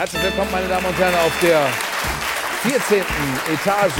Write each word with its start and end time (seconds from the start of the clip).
Herzlich 0.00 0.22
willkommen, 0.22 0.50
meine 0.50 0.66
Damen 0.66 0.86
und 0.86 0.96
Herren, 0.96 1.14
auf 1.16 1.40
der 1.42 1.60
14. 2.62 3.04
Etage 3.52 3.96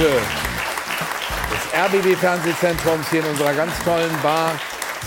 des 1.51 1.79
RBB-Fernsehzentrums 1.79 3.07
hier 3.11 3.19
in 3.19 3.27
unserer 3.27 3.53
ganz 3.53 3.71
tollen 3.83 4.21
Bar 4.23 4.53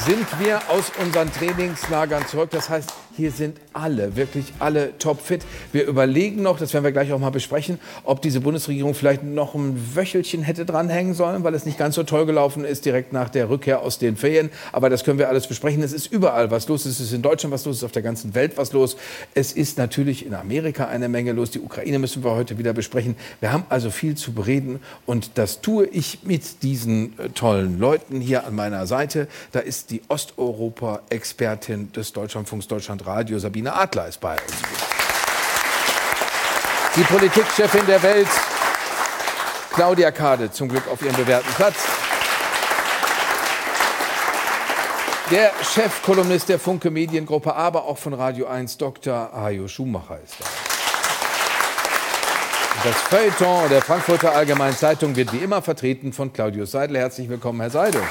sind 0.07 0.25
wir 0.39 0.63
aus 0.69 0.93
unseren 1.03 1.33
Trainingslagern 1.33 2.25
zurück. 2.29 2.51
Das 2.53 2.71
heißt, 2.71 2.93
hier 3.17 3.31
sind 3.31 3.59
alle, 3.73 4.17
wirklich 4.17 4.53
alle 4.59 4.99
topfit. 4.99 5.43
Wir 5.73 5.87
überlegen 5.87 6.43
noch, 6.43 6.59
das 6.59 6.75
werden 6.75 6.85
wir 6.85 6.93
gleich 6.93 7.13
auch 7.13 7.19
mal 7.19 7.31
besprechen, 7.31 7.79
ob 8.03 8.23
diese 8.23 8.41
Bundesregierung 8.41 8.95
vielleicht 8.95 9.23
noch 9.23 9.55
ein 9.55 9.95
Wöchelchen 9.95 10.43
hätte 10.43 10.65
dranhängen 10.65 11.15
sollen, 11.15 11.45
weil 11.45 11.55
es 11.55 11.65
nicht 11.65 11.79
ganz 11.79 11.95
so 11.95 12.03
toll 12.03 12.27
gelaufen 12.27 12.65
ist 12.65 12.85
direkt 12.85 13.13
nach 13.13 13.29
der 13.29 13.49
Rückkehr 13.51 13.83
aus 13.83 13.99
den 13.99 14.17
Ferien. 14.17 14.51
Aber 14.73 14.91
das 14.91 15.05
können 15.05 15.19
wir 15.19 15.29
alles 15.29 15.47
besprechen. 15.47 15.83
Es 15.83 15.93
ist 15.93 16.11
überall 16.11 16.51
was 16.51 16.67
los. 16.69 16.87
Es 16.87 16.99
ist 16.99 17.13
in 17.13 17.23
Deutschland 17.23 17.53
was 17.53 17.65
los, 17.65 17.77
es 17.77 17.83
ist 17.83 17.85
auf 17.85 17.93
der 17.93 18.03
ganzen 18.03 18.35
Welt 18.35 18.57
was 18.57 18.73
los. 18.73 18.97
Es 19.35 19.53
ist 19.53 19.79
natürlich 19.79 20.27
in 20.27 20.35
Amerika 20.35 20.87
eine 20.87 21.09
Menge 21.09 21.33
los. 21.33 21.51
Die 21.51 21.61
Ukraine 21.61 22.01
müssen 22.01 22.25
wir 22.25 22.33
heute 22.33 22.59
wieder 22.59 22.73
besprechen. 22.73 23.15
Wir 23.41 23.53
haben 23.53 23.65
also 23.69 23.91
viel 23.91 24.17
zu 24.17 24.33
bereden 24.33 24.81
und 25.07 25.33
das 25.37 25.61
tue 25.61 25.87
ich 25.87 26.21
mit 26.25 26.63
diesen 26.63 27.19
äh, 27.19 27.29
tollen 27.29 27.79
Leuten 27.79 28.21
hier 28.21 28.47
an 28.47 28.55
meiner 28.55 28.87
Seite. 28.87 29.29
Da 29.53 29.61
ist 29.61 29.91
die 29.91 30.03
Osteuropa-Expertin 30.09 31.93
des 31.93 32.13
Deutschlandfunks 32.13 32.67
Deutschland 32.67 33.04
Radio, 33.07 33.39
Sabine 33.39 33.73
Adler, 33.75 34.09
ist 34.09 34.21
bei 34.21 34.33
uns. 34.33 34.43
Die 36.97 37.03
Politikchefin 37.03 37.87
der 37.87 38.03
Welt, 38.03 38.29
Claudia 39.73 40.11
Kade, 40.11 40.51
zum 40.51 40.69
Glück 40.69 40.87
auf 40.89 41.03
ihrem 41.03 41.17
bewährten 41.17 41.53
Platz. 41.55 41.77
Der 45.31 45.53
Chefkolumnist 45.63 46.49
der 46.49 46.59
Funke 46.59 46.91
Mediengruppe, 46.91 47.55
aber 47.55 47.85
auch 47.85 47.99
von 47.99 48.15
Radio 48.15 48.47
1, 48.47 48.79
Dr. 48.79 49.31
Hajo 49.33 49.69
Schumacher 49.69 50.19
ist 50.23 50.35
da. 50.39 50.45
Das 52.85 52.97
Feuilleton 53.03 53.69
der 53.71 53.81
Frankfurter 53.81 54.35
Allgemeinen 54.35 54.77
Zeitung 54.77 55.17
wird 55.17 55.33
wie 55.33 55.39
immer 55.39 55.63
vertreten 55.63 56.13
von 56.13 56.33
Claudius 56.33 56.73
Seidel. 56.73 56.99
Herzlich 56.99 57.29
willkommen, 57.29 57.61
Herr 57.61 57.71
Seidel. 57.71 58.03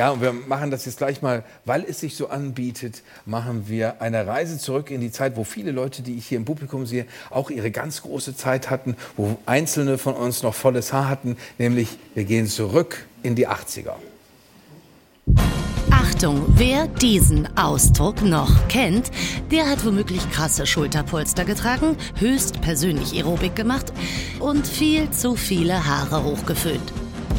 Ja, 0.00 0.12
und 0.12 0.22
wir 0.22 0.32
machen 0.32 0.70
das 0.70 0.86
jetzt 0.86 0.96
gleich 0.96 1.20
mal, 1.20 1.44
weil 1.66 1.84
es 1.84 2.00
sich 2.00 2.16
so 2.16 2.30
anbietet, 2.30 3.02
machen 3.26 3.64
wir 3.68 4.00
eine 4.00 4.26
Reise 4.26 4.56
zurück 4.56 4.90
in 4.90 5.02
die 5.02 5.12
Zeit, 5.12 5.36
wo 5.36 5.44
viele 5.44 5.72
Leute, 5.72 6.00
die 6.00 6.16
ich 6.16 6.26
hier 6.26 6.38
im 6.38 6.46
Publikum 6.46 6.86
sehe, 6.86 7.04
auch 7.28 7.50
ihre 7.50 7.70
ganz 7.70 8.00
große 8.00 8.34
Zeit 8.34 8.70
hatten, 8.70 8.96
wo 9.18 9.36
einzelne 9.44 9.98
von 9.98 10.14
uns 10.14 10.42
noch 10.42 10.54
volles 10.54 10.94
Haar 10.94 11.10
hatten, 11.10 11.36
nämlich 11.58 11.98
wir 12.14 12.24
gehen 12.24 12.46
zurück 12.46 13.04
in 13.22 13.34
die 13.34 13.46
80er. 13.46 13.92
Achtung, 15.90 16.46
wer 16.56 16.86
diesen 16.86 17.54
Ausdruck 17.58 18.22
noch 18.22 18.68
kennt, 18.68 19.10
der 19.50 19.68
hat 19.68 19.84
womöglich 19.84 20.30
krasse 20.30 20.64
Schulterpolster 20.64 21.44
getragen, 21.44 21.98
höchst 22.18 22.62
persönlich 22.62 23.12
Aerobik 23.12 23.54
gemacht 23.54 23.92
und 24.38 24.66
viel 24.66 25.10
zu 25.10 25.36
viele 25.36 25.86
Haare 25.86 26.24
hochgeföhnt. 26.24 26.90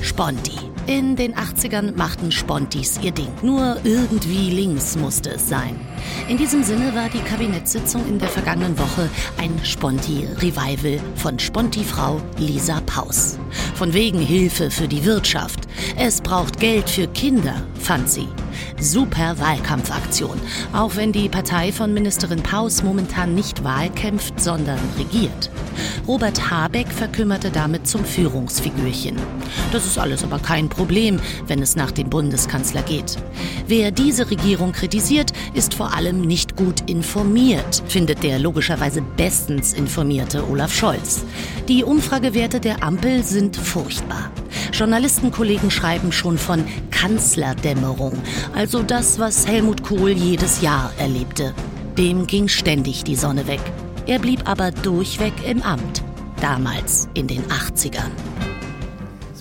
Sponti. 0.02 0.58
In 0.88 1.16
den 1.16 1.36
80ern 1.36 1.96
machten 1.96 2.32
Spontis 2.32 3.00
ihr 3.02 3.12
Ding. 3.12 3.28
Nur 3.44 3.78
irgendwie 3.84 4.50
links 4.50 4.96
musste 4.96 5.32
es 5.32 5.48
sein. 5.48 5.80
In 6.28 6.38
diesem 6.38 6.64
Sinne 6.64 6.94
war 6.96 7.08
die 7.10 7.20
Kabinettssitzung 7.20 8.08
in 8.08 8.18
der 8.18 8.28
vergangenen 8.28 8.78
Woche 8.78 9.10
ein 9.38 9.60
Sponti-Revival 9.64 11.00
von 11.16 11.38
Sponti-Frau 11.38 12.20
Lisa 12.38 12.82
Paus. 12.88 13.38
Von 13.76 13.94
wegen 13.94 14.20
Hilfe 14.20 14.72
für 14.72 14.88
die 14.88 15.06
Wirtschaft. 15.06 15.68
Es 15.98 16.20
braucht 16.20 16.60
Geld 16.60 16.90
für 16.90 17.08
Kinder, 17.08 17.64
fand 17.80 18.10
sie. 18.10 18.28
Super 18.80 19.40
Wahlkampfaktion. 19.40 20.40
Auch 20.74 20.96
wenn 20.96 21.12
die 21.12 21.30
Partei 21.30 21.72
von 21.72 21.94
Ministerin 21.94 22.42
Paus 22.42 22.84
momentan 22.84 23.36
nicht 23.36 23.64
wahlkämpft, 23.64 24.40
sondern 24.40 24.80
regiert. 24.98 25.50
Robert 26.08 26.50
Habeck 26.52 26.88
verkümmerte 26.88 27.52
damit 27.52 27.88
zum 27.88 28.04
Führungsfigürchen. 28.04 29.16
Das 29.72 29.86
ist 29.86 29.98
alles 29.98 30.24
aber 30.24 30.40
kein 30.40 30.70
Problem, 30.70 31.20
wenn 31.48 31.62
es 31.62 31.76
nach 31.76 31.92
dem 31.92 32.10
Bundeskanzler 32.10 32.82
geht. 32.82 33.18
Wer 33.68 33.92
diese 33.92 34.30
Regierung 34.30 34.72
kritisiert, 34.72 35.32
ist 35.54 35.74
vor 35.74 35.94
allem 35.96 36.22
nicht 36.22 36.56
gut 36.56 36.90
informiert, 36.90 37.84
findet 37.88 38.24
der 38.24 38.40
logischerweise 38.40 39.02
bestens 39.02 39.74
informierte 39.74 40.50
Olaf 40.50 40.74
Scholz. 40.74 41.24
Die 41.68 41.84
Umfragewerte 41.84 42.60
der 42.60 42.84
Ampel 42.84 43.24
sind 43.24 43.56
furchtbar. 43.56 44.32
Journalistenkollegen 44.72 45.72
schreiben 45.72 46.12
schon 46.12 46.38
von 46.38 46.66
Kanzlerdämmerung, 46.92 48.14
also 48.56 48.84
das, 48.84 49.20
was 49.20 49.48
Helmut 49.48 49.84
Kohl 49.84 50.12
jedes 50.12 50.62
Jahr 50.62 50.92
erlebte. 50.98 51.54
Dem 51.98 52.28
ging 52.28 52.48
ständig 52.48 53.04
die 53.04 53.16
Sonne 53.16 53.48
weg. 53.48 53.62
Er 54.08 54.20
blieb 54.20 54.50
aber 54.50 54.72
durchweg 54.72 55.34
im 55.48 55.62
Amt, 55.62 56.04
damals 56.42 57.10
in 57.14 57.28
den 57.28 57.44
80ern. 57.44 58.12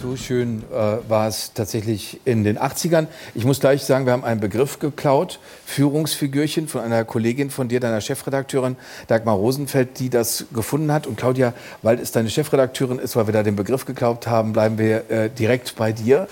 So 0.00 0.16
schön 0.16 0.62
äh, 0.72 1.10
war 1.10 1.28
es 1.28 1.52
tatsächlich 1.52 2.22
in 2.24 2.42
den 2.42 2.58
80ern. 2.58 3.06
Ich 3.34 3.44
muss 3.44 3.60
gleich 3.60 3.84
sagen, 3.84 4.06
wir 4.06 4.14
haben 4.14 4.24
einen 4.24 4.40
Begriff 4.40 4.78
geklaut, 4.78 5.40
Führungsfigürchen 5.66 6.68
von 6.68 6.80
einer 6.80 7.04
Kollegin 7.04 7.50
von 7.50 7.68
dir, 7.68 7.80
deiner 7.80 8.00
Chefredakteurin 8.00 8.76
Dagmar 9.08 9.34
Rosenfeld, 9.34 9.98
die 9.98 10.08
das 10.08 10.46
gefunden 10.54 10.90
hat. 10.90 11.06
Und 11.06 11.18
Claudia, 11.18 11.52
weil 11.82 12.00
es 12.00 12.12
deine 12.12 12.30
Chefredakteurin 12.30 12.98
ist, 12.98 13.14
weil 13.14 13.26
wir 13.26 13.34
da 13.34 13.42
den 13.42 13.56
Begriff 13.56 13.84
geklaut 13.84 14.26
haben, 14.26 14.54
bleiben 14.54 14.78
wir 14.78 15.10
äh, 15.10 15.28
direkt 15.28 15.76
bei 15.76 15.92
dir. 15.92 16.28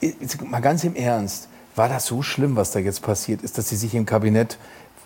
Jetzt 0.00 0.40
mal 0.40 0.60
ganz 0.60 0.82
im 0.82 0.96
Ernst, 0.96 1.48
war 1.76 1.90
das 1.90 2.06
so 2.06 2.22
schlimm, 2.22 2.56
was 2.56 2.70
da 2.70 2.78
jetzt 2.78 3.02
passiert 3.02 3.42
ist, 3.42 3.58
dass 3.58 3.68
sie 3.68 3.76
sich 3.76 3.94
im 3.94 4.06
Kabinett 4.06 4.56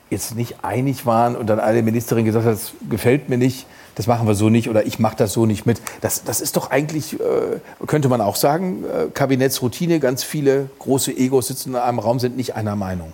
jetzt 0.09 0.37
nicht 0.37 0.63
einig 0.63 1.05
waren 1.05 1.35
und 1.35 1.49
dann 1.49 1.59
eine 1.59 1.83
Ministerin 1.83 2.27
gesagt 2.27 2.47
hat, 2.47 2.53
das 2.53 2.75
gefällt 2.89 3.29
mir 3.29 3.39
nicht, 3.39 3.67
das 3.95 4.07
machen 4.07 4.27
wir 4.27 4.35
so 4.35 4.49
nicht 4.49 4.69
oder 4.69 4.87
ich 4.87 4.99
mache 4.99 5.17
das 5.17 5.33
so 5.33 5.47
nicht 5.47 5.67
mit. 5.67 5.81
Das, 6.01 6.25
das 6.25 6.41
ist 6.41 6.57
doch 6.57 6.71
eigentlich, 6.71 7.21
äh, 7.21 7.61
könnte 7.87 8.09
man 8.09 8.21
auch 8.21 8.37
sagen, 8.37 8.85
äh, 8.85 9.11
Kabinettsroutine. 9.13 10.01
Ganz 10.01 10.25
viele 10.25 10.71
große 10.79 11.17
Egos 11.17 11.49
sitzen 11.49 11.71
in 11.71 11.77
einem 11.77 11.99
Raum, 11.99 12.19
sind 12.19 12.37
nicht 12.37 12.55
einer 12.55 12.77
Meinung. 12.77 13.13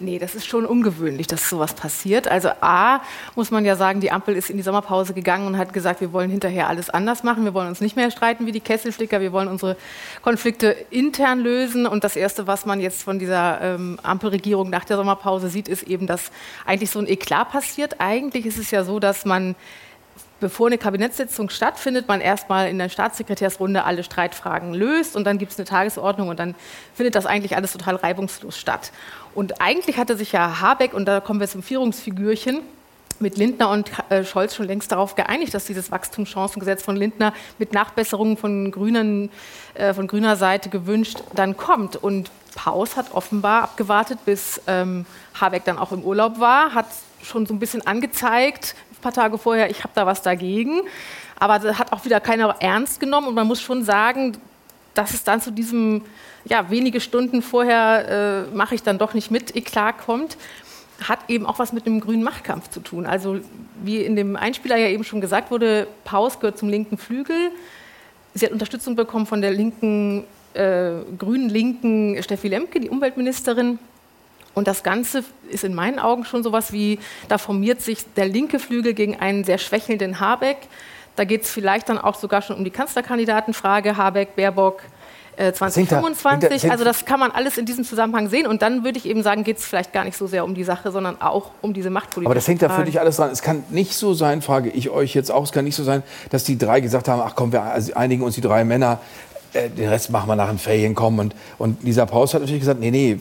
Nee, 0.00 0.20
das 0.20 0.36
ist 0.36 0.46
schon 0.46 0.64
ungewöhnlich, 0.64 1.26
dass 1.26 1.48
sowas 1.48 1.74
passiert. 1.74 2.28
Also 2.28 2.50
A, 2.60 3.00
muss 3.34 3.50
man 3.50 3.64
ja 3.64 3.74
sagen, 3.74 4.00
die 4.00 4.12
Ampel 4.12 4.36
ist 4.36 4.48
in 4.48 4.56
die 4.56 4.62
Sommerpause 4.62 5.12
gegangen 5.12 5.44
und 5.48 5.58
hat 5.58 5.72
gesagt, 5.72 6.00
wir 6.00 6.12
wollen 6.12 6.30
hinterher 6.30 6.68
alles 6.68 6.88
anders 6.88 7.24
machen. 7.24 7.44
Wir 7.44 7.52
wollen 7.52 7.66
uns 7.66 7.80
nicht 7.80 7.96
mehr 7.96 8.12
streiten 8.12 8.46
wie 8.46 8.52
die 8.52 8.60
Kesselflicker. 8.60 9.20
Wir 9.20 9.32
wollen 9.32 9.48
unsere 9.48 9.76
Konflikte 10.22 10.76
intern 10.90 11.40
lösen. 11.40 11.84
Und 11.84 12.04
das 12.04 12.14
Erste, 12.14 12.46
was 12.46 12.64
man 12.64 12.80
jetzt 12.80 13.02
von 13.02 13.18
dieser 13.18 13.60
ähm, 13.60 13.98
Ampelregierung 14.04 14.70
nach 14.70 14.84
der 14.84 14.98
Sommerpause 14.98 15.48
sieht, 15.48 15.66
ist 15.66 15.82
eben, 15.82 16.06
dass 16.06 16.30
eigentlich 16.64 16.90
so 16.90 17.00
ein 17.00 17.08
Eklat 17.08 17.50
passiert. 17.50 17.96
Eigentlich 17.98 18.46
ist 18.46 18.58
es 18.58 18.70
ja 18.70 18.84
so, 18.84 19.00
dass 19.00 19.24
man 19.24 19.56
bevor 20.40 20.68
eine 20.68 20.78
Kabinettssitzung 20.78 21.50
stattfindet, 21.50 22.08
man 22.08 22.20
erstmal 22.20 22.68
in 22.68 22.78
der 22.78 22.88
Staatssekretärsrunde 22.88 23.84
alle 23.84 24.04
Streitfragen 24.04 24.74
löst 24.74 25.16
und 25.16 25.24
dann 25.24 25.38
gibt 25.38 25.52
es 25.52 25.58
eine 25.58 25.66
Tagesordnung 25.66 26.28
und 26.28 26.38
dann 26.38 26.54
findet 26.94 27.14
das 27.14 27.26
eigentlich 27.26 27.56
alles 27.56 27.72
total 27.72 27.96
reibungslos 27.96 28.56
statt. 28.56 28.92
Und 29.34 29.60
eigentlich 29.60 29.98
hatte 29.98 30.16
sich 30.16 30.32
ja 30.32 30.60
Habeck, 30.60 30.94
und 30.94 31.06
da 31.06 31.20
kommen 31.20 31.40
wir 31.40 31.48
zum 31.48 31.62
Führungsfigürchen, 31.62 32.60
mit 33.20 33.36
Lindner 33.36 33.70
und 33.70 33.90
äh, 34.10 34.24
Scholz 34.24 34.54
schon 34.54 34.66
längst 34.66 34.92
darauf 34.92 35.14
geeinigt, 35.14 35.54
dass 35.54 35.64
dieses 35.64 35.90
Wachstumschancengesetz 35.90 36.82
von 36.82 36.96
Lindner 36.96 37.32
mit 37.58 37.72
Nachbesserungen 37.72 38.36
von, 38.36 38.70
Grünen, 38.70 39.30
äh, 39.74 39.92
von 39.94 40.06
grüner 40.06 40.36
Seite 40.36 40.68
gewünscht 40.68 41.18
dann 41.34 41.56
kommt. 41.56 41.96
Und 41.96 42.30
Paus 42.54 42.96
hat 42.96 43.14
offenbar 43.14 43.64
abgewartet, 43.64 44.20
bis 44.24 44.60
ähm, 44.66 45.06
Habeck 45.40 45.64
dann 45.64 45.78
auch 45.78 45.92
im 45.92 46.02
Urlaub 46.02 46.40
war, 46.40 46.74
hat 46.74 46.86
schon 47.22 47.46
so 47.46 47.54
ein 47.54 47.58
bisschen 47.58 47.86
angezeigt, 47.86 48.74
paar 49.00 49.12
Tage 49.12 49.38
vorher, 49.38 49.70
ich 49.70 49.84
habe 49.84 49.92
da 49.94 50.06
was 50.06 50.22
dagegen. 50.22 50.82
Aber 51.38 51.58
das 51.58 51.78
hat 51.78 51.92
auch 51.92 52.04
wieder 52.04 52.20
keiner 52.20 52.56
ernst 52.60 53.00
genommen. 53.00 53.28
Und 53.28 53.34
man 53.34 53.46
muss 53.46 53.60
schon 53.60 53.84
sagen, 53.84 54.36
dass 54.94 55.14
es 55.14 55.24
dann 55.24 55.40
zu 55.40 55.52
diesem 55.52 56.02
ja, 56.44 56.70
wenige 56.70 57.00
Stunden 57.00 57.42
vorher 57.42 58.46
äh, 58.50 58.56
mache 58.56 58.74
ich 58.74 58.82
dann 58.82 58.98
doch 58.98 59.14
nicht 59.14 59.30
mit, 59.30 59.54
Eklat 59.54 59.98
kommt, 59.98 60.36
hat 61.02 61.20
eben 61.28 61.46
auch 61.46 61.58
was 61.58 61.72
mit 61.72 61.86
dem 61.86 62.00
grünen 62.00 62.24
Machtkampf 62.24 62.70
zu 62.70 62.80
tun. 62.80 63.06
Also 63.06 63.38
wie 63.82 64.02
in 64.02 64.16
dem 64.16 64.36
Einspieler 64.36 64.76
ja 64.76 64.88
eben 64.88 65.04
schon 65.04 65.20
gesagt 65.20 65.50
wurde, 65.50 65.86
Paus 66.04 66.40
gehört 66.40 66.58
zum 66.58 66.68
linken 66.68 66.98
Flügel. 66.98 67.50
Sie 68.34 68.44
hat 68.44 68.52
Unterstützung 68.52 68.96
bekommen 68.96 69.26
von 69.26 69.40
der 69.40 69.52
linken, 69.52 70.24
äh, 70.54 70.90
grünen 71.16 71.48
linken 71.48 72.20
Steffi 72.22 72.48
Lemke, 72.48 72.80
die 72.80 72.90
Umweltministerin. 72.90 73.78
Und 74.54 74.66
das 74.66 74.82
Ganze 74.82 75.24
ist 75.48 75.64
in 75.64 75.74
meinen 75.74 75.98
Augen 75.98 76.24
schon 76.24 76.42
so 76.42 76.48
etwas 76.50 76.72
wie, 76.72 76.98
da 77.28 77.38
formiert 77.38 77.80
sich 77.80 78.04
der 78.16 78.26
linke 78.26 78.58
Flügel 78.58 78.94
gegen 78.94 79.16
einen 79.16 79.44
sehr 79.44 79.58
schwächelnden 79.58 80.20
Habeck. 80.20 80.58
Da 81.16 81.24
geht 81.24 81.42
es 81.42 81.50
vielleicht 81.50 81.88
dann 81.88 81.98
auch 81.98 82.14
sogar 82.14 82.42
schon 82.42 82.56
um 82.56 82.64
die 82.64 82.70
Kanzlerkandidatenfrage, 82.70 83.96
Habeck, 83.96 84.36
Baerbock, 84.36 84.82
2025. 85.38 86.64
Äh, 86.64 86.70
also 86.70 86.84
das 86.84 87.04
kann 87.04 87.20
man 87.20 87.30
alles 87.30 87.58
in 87.58 87.64
diesem 87.64 87.84
Zusammenhang 87.84 88.28
sehen. 88.28 88.46
Und 88.46 88.62
dann 88.62 88.84
würde 88.84 88.98
ich 88.98 89.06
eben 89.06 89.22
sagen, 89.22 89.44
geht 89.44 89.58
es 89.58 89.64
vielleicht 89.64 89.92
gar 89.92 90.04
nicht 90.04 90.16
so 90.16 90.26
sehr 90.26 90.44
um 90.44 90.54
die 90.54 90.64
Sache, 90.64 90.90
sondern 90.90 91.20
auch 91.20 91.52
um 91.62 91.72
diese 91.72 91.90
Machtpolitik. 91.90 92.26
Aber 92.26 92.34
das 92.34 92.48
hängt 92.48 92.60
da 92.62 92.68
für 92.68 92.84
dich 92.84 92.98
alles 92.98 93.16
dran. 93.16 93.30
Es 93.30 93.42
kann 93.42 93.62
nicht 93.70 93.94
so 93.94 94.14
sein, 94.14 94.42
frage 94.42 94.68
ich 94.70 94.90
euch 94.90 95.14
jetzt 95.14 95.30
auch, 95.30 95.44
es 95.44 95.52
kann 95.52 95.64
nicht 95.64 95.76
so 95.76 95.84
sein, 95.84 96.02
dass 96.30 96.42
die 96.44 96.58
drei 96.58 96.80
gesagt 96.80 97.08
haben, 97.08 97.22
ach 97.24 97.34
komm, 97.36 97.52
wir 97.52 97.62
einigen 97.94 98.22
uns 98.22 98.34
die 98.34 98.40
drei 98.40 98.64
Männer 98.64 98.98
den 99.54 99.88
Rest 99.88 100.10
machen 100.10 100.28
wir 100.28 100.36
nach 100.36 100.48
den 100.48 100.58
Ferien 100.58 100.94
kommen. 100.94 101.18
Und, 101.18 101.34
und 101.58 101.82
Lisa 101.82 102.06
Paus 102.06 102.34
hat 102.34 102.40
natürlich 102.40 102.60
gesagt, 102.60 102.80
nee, 102.80 102.90
nee, 102.90 103.12
äh, 103.12 103.18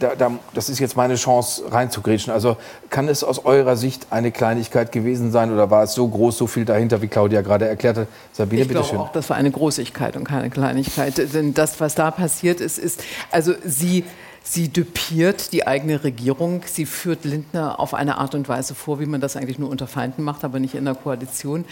da, 0.00 0.14
da, 0.14 0.32
das 0.54 0.68
ist 0.68 0.78
jetzt 0.78 0.96
meine 0.96 1.14
Chance 1.14 1.62
reinzugrätschen. 1.70 2.32
Also 2.32 2.56
kann 2.90 3.08
es 3.08 3.24
aus 3.24 3.44
eurer 3.44 3.76
Sicht 3.76 4.06
eine 4.10 4.30
Kleinigkeit 4.30 4.92
gewesen 4.92 5.32
sein 5.32 5.52
oder 5.52 5.70
war 5.70 5.84
es 5.84 5.94
so 5.94 6.06
groß, 6.06 6.36
so 6.36 6.46
viel 6.46 6.64
dahinter, 6.64 7.00
wie 7.02 7.08
Claudia 7.08 7.40
gerade 7.40 7.66
erklärt 7.66 7.96
hat? 7.96 8.08
Sabine, 8.32 8.62
ich 8.62 8.68
glaube 8.68 8.98
auch, 8.98 9.12
das 9.12 9.30
war 9.30 9.36
eine 9.36 9.50
Großigkeit 9.50 10.16
und 10.16 10.24
keine 10.24 10.50
Kleinigkeit. 10.50 11.16
Denn 11.32 11.54
das, 11.54 11.80
was 11.80 11.94
da 11.94 12.10
passiert 12.10 12.60
ist, 12.60 12.78
ist, 12.78 13.02
also 13.30 13.54
sie 13.64 14.04
Sie 14.48 14.68
düpiert 14.68 15.52
die 15.52 15.66
eigene 15.66 16.04
Regierung. 16.04 16.62
Sie 16.66 16.86
führt 16.86 17.24
Lindner 17.24 17.80
auf 17.80 17.94
eine 17.94 18.18
Art 18.18 18.36
und 18.36 18.48
Weise 18.48 18.76
vor, 18.76 19.00
wie 19.00 19.06
man 19.06 19.20
das 19.20 19.36
eigentlich 19.36 19.58
nur 19.58 19.68
unter 19.68 19.88
Feinden 19.88 20.22
macht, 20.22 20.44
aber 20.44 20.60
nicht 20.60 20.76
in 20.76 20.84
der 20.84 20.94
Koalition. 20.94 21.64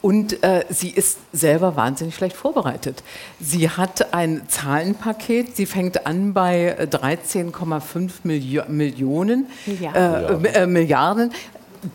Und 0.00 0.40
äh, 0.44 0.64
sie 0.68 0.90
ist 0.90 1.18
selber 1.32 1.74
wahnsinnig 1.74 2.14
schlecht 2.14 2.36
vorbereitet. 2.36 3.02
Sie 3.40 3.68
hat 3.68 4.14
ein 4.14 4.42
Zahlenpaket. 4.46 5.56
Sie 5.56 5.66
fängt 5.66 6.06
an 6.06 6.32
bei 6.32 6.78
13,5 6.78 8.10
Milli 8.22 8.62
Millionen 8.68 9.48
Milliarden. 9.66 10.44
Äh, 10.44 10.62
äh, 10.62 10.66
Milliarden 10.66 11.32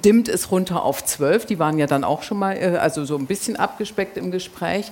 dimmt 0.03 0.27
es 0.27 0.51
runter 0.51 0.83
auf 0.83 1.05
12. 1.05 1.45
Die 1.45 1.59
waren 1.59 1.77
ja 1.77 1.87
dann 1.87 2.03
auch 2.03 2.23
schon 2.23 2.39
mal, 2.39 2.57
äh, 2.57 2.77
also 2.77 3.05
so 3.05 3.17
ein 3.17 3.25
bisschen 3.25 3.55
abgespeckt 3.55 4.17
im 4.17 4.31
Gespräch 4.31 4.91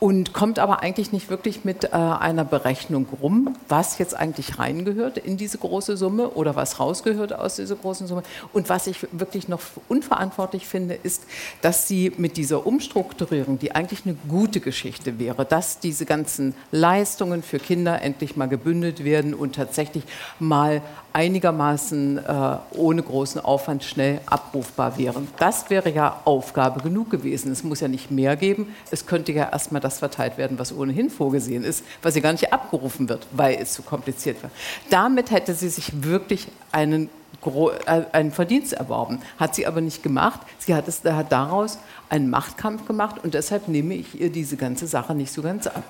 und 0.00 0.32
kommt 0.32 0.58
aber 0.58 0.80
eigentlich 0.82 1.10
nicht 1.10 1.28
wirklich 1.28 1.64
mit 1.64 1.84
äh, 1.84 1.88
einer 1.88 2.44
Berechnung 2.44 3.06
rum, 3.20 3.56
was 3.68 3.98
jetzt 3.98 4.14
eigentlich 4.14 4.58
reingehört 4.58 5.18
in 5.18 5.36
diese 5.36 5.58
große 5.58 5.96
Summe 5.96 6.30
oder 6.30 6.54
was 6.54 6.78
rausgehört 6.78 7.32
aus 7.32 7.56
dieser 7.56 7.74
großen 7.74 8.06
Summe. 8.06 8.22
Und 8.52 8.68
was 8.68 8.86
ich 8.86 9.06
wirklich 9.10 9.48
noch 9.48 9.60
unverantwortlich 9.88 10.68
finde, 10.68 10.94
ist, 10.94 11.24
dass 11.62 11.88
sie 11.88 12.12
mit 12.16 12.36
dieser 12.36 12.66
Umstrukturierung, 12.66 13.58
die 13.58 13.74
eigentlich 13.74 14.02
eine 14.04 14.16
gute 14.28 14.60
Geschichte 14.60 15.18
wäre, 15.18 15.44
dass 15.44 15.80
diese 15.80 16.06
ganzen 16.06 16.54
Leistungen 16.70 17.42
für 17.42 17.58
Kinder 17.58 18.00
endlich 18.00 18.36
mal 18.36 18.46
gebündelt 18.46 19.02
werden 19.04 19.34
und 19.34 19.56
tatsächlich 19.56 20.04
mal 20.38 20.80
einigermaßen 21.18 22.18
äh, 22.18 22.56
ohne 22.76 23.02
großen 23.02 23.40
Aufwand 23.40 23.82
schnell 23.82 24.20
abrufbar 24.26 24.96
wären. 24.98 25.26
Das 25.38 25.68
wäre 25.68 25.90
ja 25.90 26.20
Aufgabe 26.24 26.80
genug 26.80 27.10
gewesen. 27.10 27.50
Es 27.50 27.64
muss 27.64 27.80
ja 27.80 27.88
nicht 27.88 28.12
mehr 28.12 28.36
geben. 28.36 28.72
Es 28.92 29.04
könnte 29.04 29.32
ja 29.32 29.50
erstmal 29.50 29.80
das 29.80 29.98
verteilt 29.98 30.38
werden, 30.38 30.60
was 30.60 30.72
ohnehin 30.72 31.10
vorgesehen 31.10 31.64
ist, 31.64 31.84
was 32.02 32.14
ja 32.14 32.20
gar 32.20 32.30
nicht 32.30 32.52
abgerufen 32.52 33.08
wird, 33.08 33.26
weil 33.32 33.58
es 33.60 33.72
zu 33.72 33.82
kompliziert 33.82 34.40
war. 34.44 34.52
Damit 34.90 35.32
hätte 35.32 35.54
sie 35.54 35.70
sich 35.70 36.04
wirklich 36.04 36.46
einen, 36.70 37.10
äh, 37.44 38.02
einen 38.12 38.30
Verdienst 38.30 38.74
erworben. 38.74 39.18
Hat 39.40 39.56
sie 39.56 39.66
aber 39.66 39.80
nicht 39.80 40.04
gemacht. 40.04 40.38
Sie 40.60 40.72
hat, 40.72 40.86
es, 40.86 41.02
hat 41.02 41.32
daraus 41.32 41.80
einen 42.10 42.30
Machtkampf 42.30 42.86
gemacht 42.86 43.16
und 43.24 43.34
deshalb 43.34 43.66
nehme 43.66 43.94
ich 43.94 44.20
ihr 44.20 44.30
diese 44.30 44.56
ganze 44.56 44.86
Sache 44.86 45.16
nicht 45.16 45.32
so 45.32 45.42
ganz 45.42 45.66
ab. 45.66 45.82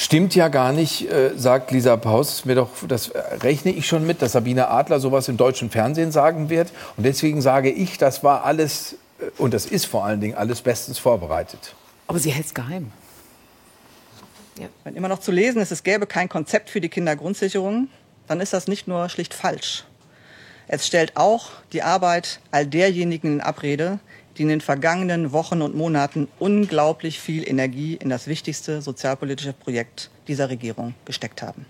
Stimmt 0.00 0.36
ja 0.36 0.46
gar 0.46 0.70
nicht, 0.70 1.10
äh, 1.10 1.32
sagt 1.36 1.72
Lisa 1.72 1.96
Paus. 1.96 2.44
Mir 2.44 2.54
doch, 2.54 2.70
das 2.86 3.10
rechne 3.42 3.72
ich 3.72 3.88
schon 3.88 4.06
mit, 4.06 4.22
dass 4.22 4.30
Sabine 4.30 4.68
Adler 4.68 5.00
sowas 5.00 5.26
im 5.26 5.36
deutschen 5.36 5.70
Fernsehen 5.70 6.12
sagen 6.12 6.50
wird. 6.50 6.70
Und 6.96 7.02
deswegen 7.02 7.42
sage 7.42 7.68
ich, 7.68 7.98
das 7.98 8.22
war 8.22 8.44
alles, 8.44 8.92
äh, 9.18 9.24
und 9.38 9.54
das 9.54 9.66
ist 9.66 9.86
vor 9.86 10.04
allen 10.04 10.20
Dingen 10.20 10.36
alles 10.36 10.62
bestens 10.62 11.00
vorbereitet. 11.00 11.74
Aber 12.06 12.20
sie 12.20 12.30
hält 12.30 12.46
es 12.46 12.54
geheim. 12.54 12.92
Ja. 14.60 14.68
Wenn 14.84 14.94
immer 14.94 15.08
noch 15.08 15.18
zu 15.18 15.32
lesen 15.32 15.60
ist, 15.60 15.72
es 15.72 15.82
gäbe 15.82 16.06
kein 16.06 16.28
Konzept 16.28 16.70
für 16.70 16.80
die 16.80 16.90
Kindergrundsicherung, 16.90 17.88
dann 18.28 18.40
ist 18.40 18.52
das 18.52 18.68
nicht 18.68 18.86
nur 18.86 19.08
schlicht 19.08 19.34
falsch. 19.34 19.82
Es 20.68 20.86
stellt 20.86 21.16
auch 21.16 21.48
die 21.72 21.82
Arbeit 21.82 22.38
all 22.52 22.66
derjenigen 22.66 23.32
in 23.32 23.40
Abrede, 23.40 23.98
die 24.38 24.42
in 24.42 24.48
den 24.48 24.60
vergangenen 24.60 25.32
Wochen 25.32 25.62
und 25.62 25.74
Monaten 25.74 26.28
unglaublich 26.38 27.20
viel 27.20 27.48
Energie 27.48 27.94
in 27.94 28.08
das 28.08 28.26
wichtigste 28.26 28.80
sozialpolitische 28.80 29.52
Projekt 29.52 30.10
dieser 30.28 30.48
Regierung 30.48 30.94
gesteckt 31.04 31.42
haben. 31.42 31.66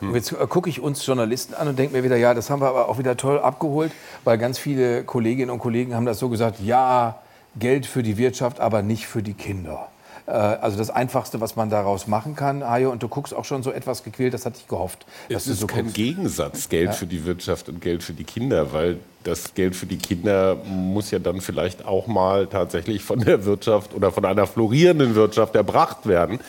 Und 0.00 0.14
jetzt 0.14 0.32
äh, 0.32 0.46
gucke 0.48 0.68
ich 0.68 0.80
uns 0.80 1.04
Journalisten 1.06 1.54
an 1.54 1.68
und 1.68 1.78
denke 1.78 1.96
mir 1.96 2.02
wieder, 2.02 2.16
ja, 2.16 2.34
das 2.34 2.50
haben 2.50 2.60
wir 2.60 2.68
aber 2.68 2.88
auch 2.88 2.98
wieder 2.98 3.16
toll 3.16 3.38
abgeholt, 3.38 3.92
weil 4.24 4.38
ganz 4.38 4.58
viele 4.58 5.04
Kolleginnen 5.04 5.50
und 5.50 5.58
Kollegen 5.58 5.94
haben 5.94 6.06
das 6.06 6.18
so 6.18 6.28
gesagt, 6.28 6.60
ja, 6.60 7.20
Geld 7.56 7.86
für 7.86 8.02
die 8.02 8.16
Wirtschaft, 8.16 8.60
aber 8.60 8.82
nicht 8.82 9.06
für 9.06 9.22
die 9.22 9.34
Kinder. 9.34 9.88
Äh, 10.26 10.30
also 10.30 10.76
das 10.76 10.90
Einfachste, 10.90 11.40
was 11.40 11.56
man 11.56 11.70
daraus 11.70 12.06
machen 12.06 12.36
kann, 12.36 12.64
Hajo, 12.64 12.90
und 12.90 13.02
du 13.02 13.08
guckst 13.08 13.34
auch 13.34 13.44
schon 13.44 13.62
so 13.62 13.70
etwas 13.70 14.02
gequält, 14.02 14.34
das 14.34 14.46
hatte 14.46 14.58
ich 14.60 14.68
gehofft. 14.68 15.04
Es 15.28 15.46
ist 15.46 15.60
so 15.60 15.66
kein 15.66 15.84
guckst. 15.84 15.96
Gegensatz, 15.96 16.68
Geld 16.68 16.86
ja. 16.88 16.92
für 16.92 17.06
die 17.06 17.24
Wirtschaft 17.24 17.68
und 17.68 17.80
Geld 17.80 18.02
für 18.02 18.14
die 18.14 18.24
Kinder, 18.24 18.72
weil 18.72 18.98
das 19.22 19.54
Geld 19.54 19.74
für 19.76 19.86
die 19.86 19.98
Kinder 19.98 20.56
muss 20.66 21.10
ja 21.10 21.18
dann 21.18 21.40
vielleicht 21.40 21.84
auch 21.86 22.06
mal 22.06 22.46
tatsächlich 22.46 23.02
von 23.02 23.20
der 23.20 23.44
Wirtschaft 23.44 23.94
oder 23.94 24.12
von 24.12 24.24
einer 24.24 24.46
florierenden 24.46 25.14
Wirtschaft 25.14 25.54
erbracht 25.54 26.06
werden. 26.06 26.40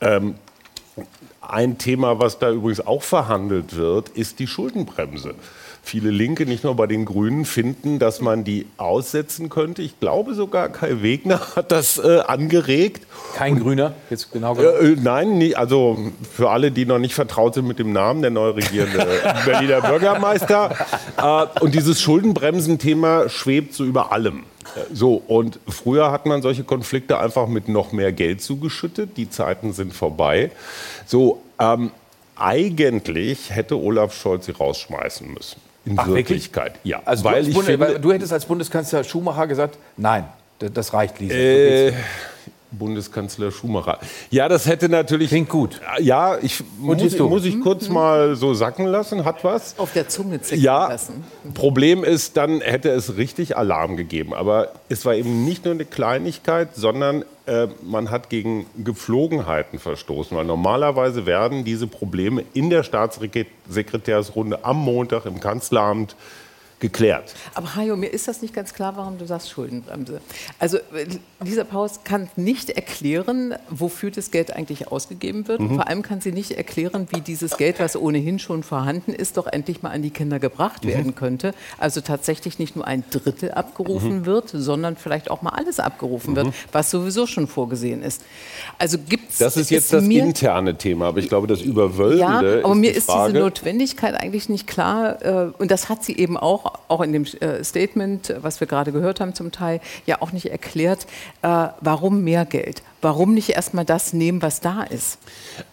Ähm, 0.00 0.34
ein 1.40 1.78
Thema, 1.78 2.18
was 2.18 2.38
da 2.38 2.50
übrigens 2.50 2.86
auch 2.86 3.02
verhandelt 3.02 3.76
wird, 3.76 4.10
ist 4.10 4.38
die 4.38 4.46
Schuldenbremse 4.46 5.34
viele 5.82 6.10
Linke, 6.10 6.46
nicht 6.46 6.64
nur 6.64 6.74
bei 6.76 6.86
den 6.86 7.04
Grünen, 7.04 7.44
finden, 7.44 7.98
dass 7.98 8.20
man 8.20 8.44
die 8.44 8.66
aussetzen 8.76 9.48
könnte. 9.48 9.82
Ich 9.82 9.98
glaube 10.00 10.34
sogar, 10.34 10.68
Kai 10.68 11.02
Wegner 11.02 11.40
hat 11.56 11.72
das 11.72 11.98
äh, 11.98 12.20
angeregt. 12.20 13.06
Kein 13.34 13.54
Und, 13.54 13.60
Grüner, 13.60 13.94
jetzt 14.08 14.32
genau 14.32 14.54
gesagt. 14.54 14.82
Äh, 14.82 14.96
nein, 15.00 15.38
nie, 15.38 15.54
also 15.54 15.98
für 16.32 16.50
alle, 16.50 16.70
die 16.70 16.86
noch 16.86 16.98
nicht 16.98 17.14
vertraut 17.14 17.54
sind 17.54 17.66
mit 17.66 17.78
dem 17.78 17.92
Namen, 17.92 18.22
der 18.22 18.30
neu 18.30 18.50
regierende 18.50 19.06
Berliner 19.44 19.80
Bürgermeister. 19.80 20.76
Äh, 21.16 21.60
und 21.60 21.74
dieses 21.74 22.00
Schuldenbremsen-Thema 22.00 23.28
schwebt 23.28 23.74
so 23.74 23.84
über 23.84 24.12
allem. 24.12 24.44
So, 24.92 25.22
und 25.26 25.58
früher 25.68 26.12
hat 26.12 26.26
man 26.26 26.42
solche 26.42 26.64
Konflikte 26.64 27.18
einfach 27.18 27.48
mit 27.48 27.68
noch 27.68 27.92
mehr 27.92 28.12
Geld 28.12 28.40
zugeschüttet. 28.40 29.16
Die 29.16 29.28
Zeiten 29.28 29.72
sind 29.72 29.92
vorbei. 29.92 30.52
So, 31.06 31.42
ähm, 31.58 31.90
eigentlich 32.36 33.50
hätte 33.50 33.76
Olaf 33.76 34.14
Scholz 34.14 34.46
sie 34.46 34.52
rausschmeißen 34.52 35.32
müssen. 35.32 35.60
In 35.90 35.98
Ach, 35.98 36.06
Wirklichkeit, 36.06 36.74
wirklich? 36.74 36.84
ja. 36.84 37.02
Also 37.04 37.24
weil 37.24 37.42
Bundes, 37.44 37.66
finde, 37.66 37.98
du 37.98 38.12
hättest 38.12 38.32
als 38.32 38.44
Bundeskanzler 38.46 39.02
Schumacher 39.02 39.48
gesagt, 39.48 39.76
nein, 39.96 40.24
das 40.60 40.92
reicht, 40.94 41.18
Lisa. 41.18 41.34
Äh, 41.34 41.92
Bundeskanzler 42.72 43.50
Schumacher. 43.50 43.98
Ja, 44.30 44.48
das 44.48 44.66
hätte 44.66 44.88
natürlich. 44.88 45.28
Klingt 45.28 45.48
gut. 45.48 45.80
Ja, 46.00 46.38
ich 46.40 46.62
muss, 46.78 47.02
ich, 47.02 47.18
muss 47.18 47.44
ich 47.44 47.60
kurz 47.60 47.88
mhm. 47.88 47.94
mal 47.94 48.36
so 48.36 48.54
sacken 48.54 48.86
lassen. 48.86 49.24
Hat 49.24 49.44
was? 49.44 49.78
Auf 49.78 49.92
der 49.92 50.08
Zunge 50.08 50.40
zicken 50.40 50.62
ja, 50.62 50.88
lassen. 50.88 51.24
Problem 51.54 52.04
ist, 52.04 52.36
dann 52.36 52.60
hätte 52.60 52.90
es 52.90 53.16
richtig 53.16 53.56
Alarm 53.56 53.96
gegeben. 53.96 54.34
Aber 54.34 54.72
es 54.88 55.04
war 55.04 55.14
eben 55.14 55.44
nicht 55.44 55.64
nur 55.64 55.74
eine 55.74 55.84
Kleinigkeit, 55.84 56.74
sondern 56.74 57.24
äh, 57.46 57.68
man 57.82 58.10
hat 58.10 58.30
gegen 58.30 58.66
Gepflogenheiten 58.76 59.78
verstoßen. 59.78 60.36
Weil 60.36 60.44
normalerweise 60.44 61.26
werden 61.26 61.64
diese 61.64 61.86
Probleme 61.86 62.44
in 62.54 62.70
der 62.70 62.82
Staatssekretärsrunde 62.82 64.64
am 64.64 64.78
Montag 64.78 65.26
im 65.26 65.40
Kanzleramt 65.40 66.14
geklärt. 66.80 67.34
Aber 67.54 67.76
Hajo, 67.76 67.96
mir 67.96 68.08
ist 68.08 68.26
das 68.26 68.42
nicht 68.42 68.54
ganz 68.54 68.74
klar, 68.74 68.96
warum 68.96 69.18
du 69.18 69.26
sagst 69.26 69.50
Schuldenbremse. 69.50 70.20
Also 70.58 70.78
Lisa 71.44 71.64
Paus 71.64 72.00
kann 72.04 72.28
nicht 72.36 72.70
erklären, 72.70 73.54
wofür 73.68 74.10
das 74.10 74.30
Geld 74.30 74.54
eigentlich 74.54 74.88
ausgegeben 74.88 75.46
wird. 75.46 75.60
Mhm. 75.60 75.76
Vor 75.76 75.88
allem 75.88 76.02
kann 76.02 76.20
sie 76.20 76.32
nicht 76.32 76.52
erklären, 76.52 77.06
wie 77.10 77.20
dieses 77.20 77.56
Geld, 77.56 77.78
was 77.78 77.96
ohnehin 77.96 78.38
schon 78.38 78.62
vorhanden 78.62 79.12
ist, 79.12 79.36
doch 79.36 79.46
endlich 79.46 79.82
mal 79.82 79.90
an 79.90 80.02
die 80.02 80.10
Kinder 80.10 80.38
gebracht 80.38 80.84
mhm. 80.84 80.88
werden 80.88 81.14
könnte. 81.14 81.54
Also 81.78 82.00
tatsächlich 82.00 82.58
nicht 82.58 82.76
nur 82.76 82.86
ein 82.86 83.04
Drittel 83.10 83.52
abgerufen 83.52 84.20
mhm. 84.20 84.26
wird, 84.26 84.48
sondern 84.48 84.96
vielleicht 84.96 85.30
auch 85.30 85.42
mal 85.42 85.50
alles 85.50 85.80
abgerufen 85.80 86.34
wird, 86.34 86.46
mhm. 86.48 86.52
was 86.72 86.90
sowieso 86.90 87.26
schon 87.26 87.46
vorgesehen 87.46 88.02
ist. 88.02 88.22
Also 88.78 88.98
gibt's 88.98 89.38
Das 89.38 89.56
ist 89.56 89.70
jetzt 89.70 89.84
ist 89.84 89.92
das 89.92 90.04
interne 90.04 90.76
Thema, 90.76 91.08
aber 91.08 91.18
ich 91.18 91.28
glaube, 91.28 91.46
das 91.46 91.60
Überwölbende 91.60 92.20
Ja, 92.60 92.64
aber 92.64 92.74
mir 92.74 92.94
ist 92.94 93.08
diese 93.08 93.38
Notwendigkeit 93.38 94.14
eigentlich 94.14 94.48
nicht 94.48 94.66
klar. 94.66 95.22
Äh, 95.22 95.52
und 95.58 95.70
das 95.70 95.88
hat 95.88 96.02
sie 96.04 96.16
eben 96.16 96.36
auch 96.36 96.69
auch 96.88 97.00
in 97.00 97.12
dem 97.12 97.24
äh, 97.24 97.62
Statement, 97.64 98.34
was 98.40 98.60
wir 98.60 98.66
gerade 98.66 98.92
gehört 98.92 99.20
haben 99.20 99.34
zum 99.34 99.52
Teil, 99.52 99.80
ja 100.06 100.20
auch 100.20 100.32
nicht 100.32 100.46
erklärt, 100.50 101.06
äh, 101.42 101.68
warum 101.80 102.22
mehr 102.22 102.44
Geld? 102.44 102.82
Warum 103.02 103.34
nicht 103.34 103.50
erstmal 103.50 103.84
das 103.84 104.12
nehmen, 104.12 104.42
was 104.42 104.60
da 104.60 104.82
ist? 104.82 105.18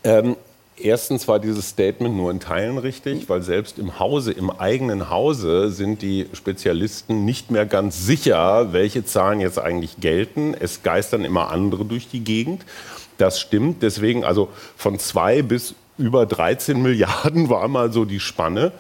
Ähm, 0.04 0.36
Erstens 0.80 1.28
war 1.28 1.40
dieses 1.40 1.70
Statement 1.70 2.16
nur 2.16 2.30
in 2.30 2.40
Teilen 2.40 2.78
richtig, 2.78 3.28
weil 3.30 3.42
selbst 3.42 3.80
im 3.80 3.98
Hause, 3.98 4.32
im 4.32 4.52
eigenen 4.52 5.10
Hause 5.10 5.72
sind 5.72 6.04
die 6.04 6.28
Spezialisten 6.34 7.26
nicht 7.26 7.50
mehr 7.50 7.66
ganz 7.66 8.06
sicher, 8.06 8.74
welche 8.74 9.04
Zahlen 9.04 9.40
jetzt 9.40 9.58
eigentlich 9.58 10.00
gelten. 10.00 10.54
Es 10.54 10.84
geistern 10.84 11.26
immer 11.26 11.50
andere 11.50 11.84
durch 11.84 12.10
die 12.10 12.20
Gegend. 12.20 12.64
Das 13.18 13.40
stimmt. 13.40 13.82
Deswegen 13.82 14.24
also 14.24 14.50
von 14.76 15.00
zwei 15.00 15.42
bis 15.42 15.74
über 15.98 16.28
13 16.28 16.80
Milliarden 16.80 17.50
war 17.50 17.68
mal 17.68 17.92
so 17.92 18.06
die 18.06 18.20
Spanne. 18.20 18.72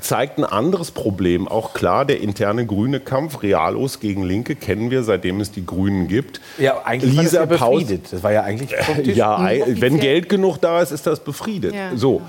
Zeigt 0.00 0.38
ein 0.38 0.44
anderes 0.44 0.90
Problem. 0.90 1.48
Auch 1.48 1.74
klar, 1.74 2.04
der 2.04 2.20
interne 2.20 2.66
grüne 2.66 3.00
Kampf, 3.00 3.42
Realos 3.42 4.00
gegen 4.00 4.24
Linke, 4.24 4.54
kennen 4.54 4.90
wir, 4.90 5.02
seitdem 5.02 5.40
es 5.40 5.50
die 5.50 5.64
Grünen 5.64 6.08
gibt. 6.08 6.40
Ja, 6.58 6.82
eigentlich 6.84 7.12
Lisa 7.12 7.40
war 7.40 7.46
das 7.46 7.60
ja 7.60 7.66
befriedet. 7.66 8.12
Das 8.12 8.22
war 8.22 8.32
ja 8.32 8.42
eigentlich. 8.42 8.70
Ja, 9.18 9.48
wenn. 9.66 9.98
Geld 9.98 10.28
genug 10.28 10.58
da 10.58 10.80
ist, 10.80 10.92
ist 10.92 11.06
das 11.06 11.20
befriedet. 11.20 11.74
Ja. 11.74 11.96
So, 11.96 12.22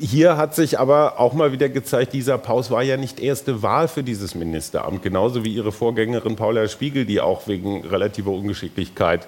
hier 0.00 0.36
hat 0.36 0.54
sich 0.54 0.78
aber 0.78 1.20
auch 1.20 1.32
mal 1.32 1.52
wieder 1.52 1.68
gezeigt, 1.68 2.12
Lisa 2.12 2.36
Paus 2.36 2.70
war 2.70 2.82
ja 2.82 2.96
nicht 2.96 3.20
erste 3.20 3.62
Wahl 3.62 3.88
für 3.88 4.02
dieses 4.02 4.34
Ministeramt, 4.34 5.02
genauso 5.02 5.44
wie 5.44 5.54
ihre 5.54 5.72
Vorgängerin 5.72 6.36
Paula 6.36 6.68
Spiegel, 6.68 7.04
die 7.04 7.20
auch 7.20 7.46
wegen 7.46 7.84
relativer 7.84 8.30
Ungeschicklichkeit 8.30 9.26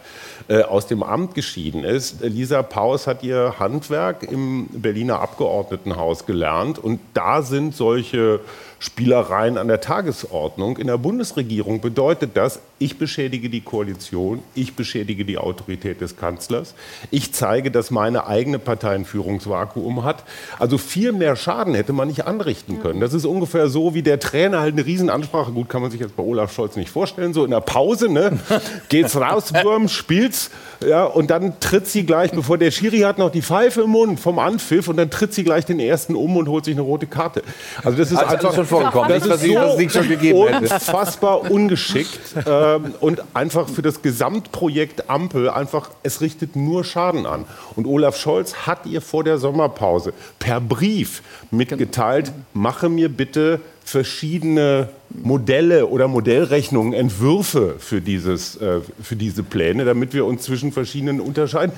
äh, 0.48 0.62
aus 0.62 0.86
dem 0.86 1.02
Amt 1.02 1.34
geschieden 1.34 1.84
ist. 1.84 2.22
Lisa 2.22 2.62
Paus 2.62 3.06
hat 3.06 3.22
ihr 3.22 3.54
Handwerk 3.58 4.22
im 4.22 4.66
Berliner 4.72 5.20
Abgeordnetenhaus 5.20 6.26
gelernt 6.26 6.78
und 6.78 7.00
da 7.14 7.42
sind 7.42 7.74
solche 7.74 8.40
Spielereien 8.78 9.58
an 9.58 9.68
der 9.68 9.80
Tagesordnung. 9.80 10.76
In 10.76 10.86
der 10.86 10.98
Bundesregierung 10.98 11.80
bedeutet 11.80 12.32
das, 12.34 12.60
ich 12.78 12.98
beschädige 12.98 13.50
die 13.50 13.60
Koalition, 13.60 14.42
ich 14.54 14.74
beschädige 14.74 15.24
die 15.24 15.38
Autorität 15.38 16.00
des 16.00 16.16
Kanzlers, 16.16 16.74
ich 17.10 17.32
zeige, 17.32 17.70
dass 17.70 17.90
meine 17.90 18.26
eigene 18.26 18.58
Partei 18.58 18.94
ein 18.94 19.04
Führungsvakuum 19.04 20.04
hat. 20.04 20.22
Also 20.58 20.78
viel 20.78 21.12
mehr 21.12 21.34
Schaden 21.36 21.74
hätte 21.74 21.92
man 21.92 22.08
nicht 22.08 22.26
anrichten 22.26 22.80
können. 22.80 23.00
Das 23.00 23.14
ist 23.14 23.24
ungefähr 23.24 23.68
so, 23.68 23.94
wie 23.94 24.02
der 24.02 24.20
Trainer 24.20 24.60
halt 24.60 24.74
eine 24.74 24.86
Riesenansprache, 24.86 25.50
gut, 25.52 25.68
kann 25.68 25.82
man 25.82 25.90
sich 25.90 26.00
jetzt 26.00 26.16
bei 26.16 26.22
Olaf 26.22 26.52
Scholz 26.52 26.76
nicht 26.76 26.90
vorstellen, 26.90 27.34
so 27.34 27.44
in 27.44 27.50
der 27.50 27.60
Pause, 27.60 28.08
ne, 28.08 28.38
geht's 28.88 29.16
raus, 29.16 29.52
Wurm, 29.62 29.88
spielt's, 29.88 30.50
ja, 30.86 31.04
und 31.04 31.30
dann 31.30 31.58
tritt 31.58 31.88
sie 31.88 32.06
gleich, 32.06 32.30
bevor 32.30 32.58
der 32.58 32.70
Schiri 32.70 33.00
hat 33.00 33.18
noch 33.18 33.30
die 33.30 33.42
Pfeife 33.42 33.82
im 33.82 33.90
Mund 33.90 34.20
vom 34.20 34.38
Anpfiff 34.38 34.86
und 34.88 34.96
dann 34.96 35.10
tritt 35.10 35.34
sie 35.34 35.42
gleich 35.42 35.66
den 35.66 35.80
ersten 35.80 36.14
um 36.14 36.36
und 36.36 36.48
holt 36.48 36.64
sich 36.64 36.74
eine 36.74 36.82
rote 36.82 37.06
Karte. 37.06 37.42
Also 37.82 37.98
das 37.98 38.12
ist 38.12 38.18
Also 38.18 38.34
einfach 38.34 38.54
schon 38.54 38.66
vorgekommen. 38.66 39.08
das 39.08 39.26
Das, 39.26 39.42
ist 39.42 39.52
so 39.52 39.76
nicht 39.76 39.92
schon 39.92 40.08
gegeben 40.08 40.46
hätte. 40.46 40.58
unfassbar 40.74 41.50
ungeschickt 41.50 42.20
ähm, 42.76 42.94
und 43.00 43.22
einfach 43.34 43.68
für 43.68 43.82
das 43.82 44.02
Gesamtprojekt 44.02 45.10
Ampel 45.10 45.50
einfach, 45.50 45.90
es 46.02 46.20
richtet 46.20 46.56
nur 46.56 46.84
Schaden 46.84 47.26
an. 47.26 47.44
Und 47.76 47.86
Olaf 47.86 48.16
Scholz 48.16 48.66
hat 48.66 48.86
ihr 48.86 49.00
vor 49.00 49.24
der 49.24 49.38
Sommerpause 49.38 50.12
per 50.38 50.60
Brief 50.60 51.22
mitgeteilt, 51.50 52.32
mache 52.54 52.88
mir 52.88 53.08
bitte 53.08 53.60
verschiedene 53.84 54.90
Modelle 55.10 55.86
oder 55.86 56.08
Modellrechnungen, 56.08 56.92
Entwürfe 56.92 57.76
für, 57.78 58.00
dieses, 58.00 58.56
äh, 58.56 58.80
für 59.02 59.16
diese 59.16 59.42
Pläne, 59.42 59.84
damit 59.84 60.12
wir 60.12 60.26
uns 60.26 60.42
zwischen 60.42 60.72
verschiedenen 60.72 61.20
unterscheiden. 61.20 61.74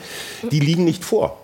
Die 0.50 0.61
liegen 0.61 0.85
nicht 0.85 1.04
vor. 1.04 1.38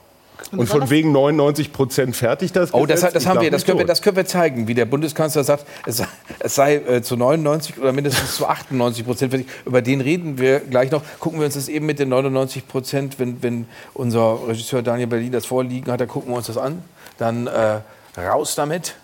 Und 0.52 0.66
von 0.68 0.90
wegen 0.90 1.12
99 1.12 1.72
Prozent 1.72 2.16
fertig 2.16 2.52
das 2.52 2.72
Oh, 2.72 2.86
das, 2.86 3.00
Gesetz? 3.00 3.14
das 3.14 3.26
haben 3.26 3.40
wir, 3.40 3.50
das 3.50 3.64
können 3.64 3.78
wir, 3.78 3.86
das 3.86 4.02
können 4.02 4.16
wir 4.16 4.26
zeigen, 4.26 4.68
wie 4.68 4.74
der 4.74 4.84
Bundeskanzler 4.84 5.44
sagt, 5.44 5.66
es 5.86 5.98
sei, 5.98 6.06
es 6.38 6.54
sei 6.54 6.74
äh, 6.76 7.02
zu 7.02 7.16
99 7.16 7.78
oder 7.78 7.92
mindestens 7.92 8.36
zu 8.36 8.46
98 8.46 9.04
Prozent 9.04 9.32
fertig. 9.32 9.48
Über 9.64 9.82
den 9.82 10.00
reden 10.00 10.38
wir 10.38 10.60
gleich 10.60 10.90
noch. 10.90 11.02
Gucken 11.20 11.38
wir 11.40 11.46
uns 11.46 11.54
das 11.54 11.68
eben 11.68 11.86
mit 11.86 11.98
den 11.98 12.08
99 12.08 12.68
Prozent, 12.68 13.18
wenn, 13.18 13.42
wenn 13.42 13.66
unser 13.94 14.38
Regisseur 14.48 14.82
Daniel 14.82 15.08
Berlin 15.08 15.32
das 15.32 15.46
vorliegen 15.46 15.90
hat, 15.90 16.00
dann 16.00 16.08
gucken 16.08 16.30
wir 16.32 16.36
uns 16.36 16.46
das 16.46 16.58
an. 16.58 16.82
Dann 17.18 17.46
äh, 17.46 17.80
raus 18.20 18.54
damit. 18.54 18.96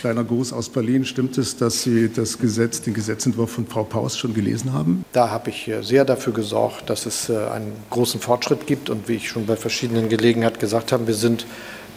Kleiner 0.00 0.24
Gruß 0.24 0.54
aus 0.54 0.70
Berlin. 0.70 1.04
Stimmt 1.04 1.36
es, 1.36 1.58
dass 1.58 1.82
Sie 1.82 2.10
das 2.10 2.38
Gesetz, 2.38 2.80
den 2.80 2.94
Gesetzentwurf 2.94 3.50
von 3.50 3.66
Frau 3.66 3.84
Paus 3.84 4.16
schon 4.16 4.32
gelesen 4.32 4.72
haben? 4.72 5.04
Da 5.12 5.28
habe 5.28 5.50
ich 5.50 5.68
äh, 5.68 5.82
sehr 5.82 6.06
dafür 6.06 6.32
gesorgt, 6.32 6.88
dass 6.88 7.04
es 7.04 7.28
äh, 7.28 7.36
einen 7.36 7.72
großen 7.90 8.18
Fortschritt 8.18 8.66
gibt. 8.66 8.88
Und 8.88 9.08
wie 9.08 9.16
ich 9.16 9.28
schon 9.28 9.44
bei 9.44 9.56
verschiedenen 9.56 10.08
Gelegenheiten 10.08 10.58
gesagt 10.58 10.92
habe, 10.92 11.06
wir 11.06 11.12
sind 11.12 11.44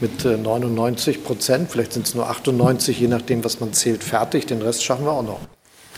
mit 0.02 0.26
äh, 0.26 0.36
99 0.36 1.24
Prozent, 1.24 1.72
vielleicht 1.72 1.94
sind 1.94 2.06
es 2.06 2.14
nur 2.14 2.30
98, 2.30 3.00
je 3.00 3.08
nachdem, 3.08 3.42
was 3.46 3.62
man 3.62 3.72
zählt, 3.72 4.04
fertig. 4.04 4.48
Den 4.48 4.62
Rest 4.62 4.84
schaffen 4.84 5.06
wir 5.06 5.14
auch 5.14 5.24
noch. 5.24 5.40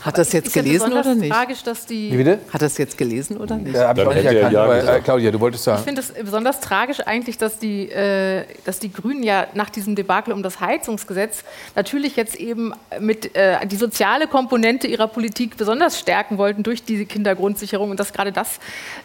Hat 0.06 0.18
das 0.18 0.32
jetzt 0.34 0.48
Ist 0.48 0.56
ja 0.56 0.62
gelesen 0.62 0.84
besonders 0.86 1.06
oder 1.08 1.16
nicht? 1.16 1.32
tragisch, 1.34 1.64
dass 1.64 1.86
die 1.88 2.12
Wie 2.12 2.18
bitte? 2.18 2.40
Hat 2.54 2.62
das 2.62 2.78
jetzt 2.78 2.98
gelesen 2.98 3.38
oder 3.38 3.56
nicht? 3.58 3.76
Äh, 3.76 3.80
hab 3.80 3.98
ich 3.98 4.06
auch 4.06 4.14
nicht 4.14 4.26
er 4.26 4.34
erkannt, 4.34 4.54
ja 4.54 4.64
aber, 4.64 4.96
äh. 4.98 5.02
Claudia, 5.02 5.32
du 5.32 5.40
wolltest 5.40 5.62
Ich 5.62 5.66
sagen. 5.66 5.84
finde 5.84 6.02
es 6.02 6.14
besonders 6.14 6.60
tragisch 6.60 7.00
eigentlich, 7.00 7.38
dass 7.40 7.58
die, 7.58 7.90
äh, 7.90 8.44
dass 8.66 8.78
die 8.80 8.92
Grünen 8.94 9.24
ja 9.24 9.48
nach 9.56 9.70
diesem 9.72 9.96
Debakel 9.96 10.32
um 10.34 10.44
das 10.44 10.60
Heizungsgesetz 10.60 11.44
natürlich 11.76 12.16
jetzt 12.16 12.36
eben 12.36 12.74
mit 13.00 13.36
äh, 13.36 13.66
die 13.66 13.78
soziale 13.78 14.28
Komponente 14.28 14.86
ihrer 14.88 15.08
Politik 15.08 15.58
besonders 15.58 16.00
stärken 16.00 16.38
wollten 16.38 16.62
durch 16.62 16.84
diese 16.84 17.06
Kindergrundsicherung 17.06 17.90
und 17.90 18.00
dass 18.00 18.14
gerade 18.14 18.32
das 18.32 18.60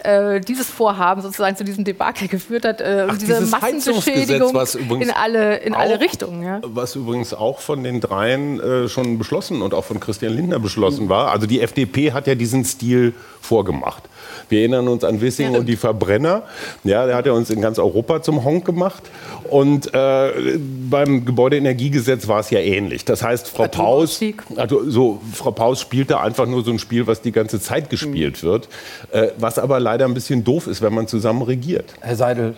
äh, 0.05 0.41
dieses 0.41 0.69
Vorhaben 0.69 1.23
sozusagen 1.23 1.57
zu 1.57 1.65
diesem 1.65 1.85
Debakel 1.85 2.29
geführt 2.29 2.65
hat, 2.67 2.81
äh, 2.83 3.07
Ach, 3.09 3.15
diese 3.17 3.27
dieses 3.37 3.51
Massenbeschädigung 3.51 4.49
Heizungsgesetz, 4.49 4.55
was 4.55 4.75
übrigens 4.75 5.07
in 5.09 5.15
alle 5.15 5.57
in 5.59 5.75
alle 5.75 5.97
auch- 5.97 6.01
Richtungen. 6.01 6.43
Ja. 6.43 6.61
Was 6.63 6.95
übrigens 6.95 7.33
auch 7.33 7.61
von 7.61 7.83
den 7.85 8.01
dreien 8.03 8.61
äh, 8.61 8.89
schon 8.89 9.17
beschlossen 9.17 9.63
und 9.63 9.73
auch 9.73 9.85
von 9.87 9.99
Christian 9.99 10.35
Lindner 10.35 10.59
beschlossen 10.59 10.90
war. 11.09 11.31
Also 11.31 11.47
die 11.47 11.61
FDP 11.61 12.13
hat 12.13 12.27
ja 12.27 12.35
diesen 12.35 12.65
Stil 12.65 13.15
vorgemacht. 13.41 14.05
Wir 14.49 14.61
erinnern 14.61 14.89
uns 14.89 15.05
an 15.05 15.21
Wissing 15.21 15.55
und 15.55 15.67
die 15.67 15.77
Verbrenner. 15.77 16.43
Ja, 16.83 17.07
der 17.07 17.15
hat 17.15 17.27
ja 17.27 17.33
uns 17.33 17.51
in 17.51 17.61
ganz 17.61 17.79
Europa 17.79 18.21
zum 18.21 18.45
Honk 18.45 18.65
gemacht. 18.65 19.03
Und 19.49 19.95
äh, 19.95 20.59
beim 20.91 21.25
Gebäudeenergiegesetz 21.25 22.27
war 22.27 22.41
es 22.41 22.51
ja 22.51 22.59
ähnlich. 22.59 23.05
Das 23.05 23.23
heißt, 23.23 23.49
Frau 23.49 23.69
Paus, 23.69 24.21
also 24.57 24.89
so, 24.91 25.21
Frau 25.33 25.53
Paus 25.53 25.81
spielte 25.81 26.21
einfach 26.21 26.47
nur 26.47 26.65
so 26.65 26.73
ein 26.73 26.79
Spiel, 26.79 27.07
was 27.07 27.23
die 27.23 27.33
ganze 27.33 27.61
Zeit 27.61 27.91
gespielt 27.91 28.43
wird. 28.43 28.69
Äh, 29.13 29.29
was 29.39 29.59
aber 29.59 29.79
leider 29.79 30.05
ein 30.05 30.15
bisschen 30.15 30.43
doof 30.43 30.67
ist, 30.67 30.83
wenn 30.83 30.95
man 30.95 31.07
zusammen 31.07 31.43
regiert. 31.43 31.95
Herr 32.01 32.17
Seidel, 32.17 32.57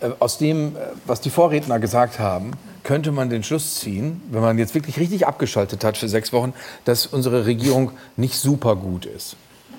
äh, 0.00 0.08
aus 0.18 0.38
dem, 0.38 0.68
äh, 0.68 0.80
was 1.06 1.20
die 1.20 1.30
Vorredner 1.30 1.78
gesagt 1.78 2.18
haben, 2.18 2.52
könnte 2.84 3.10
man 3.10 3.30
den 3.30 3.42
Schluss 3.42 3.80
ziehen, 3.80 4.22
wenn 4.30 4.42
man 4.42 4.58
jetzt 4.58 4.74
wirklich 4.74 4.98
richtig 4.98 5.26
abgeschaltet 5.26 5.82
hat 5.82 5.96
für 5.98 6.08
sechs 6.08 6.32
Wochen, 6.32 6.52
dass 6.84 7.06
unsere 7.06 7.46
Regierung 7.46 7.90
nicht 8.16 8.36
super 8.36 8.76
gut 8.76 9.06
ist. 9.06 9.36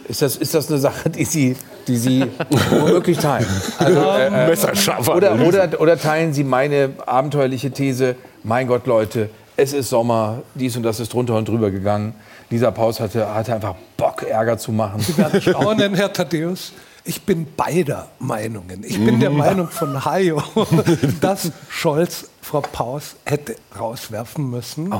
Ist 0.07 0.21
das, 0.21 0.35
ist 0.35 0.53
das 0.53 0.69
eine 0.69 0.79
Sache, 0.79 1.09
die 1.09 1.25
Sie, 1.25 1.55
die 1.87 1.97
Sie 1.97 2.25
womöglich 2.69 3.17
teilen? 3.17 3.47
Also, 3.79 3.99
äh, 4.01 4.27
äh, 4.27 4.47
Messerscharfer. 4.47 5.15
oder, 5.15 5.39
oder, 5.39 5.81
oder 5.81 5.97
teilen 5.97 6.33
Sie 6.33 6.43
meine 6.43 6.91
abenteuerliche 7.05 7.71
These, 7.71 8.15
mein 8.43 8.67
Gott, 8.67 8.85
Leute, 8.85 9.29
es 9.57 9.73
ist 9.73 9.89
Sommer, 9.89 10.43
dies 10.53 10.75
und 10.75 10.83
das 10.83 10.99
ist 10.99 11.13
drunter 11.13 11.35
und 11.35 11.47
drüber 11.47 11.71
gegangen. 11.71 12.13
Dieser 12.51 12.71
Paus 12.71 12.99
hatte, 12.99 13.33
hatte 13.33 13.55
einfach 13.55 13.75
Bock, 13.97 14.23
Ärger 14.23 14.57
zu 14.57 14.71
machen. 14.71 14.99
Sie 14.99 15.17
werden 15.17 15.41
staunen, 15.41 15.95
Herr 15.95 16.13
Thaddeus. 16.13 16.73
Ich 17.03 17.21
bin 17.21 17.47
beider 17.55 18.07
Meinungen. 18.19 18.83
Ich 18.83 19.03
bin 19.03 19.19
der 19.19 19.29
Meinung 19.29 19.69
von 19.69 20.05
Hayo, 20.05 20.41
dass 21.21 21.51
Scholz 21.69 22.29
Frau 22.45 22.61
Paus 22.61 23.15
hätte 23.25 23.55
rauswerfen 23.77 24.47
müssen, 24.47 24.93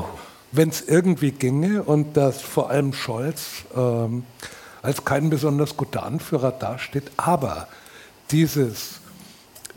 wenn 0.50 0.68
es 0.68 0.80
irgendwie 0.80 1.30
ginge 1.30 1.84
und 1.84 2.16
dass 2.16 2.42
vor 2.42 2.70
allem 2.70 2.92
Scholz 2.92 3.64
ähm, 3.76 4.24
als 4.82 5.04
kein 5.04 5.30
besonders 5.30 5.76
guter 5.76 6.02
Anführer 6.02 6.50
dasteht. 6.50 7.04
Aber 7.16 7.68
dieses 8.32 9.00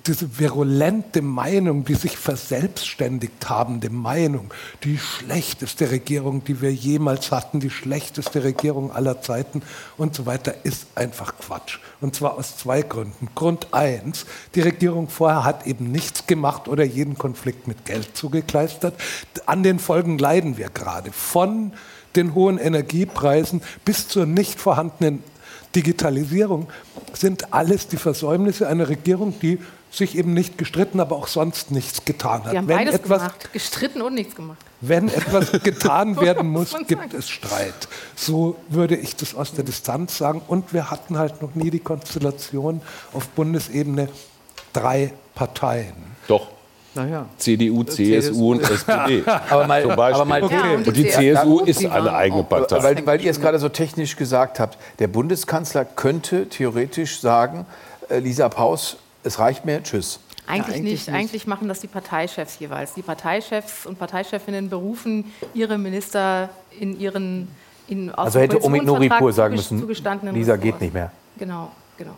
diese 0.10 0.40
virulente 0.40 1.22
Meinung, 1.22 1.86
die 1.86 1.94
sich 1.94 2.18
verselbstständigt 2.18 3.48
habende 3.48 3.92
Meinung, 3.92 4.52
die 4.84 4.98
schlechteste 4.98 5.92
Regierung, 5.92 6.44
die 6.44 6.62
wir 6.62 6.74
jemals 6.74 7.32
hatten, 7.32 7.60
die 7.60 7.70
schlechteste 7.70 8.44
Regierung 8.44 8.92
aller 8.92 9.22
Zeiten 9.22 9.62
und 9.98 10.16
so 10.16 10.26
weiter, 10.26 10.56
ist 10.64 10.88
einfach 10.96 11.38
Quatsch. 11.38 11.78
Und 12.02 12.16
zwar 12.16 12.40
aus 12.40 12.58
zwei 12.58 12.82
Gründen. 12.82 13.30
Grund 13.36 13.72
eins, 13.72 14.26
die 14.56 14.62
Regierung 14.62 15.10
vorher 15.10 15.44
hat 15.44 15.68
eben 15.68 15.92
nichts 15.92 16.26
gemacht 16.26 16.68
oder 16.68 16.84
jeden 16.84 17.16
Konflikt 17.16 17.68
mit 17.68 17.86
Geld 17.86 18.18
zugekleistert. 18.18 18.96
An 19.46 19.62
den 19.62 19.78
Folgen 19.78 20.18
leiden 20.18 20.58
wir 20.58 20.72
gerade. 20.72 21.12
Von 21.12 21.72
den 22.16 22.34
hohen 22.34 22.58
Energiepreisen 22.58 23.62
bis 23.86 24.08
zur 24.08 24.26
nicht 24.26 24.60
vorhandenen 24.60 25.24
Digitalisierung 25.76 26.68
sind 27.14 27.54
alles 27.54 27.88
die 27.88 27.98
Versäumnisse 27.98 28.68
einer 28.68 28.90
Regierung, 28.90 29.40
die 29.40 29.60
sich 29.92 30.18
eben 30.18 30.34
nicht 30.34 30.58
gestritten, 30.58 31.00
aber 31.00 31.16
auch 31.16 31.28
sonst 31.28 31.72
nichts 31.72 32.06
getan 32.06 32.44
hat. 32.44 32.54
Die 32.54 32.58
haben 32.58 32.68
Wenn 32.68 32.78
beides 32.78 32.96
etwas, 32.96 33.20
gemacht, 33.22 33.54
gestritten 33.54 34.02
und 34.02 34.14
nichts 34.14 34.36
gemacht. 34.36 34.58
wenn 34.82 35.08
etwas 35.10 35.52
getan 35.64 36.20
werden 36.22 36.48
muss, 36.50 36.76
gibt 36.88 37.14
es 37.14 37.30
Streit. 37.30 37.88
So 38.16 38.56
würde 38.70 38.96
ich 38.96 39.16
das 39.16 39.36
aus 39.36 39.54
der 39.54 39.64
Distanz 39.64 40.18
sagen. 40.18 40.42
Und 40.48 40.74
wir 40.74 40.92
hatten 40.92 41.18
halt 41.18 41.42
noch 41.42 41.56
nie 41.56 41.70
die 41.72 41.80
Konstellation 41.80 42.82
auf 43.14 43.28
Bundesebene 43.30 44.10
drei 44.74 45.14
Parteien. 45.36 45.94
Doch. 46.28 46.48
Naja. 46.96 47.26
CDU, 47.38 47.84
CSU 47.84 48.52
und 48.52 48.62
SPD. 48.62 49.24
Aber 49.50 49.68
mal, 49.68 49.92
aber 49.92 50.26
mal 50.26 50.42
Ja, 50.52 50.74
Und 50.74 50.98
die 50.98 51.08
CSU 51.08 51.60
ist 51.60 51.86
eine 51.86 52.12
eigene 52.12 52.44
Partei. 52.44 52.82
Weil, 52.82 53.06
weil 53.06 53.22
ihr 53.22 53.30
es 53.30 53.40
gerade 53.40 53.60
so 53.60 53.70
technisch 53.70 54.16
gesagt 54.16 54.60
habt, 54.60 54.78
der 54.98 55.08
Bundeskanzler 55.08 55.86
könnte 55.86 56.50
theoretisch 56.50 57.22
sagen, 57.22 57.68
äh, 58.10 58.18
Lisa 58.20 58.50
Paus, 58.50 58.98
es 59.24 59.40
reicht 59.40 59.66
mir, 59.66 59.84
tschüss. 59.84 60.20
Eigentlich, 60.48 60.76
eigentlich 60.76 60.84
nicht. 60.84 61.08
nicht. 61.08 61.16
Eigentlich 61.18 61.48
machen 61.48 61.68
das 61.68 61.80
die 61.80 61.88
Parteichefs 61.88 62.58
jeweils. 62.60 62.94
Die 62.96 63.04
Parteichefs 63.04 63.86
und 63.86 64.00
Parteichefinnen 64.00 64.70
berufen 64.70 65.32
ihre 65.54 65.78
Minister 65.78 66.50
in 66.80 67.00
ihren 67.00 67.48
in 67.88 68.12
aus 68.12 68.28
Also 68.28 68.40
hätte 68.40 68.64
Omid 68.64 68.84
Noripur 68.84 69.34
sagen 69.34 69.56
müssen, 69.56 69.88
Lisa 70.34 70.56
geht 70.56 70.80
nicht 70.80 70.94
mehr. 70.94 71.12
Genau, 71.38 71.72
genau. 71.98 72.16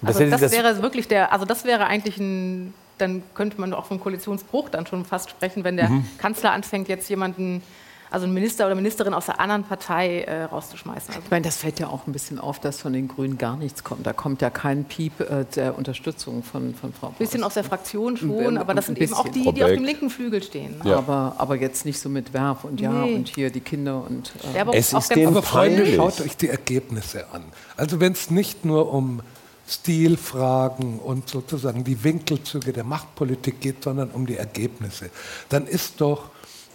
das 0.00 0.16
Also 0.16 0.30
das, 0.30 0.40
das- 0.40 0.52
wäre 0.52 0.82
wirklich 0.82 1.08
der, 1.08 1.32
also 1.32 1.44
das 1.44 1.64
wäre 1.64 1.86
eigentlich 1.86 2.18
ein, 2.18 2.74
dann 2.98 3.22
könnte 3.34 3.60
man 3.60 3.72
auch 3.72 3.86
vom 3.86 4.00
Koalitionsbruch 4.00 4.68
dann 4.68 4.86
schon 4.86 5.04
fast 5.04 5.30
sprechen, 5.30 5.64
wenn 5.64 5.76
der 5.76 5.88
mhm. 5.88 6.06
Kanzler 6.18 6.52
anfängt, 6.52 6.88
jetzt 6.88 7.08
jemanden 7.08 7.62
also 8.12 8.24
einen 8.24 8.34
Minister 8.34 8.66
oder 8.66 8.74
Ministerin 8.74 9.14
aus 9.14 9.26
der 9.26 9.40
anderen 9.40 9.64
Partei 9.64 10.20
äh, 10.20 10.44
rauszuschmeißen. 10.44 11.14
Also 11.14 11.20
ich 11.24 11.30
meine, 11.30 11.44
das 11.44 11.56
fällt 11.56 11.80
ja 11.80 11.88
auch 11.88 12.06
ein 12.06 12.12
bisschen 12.12 12.38
auf, 12.38 12.60
dass 12.60 12.80
von 12.80 12.92
den 12.92 13.08
Grünen 13.08 13.38
gar 13.38 13.56
nichts 13.56 13.84
kommt. 13.84 14.06
Da 14.06 14.12
kommt 14.12 14.42
ja 14.42 14.50
kein 14.50 14.84
Piep 14.84 15.20
äh, 15.20 15.44
der 15.56 15.78
Unterstützung 15.78 16.42
von, 16.42 16.74
von 16.74 16.92
Frau 16.92 17.08
Ein 17.08 17.14
bisschen 17.18 17.42
aus 17.42 17.54
der 17.54 17.64
Fraktion 17.64 18.16
schon, 18.16 18.58
aber 18.58 18.74
das 18.74 18.86
sind 18.86 18.98
eben 18.98 19.14
auch 19.14 19.28
die, 19.28 19.50
die 19.52 19.64
auf 19.64 19.70
dem 19.70 19.84
linken 19.84 20.10
Flügel 20.10 20.42
stehen. 20.42 20.80
Ja. 20.84 20.98
Aber, 20.98 21.36
aber 21.38 21.56
jetzt 21.56 21.84
nicht 21.86 21.98
so 21.98 22.08
mit 22.08 22.32
Werf 22.32 22.64
und 22.64 22.80
ja 22.80 22.92
nee. 22.92 23.14
und 23.14 23.28
hier 23.28 23.50
die 23.50 23.60
Kinder 23.60 24.04
und... 24.08 24.32
Äh 24.52 24.56
ja, 24.56 24.60
aber 24.62 24.74
es 24.74 24.92
ist 24.92 25.14
den 25.14 25.28
aber 25.28 25.42
Freunde, 25.42 25.86
schaut 25.94 26.20
euch 26.20 26.36
die 26.36 26.48
Ergebnisse 26.48 27.26
an. 27.32 27.44
Also 27.76 27.98
wenn 27.98 28.12
es 28.12 28.30
nicht 28.30 28.64
nur 28.64 28.92
um 28.92 29.22
Stilfragen 29.66 30.98
und 30.98 31.28
sozusagen 31.28 31.84
die 31.84 32.04
Winkelzüge 32.04 32.72
der 32.72 32.84
Machtpolitik 32.84 33.60
geht, 33.60 33.82
sondern 33.82 34.10
um 34.10 34.26
die 34.26 34.36
Ergebnisse, 34.36 35.10
dann 35.48 35.66
ist 35.66 36.00
doch 36.00 36.30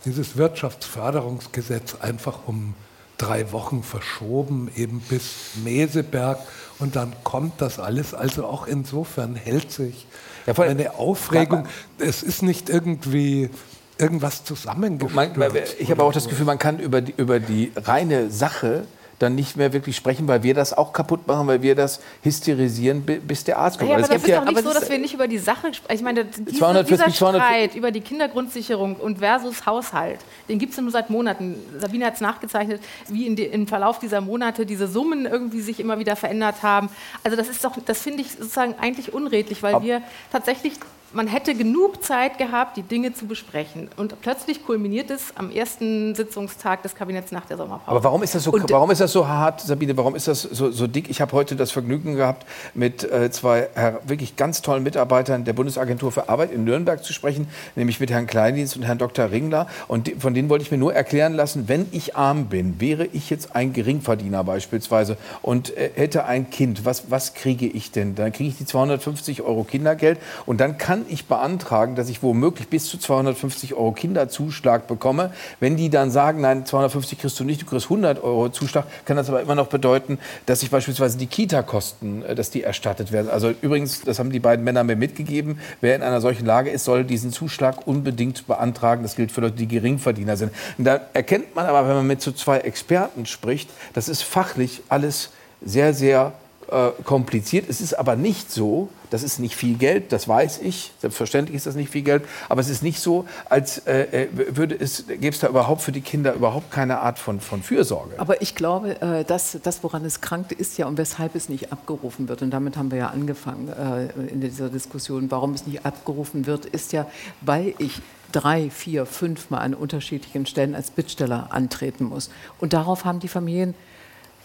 dieses 0.06 0.38
Wirtschaftsförderungsgesetz 0.38 1.96
einfach 2.01 2.39
um 2.48 2.74
drei 3.18 3.51
Wochen 3.51 3.84
verschoben, 3.84 4.70
eben 4.75 5.00
bis 5.10 5.56
Meseberg. 5.63 6.39
Und 6.80 6.96
dann 6.96 7.13
kommt 7.24 7.62
das 7.62 7.80
alles. 7.80 8.13
Also 8.13 8.46
auch 8.46 8.68
insofern 8.68 9.36
hält 9.36 9.72
sich 9.72 10.06
ja, 10.46 10.54
eine 10.56 10.96
Aufregung. 10.96 11.66
Es 11.98 12.24
ist 12.24 12.44
nicht 12.44 12.70
irgendwie 12.70 13.50
irgendwas 13.98 14.44
zusammengeschnürt. 14.44 15.75
Ich 15.80 15.89
habe 15.89 16.04
auch 16.04 16.13
das 16.13 16.27
Gefühl, 16.27 16.46
man 16.46 16.60
kann 16.60 16.80
über 16.80 17.01
die, 17.01 17.13
über 17.18 17.39
die 17.39 17.72
reine 17.75 18.30
Sache 18.30 18.86
dann 19.19 19.36
nicht 19.36 19.57
mehr 19.57 19.74
wirklich 19.74 19.95
sprechen, 19.95 20.27
weil 20.27 20.43
wir 20.43 20.53
das 20.53 20.74
auch 20.74 20.93
kaputt 20.93 21.25
machen, 21.27 21.47
weil 21.47 21.62
wir 21.62 21.75
das 21.75 22.00
hysterisieren, 22.21 23.01
bis 23.01 23.43
der 23.43 23.57
Arzt 23.57 23.79
kommt. 23.79 23.89
Ja, 23.89 23.95
aber 23.95 24.03
es 24.03 24.09
das 24.09 24.21
ist 24.21 24.27
ja, 24.27 24.39
doch 24.41 24.51
nicht 24.51 24.63
so, 24.63 24.74
dass 24.74 24.89
wir 24.89 25.00
nicht 25.00 25.13
über 25.13 25.27
die 25.27 25.39
Sache 25.39 25.74
sprechen. 25.74 25.95
Ich 25.95 26.03
meine, 26.03 26.25
diese, 26.25 26.57
240, 26.57 27.05
dieser 27.05 27.29
Streit 27.29 27.75
über 27.75 27.91
die 27.91 28.01
Kindergrundsicherung 28.01 28.95
und 28.95 29.19
versus 29.19 29.65
Haushalt, 29.65 30.19
den 30.47 30.59
gibt 30.59 30.74
es 30.74 30.79
nur 30.79 30.91
seit 30.91 31.09
Monaten. 31.09 31.55
Sabine 31.79 32.05
hat 32.05 32.15
es 32.15 32.21
nachgezeichnet, 32.21 32.81
wie 33.07 33.25
in 33.25 33.36
die, 33.36 33.45
im 33.45 33.67
Verlauf 33.67 34.00
dieser 34.00 34.21
Monate 34.21 34.65
diese 34.65 34.88
Summen 34.88 35.25
irgendwie 35.25 35.62
sich 35.62 35.79
immer 35.79 35.97
wieder 35.97 36.15
verändert 36.15 36.62
haben. 36.62 36.89
Also 37.24 37.36
das 37.36 37.50
ist 37.50 37.63
doch, 37.63 37.75
das 37.83 38.01
finde 38.01 38.21
ich 38.21 38.31
sozusagen 38.33 38.75
eigentlich 38.79 39.13
unredlich, 39.13 39.63
weil 39.63 39.75
Ab 39.75 39.83
wir 39.83 40.03
tatsächlich 40.31 40.74
man 41.13 41.27
hätte 41.27 41.55
genug 41.55 42.03
Zeit 42.03 42.37
gehabt, 42.37 42.77
die 42.77 42.83
Dinge 42.83 43.13
zu 43.13 43.27
besprechen. 43.27 43.89
Und 43.97 44.19
plötzlich 44.21 44.65
kulminiert 44.65 45.09
es 45.09 45.35
am 45.35 45.51
ersten 45.51 46.15
Sitzungstag 46.15 46.83
des 46.83 46.95
Kabinetts 46.95 47.31
nach 47.31 47.45
der 47.45 47.57
Sommerpause. 47.57 47.89
Aber 47.89 48.03
warum 48.03 48.23
ist 48.23 48.35
das 48.35 48.43
so, 48.43 48.53
warum 48.69 48.91
ist 48.91 49.01
das 49.01 49.11
so 49.11 49.27
hart, 49.27 49.61
Sabine? 49.61 49.95
Warum 49.95 50.15
ist 50.15 50.27
das 50.27 50.41
so, 50.41 50.71
so 50.71 50.87
dick? 50.87 51.09
Ich 51.09 51.21
habe 51.21 51.31
heute 51.31 51.55
das 51.55 51.71
Vergnügen 51.71 52.15
gehabt, 52.15 52.45
mit 52.73 53.09
äh, 53.09 53.31
zwei 53.31 53.69
wirklich 54.05 54.35
ganz 54.35 54.61
tollen 54.61 54.83
Mitarbeitern 54.83 55.45
der 55.45 55.53
Bundesagentur 55.53 56.11
für 56.11 56.29
Arbeit 56.29 56.51
in 56.51 56.63
Nürnberg 56.63 57.03
zu 57.03 57.13
sprechen, 57.13 57.47
nämlich 57.75 57.99
mit 57.99 58.11
Herrn 58.11 58.27
Kleindienst 58.27 58.75
und 58.75 58.83
Herrn 58.83 58.97
Dr. 58.97 59.31
Ringler. 59.31 59.67
Und 59.87 60.11
von 60.19 60.33
denen 60.33 60.49
wollte 60.49 60.63
ich 60.63 60.71
mir 60.71 60.77
nur 60.77 60.93
erklären 60.93 61.33
lassen, 61.33 61.67
wenn 61.67 61.87
ich 61.91 62.15
arm 62.15 62.45
bin, 62.45 62.79
wäre 62.79 63.05
ich 63.05 63.29
jetzt 63.29 63.55
ein 63.55 63.73
Geringverdiener 63.73 64.43
beispielsweise 64.43 65.17
und 65.41 65.75
äh, 65.77 65.89
hätte 65.95 66.25
ein 66.25 66.49
Kind, 66.49 66.85
was, 66.85 67.09
was 67.09 67.33
kriege 67.33 67.67
ich 67.67 67.91
denn? 67.91 68.15
Dann 68.15 68.31
kriege 68.31 68.49
ich 68.49 68.57
die 68.57 68.65
250 68.65 69.41
Euro 69.41 69.63
Kindergeld 69.63 70.19
und 70.45 70.59
dann 70.59 70.77
kann 70.77 70.97
ich 71.10 71.25
beantragen, 71.25 71.96
dass 71.96 72.10
ich 72.10 72.24
womöglich 72.24 72.68
bis 72.68 72.89
zu 72.89 72.98
250 72.98 73.74
Euro 73.74 73.92
Kinderzuschlag 73.92 74.88
bekomme. 74.88 75.32
Wenn 75.60 75.77
die 75.77 75.89
dann 75.89 76.12
sagen, 76.12 76.42
nein, 76.42 76.66
250 76.66 77.20
kriegst 77.20 77.39
du 77.39 77.44
nicht, 77.44 77.62
du 77.62 77.66
kriegst 77.66 77.86
100 77.86 78.24
Euro 78.24 78.50
Zuschlag, 78.50 78.86
kann 79.06 79.18
das 79.18 79.30
aber 79.30 79.42
immer 79.42 79.56
noch 79.56 79.68
bedeuten, 79.68 80.20
dass 80.46 80.63
ich 80.63 80.72
beispielsweise 80.72 81.18
die 81.18 81.27
Kita-Kosten, 81.27 82.24
äh, 82.24 82.36
dass 82.36 82.50
die 82.50 82.63
erstattet 82.63 83.12
werden. 83.12 83.30
Also 83.30 83.54
übrigens, 83.62 84.01
das 84.01 84.20
haben 84.20 84.32
die 84.32 84.39
beiden 84.39 84.63
Männer 84.63 84.84
mir 84.84 84.96
mitgegeben, 84.96 85.60
wer 85.82 85.96
in 85.96 86.04
einer 86.04 86.22
solchen 86.22 86.46
Lage 86.46 86.70
ist, 86.70 86.86
soll 86.86 87.04
diesen 87.04 87.32
Zuschlag 87.32 87.88
unbedingt 87.88 88.48
beantragen. 88.48 89.04
Das 89.04 89.16
gilt 89.16 89.32
für 89.32 89.42
Leute, 89.42 89.56
die 89.56 89.68
Geringverdiener 89.68 90.38
sind. 90.38 90.51
Und 90.77 90.86
da 90.86 91.01
erkennt 91.13 91.56
man 91.56 91.66
aber, 91.66 91.88
wenn 91.88 91.96
man 91.96 92.08
mit 92.08 92.22
so 92.22 92.32
zwei 92.32 92.60
Experten 92.60 93.25
spricht, 93.25 93.70
das 93.94 94.10
ist 94.10 94.24
fachlich 94.24 94.82
alles 94.89 95.30
sehr, 95.62 95.94
sehr 95.94 96.34
äh, 96.69 96.91
kompliziert. 97.03 97.69
Es 97.69 97.81
ist 97.81 97.93
aber 97.93 98.15
nicht 98.15 98.51
so, 98.51 98.89
das 99.09 99.24
ist 99.24 99.39
nicht 99.39 99.55
viel 99.55 99.77
Geld, 99.77 100.12
das 100.12 100.27
weiß 100.27 100.59
ich, 100.63 100.91
selbstverständlich 101.00 101.55
ist 101.55 101.65
das 101.65 101.75
nicht 101.75 101.89
viel 101.89 102.01
Geld, 102.01 102.24
aber 102.50 102.62
es 102.62 102.69
ist 102.69 102.83
nicht 102.83 103.00
so, 103.00 103.25
als 103.50 103.79
äh, 103.88 104.25
äh 104.25 104.27
würde 104.33 104.75
es, 104.75 105.07
gäbe 105.07 105.29
es 105.29 105.39
da 105.39 105.47
überhaupt 105.47 105.81
für 105.81 105.91
die 105.91 106.01
Kinder 106.01 106.33
überhaupt 106.33 106.71
keine 106.71 107.00
Art 107.00 107.19
von, 107.19 107.39
von 107.39 107.63
Fürsorge. 107.63 108.15
Aber 108.17 108.41
ich 108.41 108.55
glaube, 108.55 109.01
äh, 109.01 109.24
dass 109.24 109.57
das, 109.63 109.83
woran 109.83 110.03
es 110.05 110.21
krankt, 110.21 110.51
ist 110.51 110.77
ja 110.77 110.88
und 110.88 110.97
weshalb 110.97 111.36
es 111.36 111.50
nicht 111.50 111.71
abgerufen 111.71 112.27
wird, 112.27 112.41
und 112.41 112.51
damit 112.51 112.77
haben 112.77 112.91
wir 112.91 112.97
ja 112.97 113.07
angefangen 113.07 113.69
äh, 113.69 114.07
in 114.29 114.41
dieser 114.41 114.69
Diskussion, 114.69 115.31
warum 115.31 115.53
es 115.53 115.65
nicht 115.65 115.86
abgerufen 115.86 116.45
wird, 116.45 116.65
ist 116.65 116.91
ja, 116.93 117.07
weil 117.41 117.74
ich 117.77 118.01
drei, 118.31 118.70
vier, 118.70 119.05
fünf 119.05 119.50
Mal 119.50 119.59
an 119.59 119.74
unterschiedlichen 119.74 120.46
Stellen 120.46 120.75
als 120.75 120.92
Bittsteller 120.92 121.48
antreten 121.51 122.05
muss. 122.05 122.29
Und 122.59 122.74
darauf 122.74 123.05
haben 123.05 123.20
die 123.20 123.27
Familien 123.27 123.74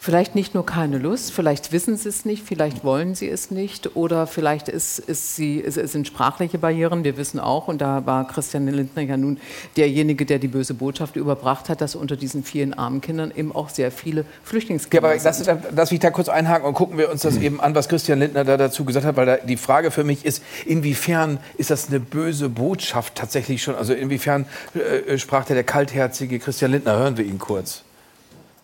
vielleicht 0.03 0.35
nicht 0.35 0.53
nur 0.53 0.67
keine 0.67 0.99
Lust, 0.99 1.33
vielleicht 1.33 1.71
wissen 1.71 1.97
sie 1.97 2.09
es 2.09 2.25
nicht, 2.25 2.45
vielleicht 2.45 2.83
wollen 2.83 3.15
sie 3.15 3.29
es 3.29 3.53
nicht 3.53 3.95
oder 3.95 4.27
vielleicht 4.27 4.69
ist, 4.69 4.99
ist 4.99 5.37
sie, 5.37 5.59
ist, 5.59 5.77
sind 5.77 6.09
sprachliche 6.09 6.59
Barrieren. 6.59 7.05
Wir 7.05 7.17
wissen 7.17 7.39
auch, 7.39 7.69
und 7.69 7.81
da 7.81 8.05
war 8.05 8.27
Christian 8.27 8.67
Lindner 8.67 9.03
ja 9.03 9.17
nun 9.17 9.39
derjenige, 9.77 10.27
der 10.27 10.41
die 10.41 10.49
böse 10.49 10.75
Botschaft 10.75 11.15
überbracht 11.15 11.69
hat, 11.69 11.81
dass 11.81 11.95
unter 11.95 12.17
diesen 12.17 12.43
vielen 12.43 12.75
armen 12.75 13.01
Kindern 13.01 13.33
eben 13.35 13.55
auch 13.55 13.69
sehr 13.69 13.93
viele 13.93 14.25
Flüchtlingskinder 14.43 15.07
ja, 15.07 15.15
aber 15.15 15.33
sind. 15.33 15.47
Lass, 15.47 15.59
lass 15.73 15.91
mich 15.93 16.01
da 16.01 16.11
kurz 16.11 16.29
einhaken 16.29 16.67
und 16.67 16.75
gucken 16.75 16.99
wir 16.99 17.09
uns 17.09 17.23
das 17.23 17.37
eben 17.37 17.61
an, 17.61 17.77
was 17.77 17.89
Christian 17.89 18.19
Lindner 18.19 18.43
da 18.43 18.57
dazu 18.57 18.85
gesagt 18.85 19.07
hat, 19.07 19.15
weil 19.15 19.27
da 19.27 19.37
die 19.37 19.57
Frage 19.57 19.93
für 19.93 20.03
mich 20.03 20.25
ist, 20.25 20.43
inwiefern 20.67 21.39
ist 21.59 21.71
das 21.71 21.91
eine 21.91 22.01
böse 22.01 22.49
Botschaft 22.49 23.15
tatsächlich 23.15 23.63
schon? 23.63 23.77
Also 23.77 23.95
inwiefern 23.95 24.47
äh, 24.75 25.17
sprach 25.17 25.45
der, 25.45 25.55
der 25.55 25.65
kaltherzige 25.65 26.41
Christian 26.41 26.73
Lindner? 26.73 26.99
Hören 26.99 27.17
wir 27.17 27.25
ihn 27.25 27.39
kurz. 27.39 27.83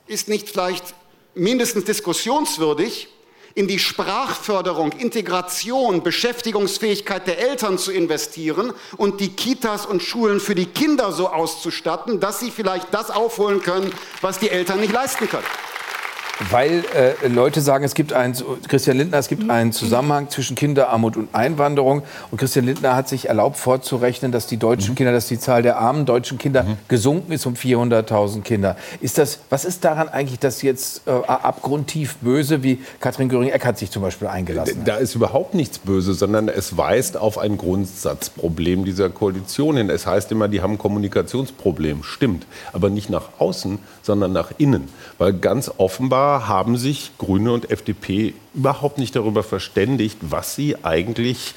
Ist 0.09 0.29
nicht 0.29 0.49
vielleicht 0.49 0.95
mindestens 1.39 1.85
diskussionswürdig, 1.85 3.09
in 3.55 3.67
die 3.67 3.81
Sprachförderung, 3.81 4.93
Integration, 4.93 6.05
Beschäftigungsfähigkeit 6.05 7.27
der 7.27 7.39
Eltern 7.39 7.77
zu 7.77 7.91
investieren 7.91 8.73
und 8.97 9.21
die 9.21 9.31
Kitas 9.31 9.85
und 9.85 10.01
Schulen 10.01 10.39
für 10.39 10.55
die 10.55 10.67
Kinder 10.67 11.11
so 11.11 11.29
auszustatten, 11.29 12.21
dass 12.21 12.39
sie 12.39 12.53
vielleicht 12.53 12.95
das 12.95 13.11
aufholen 13.11 13.61
können, 13.61 13.93
was 14.21 14.39
die 14.39 14.51
Eltern 14.51 14.79
nicht 14.79 14.93
leisten 14.93 15.29
können. 15.29 15.47
Weil 16.51 16.85
äh, 16.95 17.27
Leute 17.27 17.61
sagen, 17.61 17.85
es 17.85 17.95
gibt 17.95 18.13
einen, 18.13 18.37
Christian 18.69 18.97
Lindner, 18.97 19.19
es 19.19 19.27
gibt 19.27 19.51
einen 19.51 19.73
Zusammenhang 19.73 20.31
zwischen 20.31 20.55
Kinderarmut 20.55 21.17
und 21.17 21.35
Einwanderung. 21.35 22.03
Und 22.31 22.39
Christian 22.39 22.65
Lindner 22.65 22.95
hat 22.95 23.09
sich 23.09 23.29
erlaubt 23.29 23.57
vorzurechnen, 23.57 24.31
dass 24.31 24.47
die 24.47 24.57
deutschen 24.57 24.93
mhm. 24.93 24.97
Kinder, 24.97 25.13
dass 25.13 25.27
die 25.27 25.39
Zahl 25.39 25.63
der 25.63 25.79
armen 25.79 26.07
deutschen 26.07 26.39
Kinder 26.39 26.63
mhm. 26.63 26.77
gesunken 26.87 27.33
ist 27.33 27.45
um 27.47 27.55
400.000 27.55 28.43
Kinder. 28.43 28.77
Ist 29.01 29.19
das, 29.19 29.41
was 29.51 29.65
ist 29.65 29.85
daran 29.85 30.09
eigentlich, 30.09 30.39
dass 30.39 30.63
jetzt 30.63 31.03
äh, 31.09 31.11
abgrundtief 31.11 32.17
böse, 32.19 32.63
wie 32.63 32.81
Katrin 33.01 33.29
Göring-Eckardt 33.29 33.79
sich 33.79 33.91
zum 33.91 34.03
Beispiel 34.03 34.29
eingelassen 34.29 34.81
hat? 34.81 34.89
Da 34.89 34.97
ist 34.97 35.17
überhaupt 35.17 35.55
nichts 35.55 35.79
böse, 35.79 36.15
sondern 36.15 36.49
es 36.49 36.77
weist 36.77 37.17
auf 37.17 37.39
ein 37.39 37.59
Grundsatzproblem 37.59 38.85
dieser 38.85 39.11
Koalition 39.11 39.77
hin. 39.77 39.91
Es 39.91 40.07
heißt 40.07 40.31
immer, 40.31 40.47
die 40.47 40.63
haben 40.63 40.75
ein 40.75 40.79
Kommunikationsproblem. 40.79 42.05
Stimmt. 42.05 42.47
Aber 42.73 42.91
nicht 42.91 43.11
nach 43.11 43.29
außen, 43.41 43.81
sondern 44.03 44.33
nach 44.33 44.53
innen. 44.59 44.89
Weil 45.19 45.33
ganz 45.33 45.71
offenbar 45.79 46.28
haben 46.29 46.77
sich 46.77 47.13
Grüne 47.19 47.53
und 47.53 47.71
FDP 47.71 48.35
überhaupt 48.55 48.99
nicht 48.99 49.17
darüber 49.17 49.43
verständigt, 49.43 50.19
was 50.21 50.55
sie 50.55 50.77
eigentlich 50.85 51.55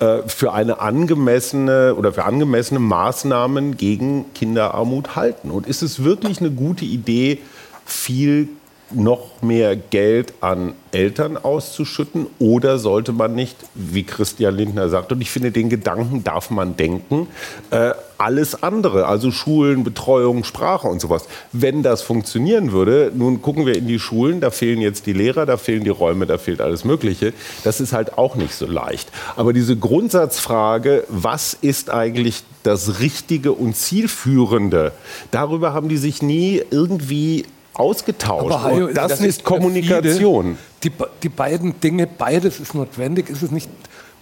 äh, 0.00 0.22
für 0.26 0.52
eine 0.52 0.80
angemessene 0.80 1.94
oder 1.94 2.12
für 2.12 2.24
angemessene 2.24 2.80
Maßnahmen 2.80 3.76
gegen 3.76 4.32
Kinderarmut 4.34 5.16
halten. 5.16 5.50
Und 5.50 5.66
ist 5.66 5.82
es 5.82 6.04
wirklich 6.04 6.40
eine 6.40 6.50
gute 6.50 6.84
Idee, 6.84 7.38
viel 7.84 8.48
noch 8.90 9.42
mehr 9.42 9.76
Geld 9.76 10.34
an 10.40 10.74
Eltern 10.92 11.36
auszuschütten 11.36 12.26
oder 12.38 12.78
sollte 12.78 13.12
man 13.12 13.34
nicht, 13.34 13.56
wie 13.74 14.02
Christian 14.02 14.56
Lindner 14.56 14.88
sagt, 14.88 15.12
und 15.12 15.20
ich 15.20 15.30
finde, 15.30 15.50
den 15.50 15.68
Gedanken 15.68 16.24
darf 16.24 16.50
man 16.50 16.76
denken, 16.76 17.28
äh, 17.70 17.92
alles 18.16 18.62
andere, 18.62 19.06
also 19.06 19.30
Schulen, 19.30 19.84
Betreuung, 19.84 20.42
Sprache 20.42 20.88
und 20.88 21.00
sowas. 21.00 21.28
Wenn 21.52 21.82
das 21.82 22.02
funktionieren 22.02 22.72
würde, 22.72 23.12
nun 23.14 23.42
gucken 23.42 23.64
wir 23.64 23.76
in 23.76 23.86
die 23.86 23.98
Schulen, 24.00 24.40
da 24.40 24.50
fehlen 24.50 24.80
jetzt 24.80 25.06
die 25.06 25.12
Lehrer, 25.12 25.46
da 25.46 25.56
fehlen 25.56 25.84
die 25.84 25.90
Räume, 25.90 26.26
da 26.26 26.38
fehlt 26.38 26.60
alles 26.60 26.84
Mögliche. 26.84 27.32
Das 27.62 27.80
ist 27.80 27.92
halt 27.92 28.18
auch 28.18 28.34
nicht 28.34 28.54
so 28.54 28.66
leicht. 28.66 29.10
Aber 29.36 29.52
diese 29.52 29.76
Grundsatzfrage, 29.76 31.04
was 31.08 31.54
ist 31.54 31.90
eigentlich 31.90 32.42
das 32.64 32.98
Richtige 32.98 33.52
und 33.52 33.76
Zielführende, 33.76 34.92
darüber 35.30 35.72
haben 35.72 35.88
die 35.88 35.96
sich 35.96 36.20
nie 36.20 36.60
irgendwie 36.70 37.44
ausgetauscht. 37.78 38.46
Aber 38.46 38.62
Hajo, 38.62 38.88
das, 38.88 39.08
das, 39.08 39.20
ist 39.20 39.44
Kommunikation. 39.44 40.58
Die, 40.82 40.92
die 41.22 41.28
beiden 41.28 41.80
Dinge, 41.80 42.06
beides 42.06 42.60
ist 42.60 42.74
notwendig. 42.74 43.30
Ist 43.30 43.42
es 43.42 43.50
nicht 43.50 43.70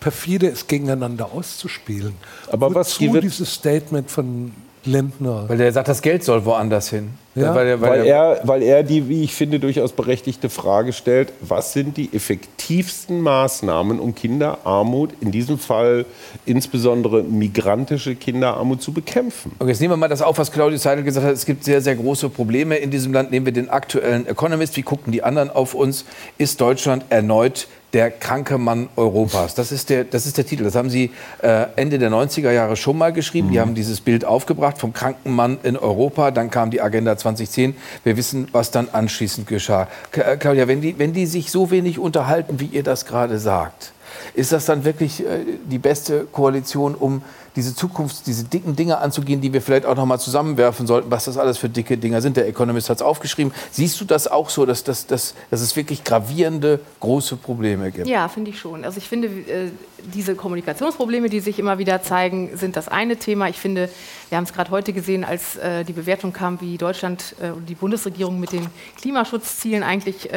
perfide, 0.00 0.48
es 0.48 0.66
gegeneinander 0.66 1.32
auszuspielen? 1.32 2.14
Aber 2.50 2.74
Wozu 2.74 3.12
was 3.12 3.20
dieses 3.20 3.52
Statement 3.52 4.10
von 4.10 4.52
Lindner? 4.84 5.48
Weil 5.48 5.58
der 5.58 5.72
sagt, 5.72 5.88
das 5.88 6.02
Geld 6.02 6.24
soll 6.24 6.44
woanders 6.44 6.90
hin. 6.90 7.10
Ja? 7.36 7.54
Weil, 7.54 7.66
er, 7.66 7.80
weil, 7.82 7.90
weil, 7.90 8.06
er, 8.06 8.40
weil 8.44 8.62
er 8.62 8.82
die, 8.82 9.08
wie 9.08 9.22
ich 9.22 9.34
finde, 9.34 9.60
durchaus 9.60 9.92
berechtigte 9.92 10.48
Frage 10.48 10.94
stellt, 10.94 11.32
was 11.40 11.74
sind 11.74 11.98
die 11.98 12.12
effektivsten 12.14 13.20
Maßnahmen, 13.20 14.00
um 14.00 14.14
Kinderarmut, 14.14 15.10
in 15.20 15.32
diesem 15.32 15.58
Fall 15.58 16.06
insbesondere 16.46 17.22
migrantische 17.22 18.14
Kinderarmut, 18.14 18.80
zu 18.80 18.92
bekämpfen? 18.92 19.52
Und 19.58 19.68
jetzt 19.68 19.80
nehmen 19.80 19.92
wir 19.92 19.98
mal 19.98 20.08
das 20.08 20.22
auf, 20.22 20.38
was 20.38 20.50
Claudius 20.50 20.82
Seidel 20.82 21.04
gesagt 21.04 21.26
hat. 21.26 21.34
Es 21.34 21.44
gibt 21.44 21.64
sehr, 21.64 21.82
sehr 21.82 21.94
große 21.94 22.30
Probleme 22.30 22.76
in 22.76 22.90
diesem 22.90 23.12
Land. 23.12 23.30
Nehmen 23.30 23.44
wir 23.44 23.52
den 23.52 23.68
aktuellen 23.68 24.26
Economist. 24.26 24.76
Wie 24.76 24.82
gucken 24.82 25.12
die 25.12 25.22
anderen 25.22 25.50
auf 25.50 25.74
uns? 25.74 26.06
Ist 26.38 26.60
Deutschland 26.60 27.04
erneut 27.10 27.68
der 27.96 28.10
kranke 28.10 28.58
Mann 28.58 28.90
Europas. 28.96 29.54
Das 29.54 29.72
ist 29.72 29.88
der, 29.88 30.04
das 30.04 30.26
ist 30.26 30.36
der 30.36 30.44
Titel. 30.44 30.64
Das 30.64 30.74
haben 30.74 30.90
Sie 30.90 31.12
äh, 31.40 31.66
Ende 31.76 31.98
der 31.98 32.10
90er 32.10 32.50
Jahre 32.50 32.76
schon 32.76 32.98
mal 32.98 33.10
geschrieben. 33.10 33.48
Mhm. 33.48 33.52
Die 33.52 33.60
haben 33.60 33.74
dieses 33.74 34.02
Bild 34.02 34.24
aufgebracht 34.24 34.76
vom 34.76 34.92
kranken 34.92 35.34
Mann 35.34 35.58
in 35.62 35.78
Europa. 35.78 36.30
Dann 36.30 36.50
kam 36.50 36.70
die 36.70 36.82
Agenda 36.82 37.16
2010. 37.34 37.76
Wir 38.04 38.16
wissen, 38.16 38.48
was 38.52 38.70
dann 38.70 38.88
anschließend 38.90 39.46
geschah. 39.46 39.88
Äh, 40.12 40.36
Claudia, 40.36 40.68
wenn 40.68 40.80
die, 40.80 40.98
wenn 40.98 41.12
die 41.12 41.26
sich 41.26 41.50
so 41.50 41.70
wenig 41.70 41.98
unterhalten, 41.98 42.60
wie 42.60 42.66
ihr 42.66 42.82
das 42.82 43.06
gerade 43.06 43.38
sagt, 43.38 43.92
ist 44.34 44.52
das 44.52 44.66
dann 44.66 44.84
wirklich 44.84 45.20
äh, 45.20 45.40
die 45.64 45.78
beste 45.78 46.26
Koalition, 46.30 46.94
um 46.94 47.22
diese 47.56 47.74
Zukunft, 47.74 48.26
diese 48.26 48.44
dicken 48.44 48.76
Dinge 48.76 48.98
anzugehen, 48.98 49.40
die 49.40 49.52
wir 49.52 49.62
vielleicht 49.62 49.86
auch 49.86 49.96
noch 49.96 50.06
mal 50.06 50.18
zusammenwerfen 50.18 50.86
sollten, 50.86 51.10
was 51.10 51.24
das 51.24 51.38
alles 51.38 51.58
für 51.58 51.68
dicke 51.68 51.96
Dinger 51.96 52.20
sind. 52.20 52.36
Der 52.36 52.46
Economist 52.46 52.90
hat 52.90 52.98
es 52.98 53.02
aufgeschrieben. 53.02 53.52
Siehst 53.70 54.00
du 54.00 54.04
das 54.04 54.28
auch 54.28 54.50
so, 54.50 54.66
dass, 54.66 54.84
dass, 54.84 55.06
dass, 55.06 55.34
dass 55.50 55.60
es 55.62 55.74
wirklich 55.74 56.04
gravierende, 56.04 56.80
große 57.00 57.36
Probleme 57.36 57.90
gibt? 57.90 58.06
Ja, 58.06 58.28
finde 58.28 58.50
ich 58.50 58.60
schon. 58.60 58.84
Also 58.84 58.98
ich 58.98 59.08
finde, 59.08 59.28
äh, 59.28 59.70
diese 60.14 60.34
Kommunikationsprobleme, 60.34 61.30
die 61.30 61.40
sich 61.40 61.58
immer 61.58 61.78
wieder 61.78 62.02
zeigen, 62.02 62.50
sind 62.56 62.76
das 62.76 62.88
eine 62.88 63.16
Thema. 63.16 63.48
Ich 63.48 63.58
finde, 63.58 63.88
wir 64.28 64.36
haben 64.36 64.44
es 64.44 64.52
gerade 64.52 64.70
heute 64.70 64.92
gesehen, 64.92 65.24
als 65.24 65.56
äh, 65.56 65.84
die 65.84 65.94
Bewertung 65.94 66.32
kam, 66.32 66.60
wie 66.60 66.76
Deutschland 66.76 67.34
und 67.40 67.46
äh, 67.46 67.66
die 67.66 67.74
Bundesregierung 67.74 68.38
mit 68.38 68.52
den 68.52 68.66
Klimaschutzzielen 69.00 69.82
eigentlich 69.82 70.28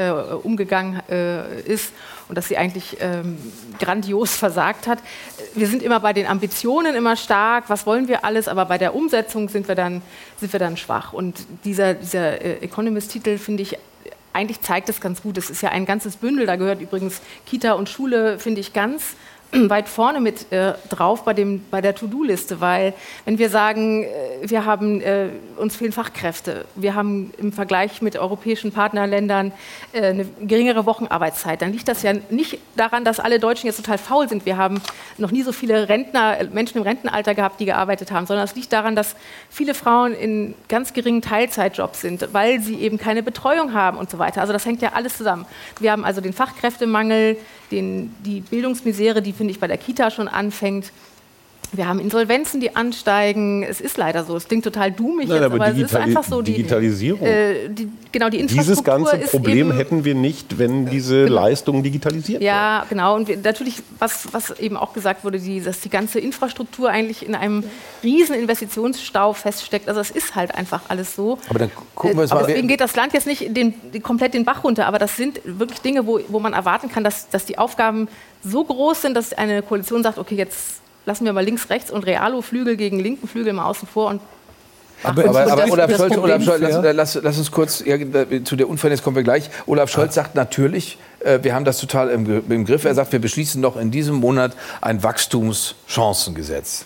umgegangen 0.44 1.02
ist 1.66 1.92
und 2.30 2.38
dass 2.38 2.48
sie 2.48 2.58
eigentlich 2.58 2.98
ähm, 3.02 3.38
grandios 3.80 4.36
versagt 4.36 4.88
hat. 4.88 5.00
Wir 5.56 5.68
sind 5.68 5.84
immer 5.84 6.00
bei 6.00 6.14
den 6.14 6.28
Ambitionen 6.28 6.96
immer 6.96 7.09
stark, 7.16 7.70
was 7.70 7.86
wollen 7.86 8.08
wir 8.08 8.24
alles, 8.24 8.48
aber 8.48 8.66
bei 8.66 8.78
der 8.78 8.96
Umsetzung 8.96 9.50
sind 9.50 9.68
wir 9.68 9.76
dann, 9.76 10.02
sind 10.38 10.52
wir 10.54 10.60
dann 10.60 10.78
schwach. 10.78 11.14
Und 11.14 11.46
dieser, 11.66 11.94
dieser 11.94 12.42
äh, 12.42 12.58
Economist-Titel 12.62 13.38
finde 13.38 13.64
ich 13.64 13.78
eigentlich 14.32 14.62
zeigt 14.62 14.90
es 14.90 15.02
ganz 15.02 15.22
gut. 15.22 15.38
Es 15.38 15.50
ist 15.50 15.62
ja 15.62 15.70
ein 15.70 15.86
ganzes 15.86 16.16
Bündel, 16.16 16.46
da 16.46 16.56
gehört 16.56 16.82
übrigens 16.82 17.22
Kita 17.46 17.74
und 17.74 17.90
Schule, 17.90 18.40
finde 18.40 18.62
ich 18.62 18.74
ganz 18.74 19.16
weit 19.70 19.90
vorne 19.90 20.20
mit 20.20 20.52
äh, 20.52 20.74
drauf 20.90 21.24
bei, 21.24 21.34
dem, 21.34 21.66
bei 21.72 21.82
der 21.82 21.96
To-Do-Liste, 21.96 22.62
weil 22.62 22.94
wenn 23.26 23.38
wir 23.38 23.50
sagen, 23.50 24.04
äh, 24.04 24.08
wir 24.50 24.66
haben, 24.66 25.02
äh, 25.02 25.30
uns 25.58 25.76
fehlen 25.76 25.92
Fachkräfte, 25.92 26.66
wir 26.76 26.94
haben 26.96 27.34
im 27.38 27.52
Vergleich 27.52 28.02
mit 28.02 28.18
europäischen 28.18 28.72
Partnerländern 28.72 29.52
äh, 29.94 30.06
eine 30.08 30.26
geringere 30.42 30.86
Wochenarbeitszeit, 30.86 31.62
dann 31.62 31.72
liegt 31.72 31.88
das 31.88 32.04
ja 32.04 32.14
nicht 32.30 32.60
daran, 32.76 33.04
dass 33.04 33.20
alle 33.20 33.40
Deutschen 33.40 33.68
jetzt 33.68 33.78
total 33.78 33.98
faul 33.98 34.30
sind. 34.30 34.46
Wir 34.46 34.58
haben 34.58 34.82
noch 35.18 35.32
nie 35.32 35.42
so 35.42 35.52
viele 35.52 35.90
Rentner, 35.90 36.38
Menschen 36.54 36.78
im 36.78 36.84
Rentenalter 36.84 37.34
gehabt, 37.34 37.60
die 37.60 37.66
gearbeitet 37.66 38.12
haben, 38.12 38.28
sondern 38.28 38.46
es 38.46 38.56
liegt 38.56 38.72
daran, 38.72 38.96
dass 38.96 39.16
viele 39.50 39.74
Frauen 39.74 40.14
in 40.14 40.54
ganz 40.68 40.94
geringen 40.94 41.22
Teilzeitjobs 41.22 42.02
sind, 42.02 42.30
weil 42.34 42.62
sie 42.62 42.76
eben 42.76 42.98
keine 42.98 43.24
Betreuung 43.24 43.74
haben 43.74 43.98
und 43.98 44.10
so 44.10 44.20
weiter. 44.20 44.42
Also 44.42 44.54
das 44.54 44.66
hängt 44.66 44.82
ja 44.82 44.94
alles 44.94 45.18
zusammen. 45.18 45.46
Wir 45.80 45.92
haben 45.92 46.06
also 46.06 46.22
den 46.22 46.34
Fachkräftemangel, 46.34 47.38
den, 47.72 48.16
die 48.26 48.42
Bildungsmisere, 48.42 49.22
die, 49.22 49.34
finde 49.34 49.52
ich, 49.52 49.60
bei 49.60 49.68
der 49.68 49.78
Kita 49.78 50.12
schon 50.12 50.28
anfängt. 50.28 50.92
Wir 51.72 51.88
haben 51.88 52.00
Insolvenzen, 52.00 52.60
die 52.60 52.76
ansteigen. 52.76 53.64
Es 53.64 53.80
ist 53.80 53.98
leider 53.98 54.24
so. 54.24 54.36
Es 54.36 54.48
klingt 54.48 54.64
total 54.64 54.92
dummig, 54.92 55.28
Nein, 55.28 55.38
jetzt, 55.38 55.46
aber, 55.46 55.56
aber 55.56 55.68
es 55.68 55.78
ist 55.78 55.96
einfach 55.96 56.24
so. 56.24 56.42
Die, 56.42 56.54
Digitalisierung. 56.54 57.26
Äh, 57.26 57.70
die, 57.70 57.90
genau, 58.12 58.30
die 58.30 58.40
Infrastruktur 58.40 58.74
Dieses 58.74 58.84
ganze 58.84 59.18
Problem 59.38 59.72
hätten 59.72 60.04
wir 60.04 60.16
nicht, 60.16 60.58
wenn 60.58 60.88
diese 60.88 61.26
genau. 61.26 61.36
Leistungen 61.36 61.84
digitalisiert 61.84 62.42
Ja, 62.42 62.86
genau. 62.90 63.16
Und 63.16 63.28
wir, 63.28 63.38
natürlich, 63.38 63.84
was, 64.00 64.28
was 64.32 64.60
eben 64.60 64.78
auch 64.78 64.94
gesagt 64.94 65.24
wurde, 65.24 65.40
die, 65.40 65.62
dass 65.62 65.80
die 65.82 65.90
ganze 65.90 66.20
Infrastruktur 66.20 66.90
eigentlich 66.90 67.26
in 67.28 67.36
einem 67.36 67.64
riesen 68.04 68.36
Investitionsstau 68.36 69.34
feststeckt. 69.34 69.88
Also 69.88 70.02
es 70.02 70.10
ist 70.10 70.36
halt 70.36 70.56
einfach 70.56 70.82
alles 70.88 71.16
so. 71.16 71.38
Aber 71.50 71.60
dann 71.60 71.72
gucken 71.94 72.18
wir 72.18 72.24
uns 72.24 72.32
äh, 72.32 72.36
mal. 72.36 72.46
Deswegen 72.48 72.68
geht 72.68 72.82
das 72.82 72.96
Land 72.96 73.14
jetzt 73.14 73.28
nicht 73.28 73.56
den, 73.56 73.74
komplett 74.02 74.34
den 74.34 74.44
Bach 74.44 74.64
runter. 74.64 74.88
Aber 74.88 74.98
das 74.98 75.16
sind 75.18 75.40
wirklich 75.46 75.82
Dinge, 75.82 76.08
wo, 76.08 76.20
wo 76.30 76.40
man 76.40 76.54
erwarten 76.54 76.90
kann, 76.90 77.04
dass, 77.04 77.30
dass 77.30 77.46
die 77.46 77.60
Aufgaben 77.60 78.08
so 78.44 78.64
groß 78.64 79.04
sind, 79.04 79.14
dass 79.16 79.34
eine 79.34 79.62
Koalition 79.62 80.02
sagt, 80.02 80.18
okay, 80.18 80.36
jetzt 80.36 80.82
lassen 81.06 81.26
wir 81.26 81.34
mal 81.34 81.44
links, 81.44 81.70
rechts 81.70 81.92
und 81.92 82.06
Realo-Flügel 82.06 82.78
gegen 82.78 83.00
linken 83.00 83.28
Flügel 83.28 83.54
mal 83.54 83.66
außen 83.66 83.88
vor 83.88 84.10
und 84.10 84.22
aber, 85.02 85.30
aber, 85.30 85.52
aber 85.52 85.72
Olaf 85.72 85.96
Scholz, 85.96 86.18
Olaf 86.18 86.44
Scholz 86.44 86.62
lass, 86.62 86.96
lass, 86.96 87.20
lass, 87.24 87.38
uns 87.38 87.52
kurz, 87.52 87.84
ja, 87.86 87.96
zu 88.44 88.58
der 88.58 88.68
Unfairness 88.68 89.02
kommen 89.02 89.16
wir 89.16 89.24
gleich. 89.24 89.50
Olaf 89.66 89.90
Scholz 89.90 90.14
sagt 90.14 90.36
natürlich, 90.36 90.98
äh, 91.22 91.40
wir 91.42 91.56
haben 91.56 91.64
das 91.64 91.78
total 91.78 92.10
im, 92.10 92.44
im, 92.50 92.66
Griff. 92.66 92.84
Er 92.84 92.94
sagt, 92.94 93.14
wir 93.14 93.20
beschließen 93.20 93.62
noch 93.62 93.78
in 93.78 93.92
diesem 93.92 94.16
Monat 94.16 94.58
ein 94.82 95.02
Wachstumschancengesetz. 95.02 96.86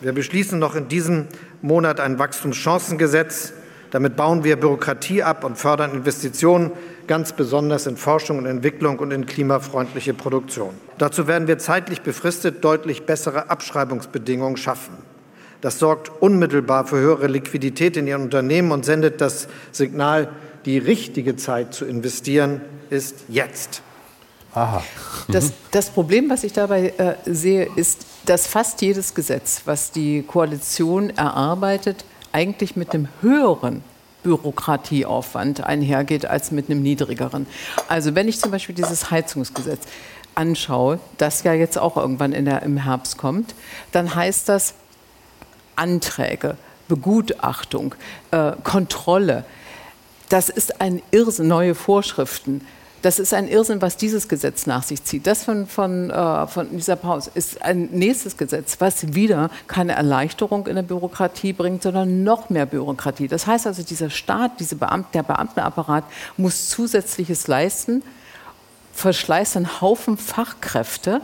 Wir 0.00 0.12
beschließen 0.12 0.58
noch 0.58 0.76
in 0.76 0.86
diesem 0.86 1.26
Monat 1.62 1.98
ein 1.98 2.20
Wachstumschancengesetz. 2.20 3.54
Damit 3.90 4.16
bauen 4.16 4.44
wir 4.44 4.56
Bürokratie 4.56 5.22
ab 5.22 5.44
und 5.44 5.56
fördern 5.56 5.92
Investitionen 5.92 6.72
ganz 7.06 7.32
besonders 7.32 7.86
in 7.86 7.96
Forschung 7.96 8.38
und 8.38 8.46
Entwicklung 8.46 8.98
und 8.98 9.10
in 9.12 9.26
klimafreundliche 9.26 10.14
Produktion. 10.14 10.74
Dazu 10.98 11.26
werden 11.26 11.48
wir 11.48 11.58
zeitlich 11.58 12.02
befristet 12.02 12.62
deutlich 12.64 13.06
bessere 13.06 13.50
Abschreibungsbedingungen 13.50 14.56
schaffen. 14.56 14.98
Das 15.60 15.78
sorgt 15.78 16.10
unmittelbar 16.22 16.86
für 16.86 16.98
höhere 16.98 17.26
Liquidität 17.26 17.96
in 17.96 18.06
Ihren 18.06 18.22
Unternehmen 18.22 18.70
und 18.70 18.84
sendet 18.84 19.20
das 19.20 19.48
Signal, 19.72 20.28
die 20.66 20.78
richtige 20.78 21.36
Zeit 21.36 21.74
zu 21.74 21.84
investieren 21.84 22.60
ist 22.90 23.24
jetzt. 23.28 23.82
Aha. 24.54 24.82
Das, 25.28 25.52
das 25.70 25.90
Problem, 25.90 26.30
was 26.30 26.44
ich 26.44 26.52
dabei 26.52 26.94
äh, 26.96 27.14
sehe, 27.26 27.68
ist, 27.76 28.06
dass 28.24 28.46
fast 28.46 28.80
jedes 28.82 29.14
Gesetz, 29.14 29.62
was 29.64 29.90
die 29.90 30.22
Koalition 30.22 31.10
erarbeitet, 31.10 32.04
eigentlich 32.32 32.76
mit 32.76 32.94
einem 32.94 33.08
höheren 33.20 33.82
Bürokratieaufwand 34.22 35.64
einhergeht 35.64 36.26
als 36.26 36.50
mit 36.50 36.70
einem 36.70 36.82
niedrigeren. 36.82 37.46
Also 37.88 38.14
wenn 38.14 38.28
ich 38.28 38.40
zum 38.40 38.50
Beispiel 38.50 38.74
dieses 38.74 39.10
Heizungsgesetz 39.10 39.80
anschaue, 40.34 41.00
das 41.16 41.42
ja 41.44 41.52
jetzt 41.52 41.78
auch 41.78 41.96
irgendwann 41.96 42.32
der, 42.44 42.62
im 42.62 42.76
Herbst 42.78 43.16
kommt, 43.16 43.54
dann 43.92 44.14
heißt 44.14 44.48
das 44.48 44.74
Anträge, 45.76 46.56
Begutachtung, 46.88 47.94
äh, 48.30 48.52
Kontrolle. 48.64 49.44
Das 50.28 50.48
ist 50.48 50.80
ein 50.80 51.02
Irrsinn, 51.10 51.48
neue 51.48 51.74
Vorschriften. 51.74 52.66
Das 53.02 53.20
ist 53.20 53.32
ein 53.32 53.46
Irrsinn, 53.46 53.80
was 53.80 53.96
dieses 53.96 54.28
Gesetz 54.28 54.66
nach 54.66 54.82
sich 54.82 55.04
zieht. 55.04 55.26
Das 55.26 55.44
von, 55.44 55.66
von, 55.66 56.10
äh, 56.10 56.46
von 56.48 56.68
dieser 56.76 56.96
Pause 56.96 57.30
ist 57.34 57.62
ein 57.62 57.88
nächstes 57.92 58.36
Gesetz, 58.36 58.76
was 58.80 59.14
wieder 59.14 59.50
keine 59.68 59.92
Erleichterung 59.92 60.66
in 60.66 60.74
der 60.74 60.82
Bürokratie 60.82 61.52
bringt, 61.52 61.82
sondern 61.82 62.24
noch 62.24 62.50
mehr 62.50 62.66
Bürokratie. 62.66 63.28
Das 63.28 63.46
heißt 63.46 63.68
also, 63.68 63.82
dieser 63.82 64.10
Staat, 64.10 64.58
diese 64.58 64.74
Beamten, 64.76 65.12
der 65.12 65.22
Beamtenapparat 65.22 66.04
muss 66.36 66.68
Zusätzliches 66.68 67.46
leisten, 67.46 68.02
verschleißt 68.94 69.56
einen 69.56 69.80
Haufen 69.80 70.18
Fachkräfte, 70.18 71.20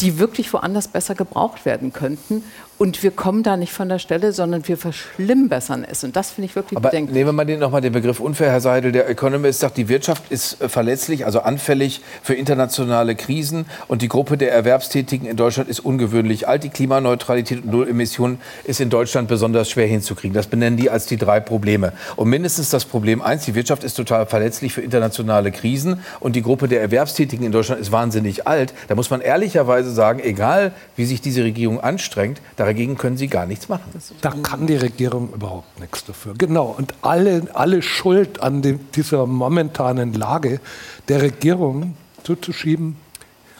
die 0.00 0.18
wirklich 0.18 0.52
woanders 0.52 0.88
besser 0.88 1.14
gebraucht 1.14 1.66
werden 1.66 1.92
könnten. 1.92 2.42
Und 2.76 3.04
wir 3.04 3.12
kommen 3.12 3.44
da 3.44 3.56
nicht 3.56 3.72
von 3.72 3.88
der 3.88 4.00
Stelle, 4.00 4.32
sondern 4.32 4.66
wir 4.66 4.76
verschlimmbessern 4.76 5.84
es. 5.88 6.02
Und 6.02 6.16
das 6.16 6.32
finde 6.32 6.46
ich 6.46 6.56
wirklich 6.56 6.76
Aber 6.76 6.90
bedenklich. 6.90 7.14
Nehmen 7.14 7.28
wir 7.28 7.32
mal 7.32 7.44
den, 7.44 7.60
noch 7.60 7.70
mal 7.70 7.80
den 7.80 7.92
Begriff 7.92 8.18
unfair, 8.18 8.50
Herr 8.50 8.60
Seidel. 8.60 8.90
Der 8.90 9.08
Economist 9.08 9.60
sagt, 9.60 9.76
die 9.76 9.88
Wirtschaft 9.88 10.24
ist 10.30 10.60
äh, 10.60 10.68
verletzlich, 10.68 11.24
also 11.24 11.40
anfällig 11.40 12.00
für 12.22 12.34
internationale 12.34 13.14
Krisen. 13.14 13.66
Und 13.86 14.02
die 14.02 14.08
Gruppe 14.08 14.36
der 14.36 14.52
Erwerbstätigen 14.52 15.28
in 15.28 15.36
Deutschland 15.36 15.70
ist 15.70 15.80
ungewöhnlich 15.80 16.48
alt. 16.48 16.64
Die 16.64 16.68
Klimaneutralität 16.68 17.62
und 17.62 17.70
Nullemissionen 17.70 18.38
ist 18.64 18.80
in 18.80 18.90
Deutschland 18.90 19.28
besonders 19.28 19.70
schwer 19.70 19.86
hinzukriegen. 19.86 20.34
Das 20.34 20.48
benennen 20.48 20.76
die 20.76 20.90
als 20.90 21.06
die 21.06 21.16
drei 21.16 21.38
Probleme. 21.38 21.92
Und 22.16 22.28
mindestens 22.28 22.70
das 22.70 22.84
Problem 22.84 23.22
eins, 23.22 23.44
die 23.44 23.54
Wirtschaft 23.54 23.84
ist 23.84 23.94
total 23.94 24.26
verletzlich 24.26 24.72
für 24.72 24.80
internationale 24.80 25.52
Krisen. 25.52 26.00
Und 26.18 26.34
die 26.34 26.42
Gruppe 26.42 26.66
der 26.66 26.80
Erwerbstätigen 26.80 27.46
in 27.46 27.52
Deutschland 27.52 27.80
ist 27.80 27.92
wahnsinnig 27.92 28.48
alt. 28.48 28.74
Da 28.88 28.96
muss 28.96 29.10
man 29.10 29.20
ehrlicherweise 29.20 29.92
sagen, 29.92 30.18
egal 30.18 30.72
wie 30.96 31.04
sich 31.04 31.20
diese 31.20 31.44
Regierung 31.44 31.78
anstrengt, 31.78 32.40
Dagegen 32.66 32.96
können 32.96 33.16
Sie 33.16 33.28
gar 33.28 33.46
nichts 33.46 33.68
machen. 33.68 33.92
Da 34.20 34.30
kann 34.30 34.66
die 34.66 34.76
Regierung 34.76 35.32
überhaupt 35.32 35.78
nichts 35.80 36.04
dafür. 36.04 36.34
Genau. 36.38 36.74
Und 36.76 36.94
alle, 37.02 37.48
alle 37.54 37.82
Schuld 37.82 38.40
an 38.40 38.62
dem, 38.62 38.80
dieser 38.92 39.26
momentanen 39.26 40.14
Lage 40.14 40.60
der 41.08 41.22
Regierung 41.22 41.96
zuzuschieben, 42.22 42.96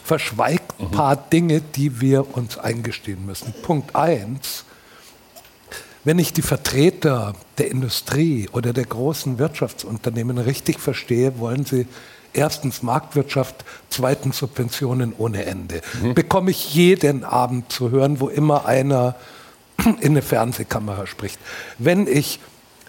verschweigt 0.02 0.78
ein 0.78 0.86
mhm. 0.86 0.90
paar 0.90 1.16
Dinge, 1.16 1.60
die 1.60 2.00
wir 2.00 2.36
uns 2.36 2.58
eingestehen 2.58 3.24
müssen. 3.26 3.52
Punkt 3.62 3.94
eins. 3.96 4.64
Wenn 6.04 6.18
ich 6.18 6.34
die 6.34 6.42
Vertreter 6.42 7.34
der 7.56 7.70
Industrie 7.70 8.48
oder 8.52 8.74
der 8.74 8.84
großen 8.84 9.38
Wirtschaftsunternehmen 9.38 10.36
richtig 10.36 10.78
verstehe, 10.78 11.38
wollen 11.38 11.64
sie 11.64 11.86
erstens 12.34 12.82
Marktwirtschaft, 12.82 13.64
zweitens 13.90 14.38
Subventionen 14.38 15.14
ohne 15.16 15.46
Ende. 15.46 15.80
Mhm. 16.02 16.14
Bekomme 16.14 16.50
ich 16.50 16.74
jeden 16.74 17.24
Abend 17.24 17.72
zu 17.72 17.90
hören, 17.90 18.20
wo 18.20 18.28
immer 18.28 18.66
einer 18.66 19.14
in 20.00 20.10
eine 20.10 20.22
Fernsehkamera 20.22 21.06
spricht. 21.06 21.38
Wenn 21.78 22.06
ich 22.06 22.40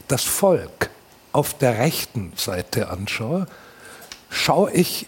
das 0.08 0.24
Volk 0.24 0.90
auf 1.32 1.54
der 1.58 1.80
rechten 1.80 2.34
Seite 2.36 2.90
anschaue, 2.90 3.48
schaue 4.30 4.72
ich 4.72 5.08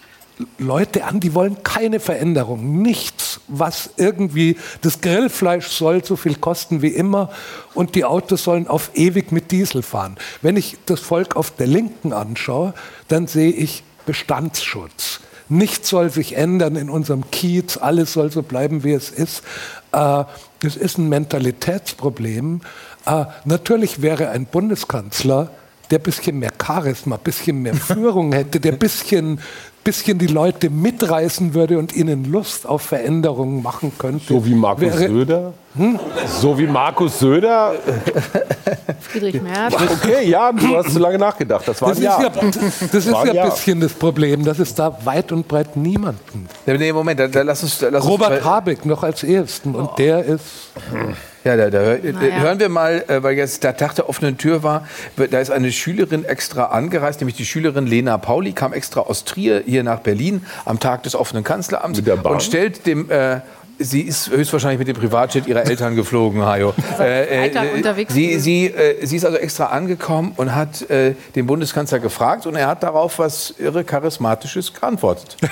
Leute 0.58 1.04
an, 1.04 1.20
die 1.20 1.34
wollen 1.34 1.62
keine 1.62 1.98
Veränderung, 1.98 2.80
nichts, 2.80 3.40
was 3.48 3.90
irgendwie, 3.96 4.56
das 4.82 5.00
Grillfleisch 5.00 5.68
soll 5.68 6.04
so 6.04 6.16
viel 6.16 6.36
kosten 6.36 6.80
wie 6.80 6.88
immer 6.88 7.30
und 7.74 7.94
die 7.94 8.04
Autos 8.04 8.44
sollen 8.44 8.68
auf 8.68 8.90
ewig 8.94 9.32
mit 9.32 9.50
Diesel 9.50 9.82
fahren. 9.82 10.16
Wenn 10.42 10.56
ich 10.56 10.76
das 10.86 11.00
Volk 11.00 11.34
auf 11.34 11.50
der 11.50 11.66
Linken 11.66 12.12
anschaue, 12.12 12.74
dann 13.08 13.26
sehe 13.26 13.50
ich 13.50 13.82
Bestandsschutz. 14.08 15.20
Nichts 15.50 15.90
soll 15.90 16.08
sich 16.08 16.34
ändern 16.34 16.76
in 16.76 16.88
unserem 16.88 17.30
Kiez, 17.30 17.76
alles 17.76 18.14
soll 18.14 18.32
so 18.32 18.40
bleiben, 18.40 18.84
wie 18.84 18.92
es 18.92 19.10
ist. 19.10 19.42
Äh, 19.92 20.24
das 20.60 20.76
ist 20.76 20.96
ein 20.96 21.10
Mentalitätsproblem. 21.10 22.62
Äh, 23.04 23.26
natürlich 23.44 24.00
wäre 24.00 24.30
ein 24.30 24.46
Bundeskanzler, 24.46 25.50
der 25.90 25.98
ein 25.98 26.02
bisschen 26.02 26.38
mehr 26.38 26.52
Charisma, 26.58 27.16
ein 27.16 27.22
bisschen 27.22 27.60
mehr 27.60 27.74
Führung 27.74 28.32
hätte, 28.32 28.60
der 28.60 28.72
ein 28.72 28.78
bisschen 28.78 29.40
bisschen 29.88 30.18
die 30.18 30.26
Leute 30.26 30.68
mitreißen 30.68 31.54
würde 31.54 31.78
und 31.78 31.96
ihnen 31.96 32.26
Lust 32.26 32.66
auf 32.66 32.82
Veränderungen 32.82 33.62
machen 33.62 33.92
könnte. 33.96 34.26
So 34.26 34.44
wie 34.44 34.54
Markus 34.54 34.82
wäre, 34.82 35.08
Söder? 35.08 35.54
Hm? 35.78 35.98
So 36.26 36.58
wie 36.58 36.66
Markus 36.66 37.20
Söder? 37.20 37.74
Friedrich 39.00 39.40
Merz. 39.40 39.74
Okay, 39.98 40.28
ja, 40.28 40.52
du 40.52 40.76
hast 40.76 40.92
zu 40.92 40.98
lange 40.98 41.18
nachgedacht. 41.18 41.66
Das 41.66 41.80
war 41.80 41.88
das 41.90 41.98
ein 41.98 42.04
Jahr. 42.04 42.20
Ist 42.20 42.36
ja, 42.36 42.88
das 42.92 43.06
ist 43.06 43.10
ja 43.10 43.44
ein 43.44 43.50
bisschen 43.50 43.80
das 43.80 43.92
Problem, 43.92 44.44
dass 44.44 44.58
es 44.58 44.74
da 44.74 44.96
weit 45.04 45.32
und 45.32 45.46
breit 45.46 45.76
niemanden. 45.76 46.48
Nee, 46.66 46.92
Moment, 46.92 47.20
da, 47.20 47.28
da 47.28 47.42
lass 47.42 47.62
uns. 47.62 47.80
Lass 47.80 48.04
Robert 48.04 48.32
uns, 48.32 48.44
Habeck 48.44 48.84
noch 48.84 49.02
als 49.02 49.22
ersten 49.22 49.74
und 49.74 49.86
oh. 49.86 49.94
der 49.96 50.24
ist. 50.24 50.42
Ja, 51.44 51.56
da, 51.56 51.70
da 51.70 51.78
naja. 51.80 52.40
hören 52.40 52.58
wir 52.58 52.68
mal, 52.68 53.04
äh, 53.08 53.22
weil 53.22 53.36
jetzt 53.36 53.62
der 53.64 53.76
Tag 53.76 53.94
der 53.94 54.08
offenen 54.08 54.36
Tür 54.36 54.62
war, 54.62 54.86
da 55.16 55.38
ist 55.38 55.50
eine 55.50 55.72
Schülerin 55.72 56.24
extra 56.24 56.66
angereist, 56.66 57.20
nämlich 57.20 57.36
die 57.36 57.46
Schülerin 57.46 57.86
Lena 57.86 58.18
Pauli, 58.18 58.52
kam 58.52 58.72
extra 58.72 59.00
aus 59.00 59.24
Trier 59.24 59.62
hier 59.64 59.82
nach 59.82 60.00
Berlin 60.00 60.44
am 60.64 60.80
Tag 60.80 61.04
des 61.04 61.14
offenen 61.14 61.44
Kanzleramts 61.44 62.00
und 62.00 62.42
stellt 62.42 62.86
dem 62.86 63.10
äh, 63.10 63.40
Sie 63.80 64.02
ist 64.02 64.30
höchstwahrscheinlich 64.30 64.78
mit 64.78 64.88
dem 64.88 64.96
Privatjet 64.96 65.46
ihrer 65.46 65.64
Eltern 65.64 65.94
geflogen, 65.94 66.42
Hajo. 66.42 66.74
Äh, 66.98 67.48
äh, 67.48 67.74
unterwegs 67.76 68.12
sie, 68.12 68.40
sie, 68.40 68.66
äh, 68.66 69.06
sie 69.06 69.16
ist 69.16 69.24
also 69.24 69.36
extra 69.36 69.66
angekommen 69.66 70.32
und 70.36 70.52
hat 70.52 70.82
äh, 70.90 71.14
den 71.36 71.46
Bundeskanzler 71.46 72.00
gefragt 72.00 72.44
und 72.46 72.56
er 72.56 72.66
hat 72.66 72.82
darauf 72.82 73.20
was 73.20 73.54
irre 73.58 73.84
Charismatisches 73.84 74.74
geantwortet. 74.74 75.36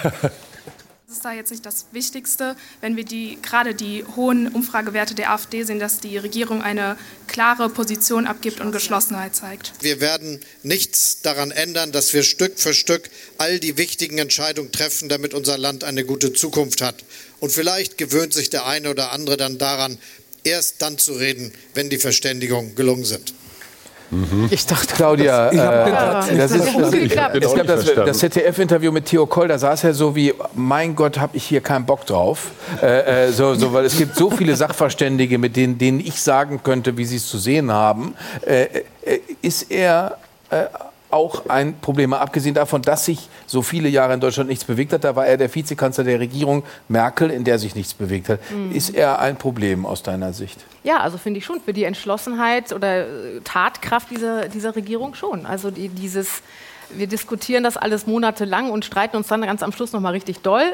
Das 1.08 1.18
ist 1.18 1.24
da 1.24 1.32
jetzt 1.32 1.50
nicht 1.52 1.64
das 1.64 1.86
Wichtigste, 1.92 2.56
wenn 2.80 2.96
wir 2.96 3.04
die, 3.04 3.38
gerade 3.40 3.76
die 3.76 4.04
hohen 4.16 4.48
Umfragewerte 4.48 5.14
der 5.14 5.30
AfD 5.32 5.62
sehen, 5.62 5.78
dass 5.78 6.00
die 6.00 6.18
Regierung 6.18 6.62
eine 6.62 6.96
klare 7.28 7.68
Position 7.68 8.26
abgibt 8.26 8.60
und 8.60 8.72
Geschlossenheit 8.72 9.36
zeigt. 9.36 9.72
Wir 9.80 10.00
werden 10.00 10.40
nichts 10.64 11.22
daran 11.22 11.52
ändern, 11.52 11.92
dass 11.92 12.12
wir 12.12 12.24
Stück 12.24 12.58
für 12.58 12.74
Stück 12.74 13.08
all 13.38 13.60
die 13.60 13.78
wichtigen 13.78 14.18
Entscheidungen 14.18 14.72
treffen, 14.72 15.08
damit 15.08 15.32
unser 15.32 15.56
Land 15.56 15.84
eine 15.84 16.04
gute 16.04 16.32
Zukunft 16.32 16.82
hat. 16.82 16.96
Und 17.40 17.52
vielleicht 17.52 17.98
gewöhnt 17.98 18.32
sich 18.32 18.50
der 18.50 18.66
eine 18.66 18.90
oder 18.90 19.12
andere 19.12 19.36
dann 19.36 19.58
daran, 19.58 19.98
erst 20.44 20.80
dann 20.82 20.98
zu 20.98 21.12
reden, 21.12 21.52
wenn 21.74 21.90
die 21.90 21.98
Verständigungen 21.98 22.74
gelungen 22.74 23.04
sind. 23.04 23.34
Mhm. 24.10 24.48
Ich 24.50 24.66
dachte, 24.66 24.94
Claudia, 24.94 25.50
das, 25.50 26.28
äh, 26.28 26.36
das, 26.36 26.52
ist, 26.52 26.78
das, 26.78 26.92
ich, 26.92 27.10
es 27.10 27.54
gab 27.54 27.66
das, 27.66 27.84
das 27.84 28.18
ZDF-Interview 28.18 28.92
mit 28.92 29.06
Theo 29.06 29.26
Koll, 29.26 29.48
da 29.48 29.58
saß 29.58 29.84
er 29.84 29.94
so 29.94 30.14
wie, 30.14 30.32
mein 30.54 30.94
Gott, 30.94 31.18
habe 31.18 31.36
ich 31.36 31.44
hier 31.44 31.60
keinen 31.60 31.86
Bock 31.86 32.06
drauf. 32.06 32.52
Äh, 32.80 33.26
äh, 33.26 33.32
so, 33.32 33.54
so, 33.54 33.72
weil 33.72 33.84
es 33.84 33.98
gibt 33.98 34.14
so 34.14 34.30
viele 34.30 34.54
Sachverständige, 34.54 35.38
mit 35.38 35.56
denen, 35.56 35.78
denen 35.78 36.00
ich 36.00 36.20
sagen 36.20 36.62
könnte, 36.62 36.96
wie 36.96 37.04
sie 37.04 37.16
es 37.16 37.26
zu 37.26 37.38
sehen 37.38 37.72
haben. 37.72 38.14
Äh, 38.46 38.66
äh 39.02 39.20
ist 39.42 39.70
er 39.70 40.18
äh, 40.50 40.66
auch 41.16 41.46
ein 41.48 41.78
Problem. 41.80 42.10
Mal 42.10 42.18
abgesehen 42.18 42.54
davon, 42.54 42.82
dass 42.82 43.06
sich 43.06 43.28
so 43.46 43.62
viele 43.62 43.88
Jahre 43.88 44.14
in 44.14 44.20
Deutschland 44.20 44.48
nichts 44.48 44.64
bewegt 44.64 44.92
hat, 44.92 45.02
da 45.02 45.16
war 45.16 45.26
er 45.26 45.36
der 45.36 45.52
Vizekanzler 45.52 46.04
der 46.04 46.20
Regierung 46.20 46.62
Merkel, 46.88 47.30
in 47.30 47.42
der 47.44 47.58
sich 47.58 47.74
nichts 47.74 47.94
bewegt 47.94 48.28
hat. 48.28 48.40
Mhm. 48.50 48.72
Ist 48.72 48.90
er 48.90 49.18
ein 49.18 49.36
Problem 49.36 49.84
aus 49.84 50.02
deiner 50.02 50.32
Sicht? 50.32 50.64
Ja, 50.84 51.00
also 51.00 51.18
finde 51.18 51.38
ich 51.38 51.44
schon 51.44 51.60
für 51.60 51.72
die 51.72 51.84
Entschlossenheit 51.84 52.72
oder 52.72 53.06
Tatkraft 53.42 54.10
dieser, 54.10 54.48
dieser 54.48 54.76
Regierung 54.76 55.14
schon. 55.14 55.46
Also 55.46 55.70
die, 55.70 55.88
dieses 55.88 56.42
wir 56.90 57.06
diskutieren 57.06 57.64
das 57.64 57.76
alles 57.76 58.06
monatelang 58.06 58.70
und 58.70 58.84
streiten 58.84 59.16
uns 59.16 59.28
dann 59.28 59.42
ganz 59.42 59.62
am 59.62 59.72
Schluss 59.72 59.92
nochmal 59.92 60.12
richtig 60.12 60.40
doll 60.40 60.64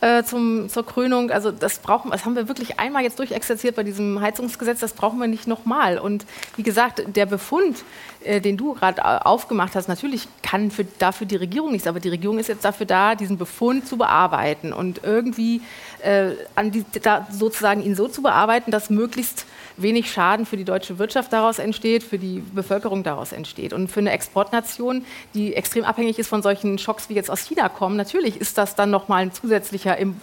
äh, 0.00 0.22
zum, 0.22 0.68
zur 0.68 0.84
Krönung. 0.84 1.30
Also 1.30 1.50
das 1.50 1.78
brauchen, 1.78 2.10
das 2.10 2.24
haben 2.24 2.36
wir 2.36 2.48
wirklich 2.48 2.78
einmal 2.78 3.02
jetzt 3.02 3.18
durchexerziert 3.18 3.76
bei 3.76 3.82
diesem 3.82 4.20
Heizungsgesetz. 4.20 4.80
Das 4.80 4.92
brauchen 4.92 5.18
wir 5.18 5.28
nicht 5.28 5.46
nochmal. 5.46 5.98
Und 5.98 6.26
wie 6.56 6.62
gesagt, 6.62 7.02
der 7.06 7.26
Befund, 7.26 7.84
äh, 8.24 8.40
den 8.40 8.56
du 8.56 8.74
gerade 8.74 9.00
äh, 9.00 9.04
aufgemacht 9.24 9.74
hast, 9.74 9.88
natürlich 9.88 10.28
kann 10.42 10.70
für, 10.70 10.84
dafür 10.84 11.26
die 11.26 11.36
Regierung 11.36 11.72
nichts, 11.72 11.86
aber 11.86 12.00
die 12.00 12.08
Regierung 12.08 12.38
ist 12.38 12.48
jetzt 12.48 12.64
dafür 12.64 12.86
da, 12.86 13.14
diesen 13.14 13.38
Befund 13.38 13.86
zu 13.86 13.96
bearbeiten 13.96 14.72
und 14.72 15.02
irgendwie 15.02 15.62
äh, 16.02 16.30
die, 16.64 16.84
da 17.02 17.26
sozusagen 17.30 17.82
ihn 17.82 17.94
so 17.94 18.08
zu 18.08 18.22
bearbeiten, 18.22 18.70
dass 18.70 18.90
möglichst 18.90 19.46
wenig 19.82 20.10
Schaden 20.10 20.46
für 20.46 20.56
die 20.56 20.64
deutsche 20.64 20.98
Wirtschaft 20.98 21.32
daraus 21.32 21.58
entsteht, 21.58 22.02
für 22.02 22.18
die 22.18 22.42
Bevölkerung 22.54 23.02
daraus 23.02 23.32
entsteht. 23.32 23.72
Und 23.72 23.90
für 23.90 24.00
eine 24.00 24.12
Exportnation, 24.12 25.04
die 25.34 25.54
extrem 25.54 25.84
abhängig 25.84 26.18
ist 26.18 26.28
von 26.28 26.42
solchen 26.42 26.78
Schocks, 26.78 27.08
wie 27.08 27.14
jetzt 27.14 27.30
aus 27.30 27.40
China 27.40 27.68
kommen, 27.68 27.96
natürlich 27.96 28.40
ist 28.40 28.58
das 28.58 28.74
dann 28.74 28.90
nochmal 28.90 29.22
ein 29.22 29.32
zusätzlicher 29.32 29.96
Im 29.96 30.16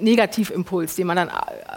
Negativimpuls, 0.00 0.96
den 0.96 1.06
man 1.06 1.16
dann, 1.16 1.30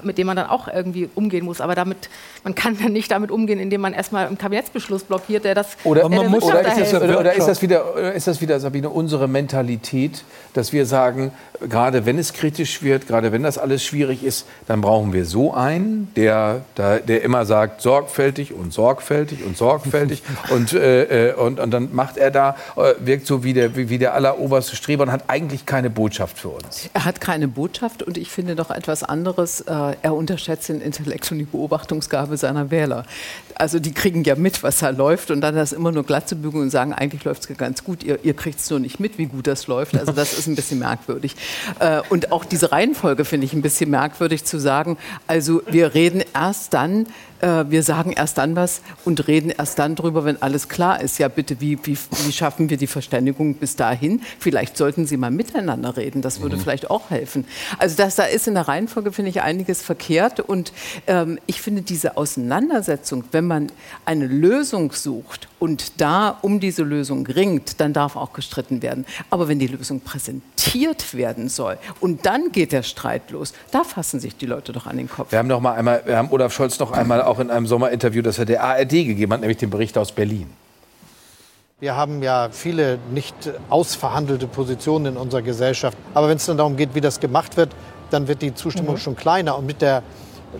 mit 0.03 0.17
dem 0.17 0.27
man 0.27 0.35
dann 0.35 0.47
auch 0.47 0.67
irgendwie 0.67 1.09
umgehen 1.15 1.45
muss. 1.45 1.61
Aber 1.61 1.75
damit, 1.75 2.09
man 2.43 2.55
kann 2.55 2.77
dann 2.81 2.93
nicht 2.93 3.11
damit 3.11 3.31
umgehen, 3.31 3.59
indem 3.59 3.81
man 3.81 3.93
erstmal 3.93 4.27
einen 4.27 4.37
Kabinettsbeschluss 4.37 5.03
blockiert, 5.03 5.43
der 5.43 5.55
das 5.55 5.77
oder, 5.83 6.09
der 6.09 6.29
muss, 6.29 6.43
oder, 6.43 6.61
ist 6.61 6.93
das, 6.93 7.01
oder 7.01 7.33
ist 7.33 7.47
das 7.47 7.61
wieder, 7.61 8.13
ist 8.13 8.27
das 8.27 8.41
wieder, 8.41 8.59
Sabine, 8.59 8.89
unsere 8.89 9.27
Mentalität, 9.27 10.23
dass 10.53 10.73
wir 10.73 10.85
sagen, 10.85 11.31
gerade 11.59 12.05
wenn 12.05 12.17
es 12.17 12.33
kritisch 12.33 12.83
wird, 12.83 13.07
gerade 13.07 13.31
wenn 13.31 13.43
das 13.43 13.57
alles 13.57 13.83
schwierig 13.83 14.23
ist, 14.23 14.45
dann 14.67 14.81
brauchen 14.81 15.13
wir 15.13 15.25
so 15.25 15.53
einen, 15.53 16.11
der, 16.15 16.61
der 16.77 17.20
immer 17.21 17.45
sagt, 17.45 17.81
sorgfältig 17.81 18.53
und 18.53 18.73
sorgfältig 18.73 19.45
und 19.45 19.57
sorgfältig. 19.57 20.23
und, 20.49 20.73
äh, 20.73 21.29
äh, 21.29 21.33
und, 21.33 21.59
und 21.59 21.71
dann 21.71 21.93
macht 21.93 22.17
er 22.17 22.31
da, 22.31 22.55
äh, 22.75 22.93
wirkt 22.99 23.27
so 23.27 23.43
wie 23.43 23.53
der, 23.53 23.75
wie 23.75 23.97
der 23.97 24.13
alleroberste 24.13 24.75
Streber 24.75 25.03
und 25.03 25.11
hat 25.11 25.23
eigentlich 25.27 25.65
keine 25.65 25.89
Botschaft 25.89 26.37
für 26.37 26.49
uns. 26.49 26.89
Er 26.93 27.05
hat 27.05 27.21
keine 27.21 27.47
Botschaft 27.47 28.03
und 28.03 28.17
ich 28.17 28.29
finde 28.29 28.55
noch 28.55 28.71
etwas 28.71 29.03
anderes. 29.03 29.61
Äh, 29.61 29.95
er 30.01 30.13
unterschätzt 30.13 30.69
den 30.69 30.81
Intellekt 30.81 31.31
und 31.31 31.39
die 31.39 31.45
Beobachtungsgabe 31.45 32.37
seiner 32.37 32.71
Wähler. 32.71 33.05
Also 33.61 33.77
die 33.77 33.93
kriegen 33.93 34.23
ja 34.23 34.33
mit, 34.33 34.63
was 34.63 34.79
da 34.79 34.89
läuft 34.89 35.29
und 35.29 35.39
dann 35.41 35.53
das 35.53 35.71
immer 35.71 35.91
nur 35.91 36.03
glatt 36.03 36.27
zu 36.27 36.35
bügeln 36.35 36.63
und 36.63 36.69
sagen, 36.71 36.93
eigentlich 36.93 37.25
läuft 37.25 37.47
es 37.47 37.57
ganz 37.59 37.83
gut, 37.83 38.03
ihr, 38.03 38.17
ihr 38.23 38.33
kriegt 38.33 38.59
es 38.59 38.67
nur 38.71 38.79
nicht 38.79 38.99
mit, 38.99 39.19
wie 39.19 39.27
gut 39.27 39.45
das 39.45 39.67
läuft. 39.67 39.95
Also 39.95 40.13
das 40.13 40.33
ist 40.33 40.47
ein 40.47 40.55
bisschen 40.55 40.79
merkwürdig. 40.79 41.35
Äh, 41.77 42.01
und 42.09 42.31
auch 42.31 42.43
diese 42.43 42.71
Reihenfolge 42.71 43.23
finde 43.23 43.45
ich 43.45 43.53
ein 43.53 43.61
bisschen 43.61 43.91
merkwürdig 43.91 44.45
zu 44.45 44.59
sagen, 44.59 44.97
also 45.27 45.61
wir 45.69 45.93
reden 45.93 46.23
erst 46.33 46.73
dann, 46.73 47.05
äh, 47.41 47.69
wir 47.69 47.83
sagen 47.83 48.11
erst 48.11 48.37
dann 48.37 48.55
was 48.55 48.81
und 49.05 49.27
reden 49.27 49.49
erst 49.49 49.79
dann 49.79 49.95
drüber, 49.95 50.25
wenn 50.25 50.41
alles 50.41 50.69
klar 50.69 51.01
ist. 51.01 51.17
Ja, 51.17 51.27
bitte, 51.27 51.59
wie, 51.61 51.77
wie, 51.83 51.97
wie 52.25 52.31
schaffen 52.31 52.69
wir 52.69 52.77
die 52.77 52.87
Verständigung 52.87 53.55
bis 53.55 53.75
dahin? 53.75 54.21
Vielleicht 54.39 54.77
sollten 54.77 55.05
Sie 55.05 55.17
mal 55.17 55.31
miteinander 55.31 55.97
reden, 55.97 56.21
das 56.21 56.41
würde 56.41 56.55
mhm. 56.55 56.61
vielleicht 56.61 56.89
auch 56.89 57.09
helfen. 57.09 57.45
Also 57.77 57.97
das, 57.97 58.15
da 58.15 58.23
ist 58.23 58.47
in 58.47 58.53
der 58.53 58.67
Reihenfolge, 58.67 59.11
finde 59.11 59.29
ich, 59.29 59.41
einiges 59.41 59.81
verkehrt 59.81 60.39
und 60.39 60.73
ähm, 61.07 61.39
ich 61.45 61.61
finde 61.61 61.81
diese 61.81 62.17
Auseinandersetzung, 62.17 63.23
wenn 63.31 63.45
man 63.45 63.71
eine 64.05 64.27
Lösung 64.27 64.91
sucht 64.91 65.47
und 65.61 66.01
da 66.01 66.39
um 66.41 66.59
diese 66.59 66.81
Lösung 66.81 67.27
ringt, 67.27 67.79
dann 67.79 67.93
darf 67.93 68.15
auch 68.15 68.33
gestritten 68.33 68.81
werden. 68.81 69.05
Aber 69.29 69.47
wenn 69.47 69.59
die 69.59 69.67
Lösung 69.67 69.99
präsentiert 70.01 71.13
werden 71.13 71.49
soll 71.49 71.77
und 71.99 72.25
dann 72.25 72.51
geht 72.51 72.71
der 72.71 72.81
Streit 72.81 73.29
los, 73.29 73.53
da 73.69 73.83
fassen 73.83 74.19
sich 74.19 74.35
die 74.35 74.47
Leute 74.47 74.71
doch 74.71 74.87
an 74.87 74.97
den 74.97 75.07
Kopf. 75.07 75.31
Wir 75.31 75.37
haben 75.37 75.47
noch 75.47 75.61
mal 75.61 75.73
einmal, 75.73 76.01
wir 76.03 76.17
haben 76.17 76.31
Olaf 76.31 76.51
Scholz 76.51 76.79
noch 76.79 76.91
einmal 76.91 77.21
auch 77.21 77.37
in 77.37 77.51
einem 77.51 77.67
Sommerinterview, 77.67 78.23
das 78.23 78.39
er 78.39 78.45
der 78.45 78.63
ARD 78.63 78.89
gegeben 78.89 79.33
hat, 79.33 79.41
nämlich 79.41 79.59
den 79.59 79.69
Bericht 79.69 79.99
aus 79.99 80.11
Berlin. 80.11 80.49
Wir 81.79 81.95
haben 81.95 82.23
ja 82.23 82.49
viele 82.51 82.97
nicht 83.13 83.35
ausverhandelte 83.69 84.47
Positionen 84.47 85.13
in 85.13 85.17
unserer 85.17 85.43
Gesellschaft. 85.43 85.95
Aber 86.15 86.27
wenn 86.27 86.37
es 86.37 86.45
dann 86.47 86.57
darum 86.57 86.75
geht, 86.75 86.95
wie 86.95 87.01
das 87.01 87.19
gemacht 87.19 87.55
wird, 87.55 87.69
dann 88.09 88.27
wird 88.27 88.41
die 88.41 88.55
Zustimmung 88.55 88.95
mhm. 88.95 88.99
schon 88.99 89.15
kleiner. 89.15 89.59
Und 89.59 89.67
mit 89.67 89.83
der 89.83 90.01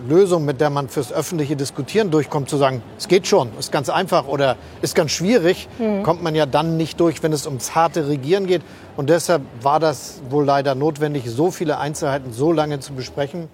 Lösung, 0.08 0.44
mit 0.44 0.60
der 0.60 0.70
man 0.70 0.88
fürs 0.88 1.12
öffentliche 1.12 1.56
Diskutieren 1.56 2.10
durchkommt, 2.10 2.48
zu 2.48 2.56
sagen, 2.56 2.82
es 2.98 3.08
geht 3.08 3.26
schon, 3.26 3.50
ist 3.58 3.72
ganz 3.72 3.88
einfach 3.88 4.26
oder 4.26 4.56
ist 4.80 4.94
ganz 4.94 5.10
schwierig, 5.12 5.68
mhm. 5.78 6.02
kommt 6.02 6.22
man 6.22 6.34
ja 6.34 6.46
dann 6.46 6.76
nicht 6.76 7.00
durch, 7.00 7.22
wenn 7.22 7.32
es 7.32 7.46
ums 7.46 7.74
harte 7.74 8.08
Regieren 8.08 8.46
geht. 8.46 8.62
Und 8.96 9.10
deshalb 9.10 9.42
war 9.60 9.80
das 9.80 10.20
wohl 10.30 10.44
leider 10.44 10.74
notwendig, 10.74 11.24
so 11.26 11.50
viele 11.50 11.78
Einzelheiten 11.78 12.32
so 12.32 12.52
lange 12.52 12.80
zu 12.80 12.92
besprechen. 12.94 13.48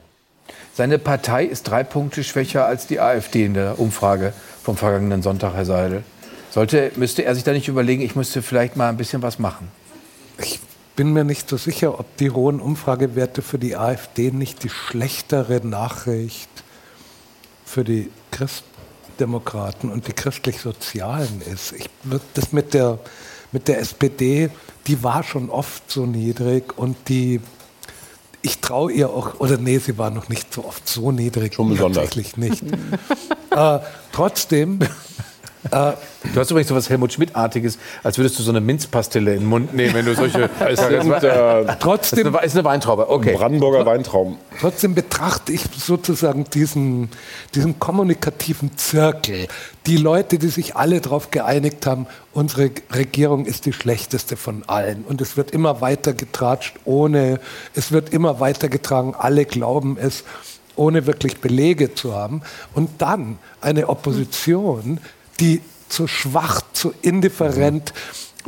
Seine 0.74 0.98
Partei 0.98 1.44
ist 1.44 1.64
drei 1.64 1.84
Punkte 1.84 2.24
schwächer 2.24 2.64
als 2.64 2.86
die 2.86 3.00
AfD 3.00 3.44
in 3.44 3.54
der 3.54 3.78
Umfrage 3.78 4.32
vom 4.62 4.76
vergangenen 4.76 5.22
Sonntag, 5.22 5.54
Herr 5.54 5.64
Seidel. 5.64 6.04
Sollte, 6.50 6.92
müsste 6.96 7.24
er 7.24 7.34
sich 7.34 7.44
da 7.44 7.52
nicht 7.52 7.68
überlegen, 7.68 8.02
ich 8.02 8.16
müsste 8.16 8.42
vielleicht 8.42 8.76
mal 8.76 8.88
ein 8.88 8.96
bisschen 8.96 9.22
was 9.22 9.38
machen? 9.38 9.68
Ich 10.38 10.60
bin 10.98 11.12
mir 11.12 11.22
nicht 11.22 11.48
so 11.48 11.56
sicher, 11.56 12.00
ob 12.00 12.16
die 12.16 12.32
hohen 12.32 12.58
Umfragewerte 12.58 13.40
für 13.40 13.60
die 13.60 13.76
AfD 13.76 14.32
nicht 14.32 14.64
die 14.64 14.68
schlechtere 14.68 15.64
Nachricht 15.64 16.50
für 17.64 17.84
die 17.84 18.10
Christdemokraten 18.32 19.92
und 19.92 20.08
die 20.08 20.12
Christlich-Sozialen 20.12 21.40
ist. 21.52 21.70
Ich, 21.70 21.88
das 22.34 22.50
mit 22.50 22.74
der, 22.74 22.98
mit 23.52 23.68
der 23.68 23.78
SPD, 23.78 24.50
die 24.88 25.04
war 25.04 25.22
schon 25.22 25.50
oft 25.50 25.88
so 25.88 26.04
niedrig 26.04 26.76
und 26.76 26.96
die, 27.08 27.40
ich 28.42 28.58
traue 28.58 28.90
ihr 28.90 29.10
auch, 29.10 29.38
oder 29.38 29.56
nee, 29.56 29.78
sie 29.78 29.98
war 29.98 30.10
noch 30.10 30.28
nicht 30.28 30.52
so 30.52 30.64
oft 30.64 30.88
so 30.88 31.12
niedrig. 31.12 31.54
Schon 31.54 31.68
besonders. 31.68 32.06
Tatsächlich 32.06 32.36
nicht. 32.36 32.64
äh, 33.52 33.78
trotzdem 34.10 34.80
äh, 35.64 35.92
du 36.34 36.40
hast 36.40 36.50
übrigens 36.50 36.68
so 36.68 36.74
was 36.74 36.88
Helmut 36.88 37.12
Schmidt-artiges, 37.12 37.78
als 38.02 38.18
würdest 38.18 38.38
du 38.38 38.42
so 38.42 38.50
eine 38.50 38.60
Minzpastille 38.60 39.34
in 39.34 39.40
den 39.40 39.48
Mund 39.48 39.74
nehmen, 39.74 39.94
wenn 39.94 40.06
du 40.06 40.14
solche. 40.14 40.48
es 40.68 40.80
sind, 40.80 41.12
äh, 41.22 41.76
trotzdem 41.80 42.26
ist 42.26 42.34
eine, 42.34 42.46
ist 42.46 42.54
eine 42.54 42.64
Weintraube. 42.64 43.10
Okay. 43.10 43.34
Brandenburger 43.36 43.84
Weintrauben. 43.84 44.36
Trotzdem 44.60 44.94
betrachte 44.94 45.52
ich 45.52 45.62
sozusagen 45.76 46.44
diesen, 46.44 47.10
diesen 47.54 47.78
kommunikativen 47.78 48.76
Zirkel. 48.76 49.48
Die 49.86 49.96
Leute, 49.96 50.38
die 50.38 50.48
sich 50.48 50.76
alle 50.76 51.00
darauf 51.00 51.30
geeinigt 51.30 51.86
haben, 51.86 52.06
unsere 52.32 52.70
Regierung 52.94 53.46
ist 53.46 53.66
die 53.66 53.72
schlechteste 53.72 54.36
von 54.36 54.62
allen. 54.66 55.04
Und 55.04 55.20
es 55.20 55.36
wird 55.36 55.50
immer 55.50 55.80
weiter 55.80 56.12
getratscht, 56.12 56.76
ohne, 56.84 57.40
es 57.74 57.90
wird 57.90 58.10
immer 58.10 58.40
weiter 58.40 58.68
getragen, 58.68 59.14
alle 59.18 59.44
glauben 59.44 59.96
es 60.00 60.24
ohne 60.78 61.06
wirklich 61.06 61.40
Belege 61.40 61.94
zu 61.94 62.14
haben. 62.14 62.42
Und 62.74 63.02
dann 63.02 63.38
eine 63.60 63.88
Opposition, 63.88 65.00
die 65.40 65.62
zu 65.88 66.06
schwach, 66.06 66.62
zu 66.72 66.92
indifferent, 67.02 67.92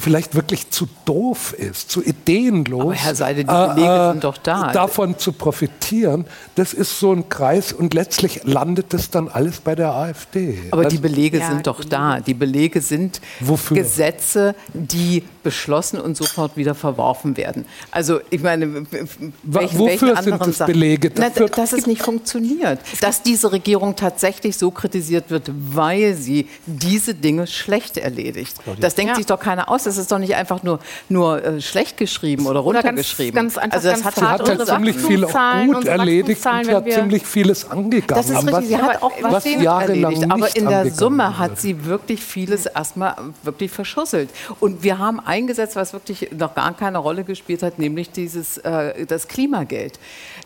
vielleicht 0.01 0.35
wirklich 0.35 0.71
zu 0.71 0.89
doof 1.05 1.53
ist, 1.53 1.91
zu 1.91 2.03
ideenlos. 2.03 2.83
Aber 2.83 2.95
Herr 2.95 3.15
Seide, 3.15 3.45
die 3.45 3.47
Belege 3.47 3.93
äh, 3.93 4.11
sind 4.13 4.25
doch 4.25 4.39
da. 4.39 4.73
Davon 4.73 5.19
zu 5.19 5.33
profitieren, 5.33 6.25
das 6.55 6.73
ist 6.73 6.99
so 6.99 7.13
ein 7.13 7.29
Kreis 7.29 7.73
und 7.73 7.95
letztlich 7.95 8.45
landet 8.45 8.93
das 8.93 9.11
dann 9.11 9.29
alles 9.29 9.61
bei 9.61 9.75
der 9.75 9.93
AfD. 9.93 10.59
Aber 10.71 10.85
also, 10.85 10.97
die 10.97 11.03
Belege 11.03 11.39
ja, 11.39 11.49
sind 11.49 11.67
doch 11.67 11.85
da. 11.85 12.21
Die 12.21 12.35
Belege 12.35 12.81
sind 12.81 13.21
Wofür? 13.41 13.77
Gesetze, 13.77 14.55
die 14.73 15.23
beschlossen 15.43 16.01
und 16.01 16.17
sofort 16.17 16.57
wieder 16.57 16.75
verworfen 16.75 17.37
werden. 17.37 17.65
Also 17.91 18.21
ich 18.31 18.43
meine, 18.43 18.87
welch, 19.43 19.79
wofür 19.79 20.23
sind 20.23 20.41
das 20.41 20.59
Belege? 20.59 21.11
Na, 21.17 21.31
dass 21.31 21.73
es 21.73 21.87
nicht 21.87 22.03
funktioniert. 22.03 22.81
Dass 23.01 23.23
diese 23.23 23.53
Regierung 23.53 23.97
tatsächlich 23.97 24.57
so 24.57 24.71
kritisiert 24.71 25.31
wird, 25.31 25.51
weil 25.53 26.15
sie 26.15 26.49
diese 26.67 27.15
Dinge 27.15 27.47
schlecht 27.47 27.97
erledigt. 27.97 28.57
Das 28.79 28.95
denkt 28.95 29.11
ja. 29.11 29.17
sich 29.17 29.27
doch 29.27 29.41
keiner 29.41 29.69
aus. 29.69 29.87
Das 29.91 29.99
ist 29.99 30.13
doch 30.13 30.19
nicht 30.19 30.37
einfach 30.37 30.63
nur, 30.63 30.79
nur 31.09 31.43
äh, 31.43 31.61
schlecht 31.61 31.97
geschrieben 31.97 32.47
oder 32.47 32.61
runtergeschrieben. 32.61 33.35
Ganz, 33.35 33.55
ganz 33.55 33.75
also 33.75 33.91
das 33.91 34.05
hat, 34.05 34.23
hat 34.23 34.49
halt 34.49 34.67
ziemlich 34.67 34.97
viel 34.97 35.25
auch 35.25 35.33
gut 35.67 35.85
erledigt 35.85 36.47
und 36.47 36.65
sie 36.65 36.75
hat 36.75 36.91
ziemlich 36.93 37.27
vieles 37.27 37.69
angegangen. 37.69 38.23
Das 38.23 38.31
ist 38.31 38.47
richtig, 38.47 38.69
sie 38.69 38.77
hat 38.77 39.03
auch 39.03 39.13
was, 39.21 39.33
was 39.33 39.47
erledigt. 39.47 40.31
Aber 40.31 40.57
in 40.57 40.69
der 40.69 40.91
Summe 40.93 41.39
hat 41.39 41.61
sie 41.61 41.85
wirklich 41.85 42.23
vieles 42.23 42.67
erstmal 42.67 43.17
wirklich 43.43 43.73
verschusselt. 43.73 44.31
Und 44.61 44.85
wir 44.85 44.99
haben 44.99 45.19
eingesetzt, 45.19 45.75
was 45.75 45.93
wirklich 45.93 46.31
noch 46.31 46.55
gar 46.55 46.73
keine 46.75 46.99
Rolle 46.99 47.25
gespielt 47.25 47.65
hat, 47.65 47.79
nämlich 47.81 48.11
dieses, 48.11 48.59
äh, 48.59 49.07
das 49.07 49.27
Klimageld. 49.27 49.99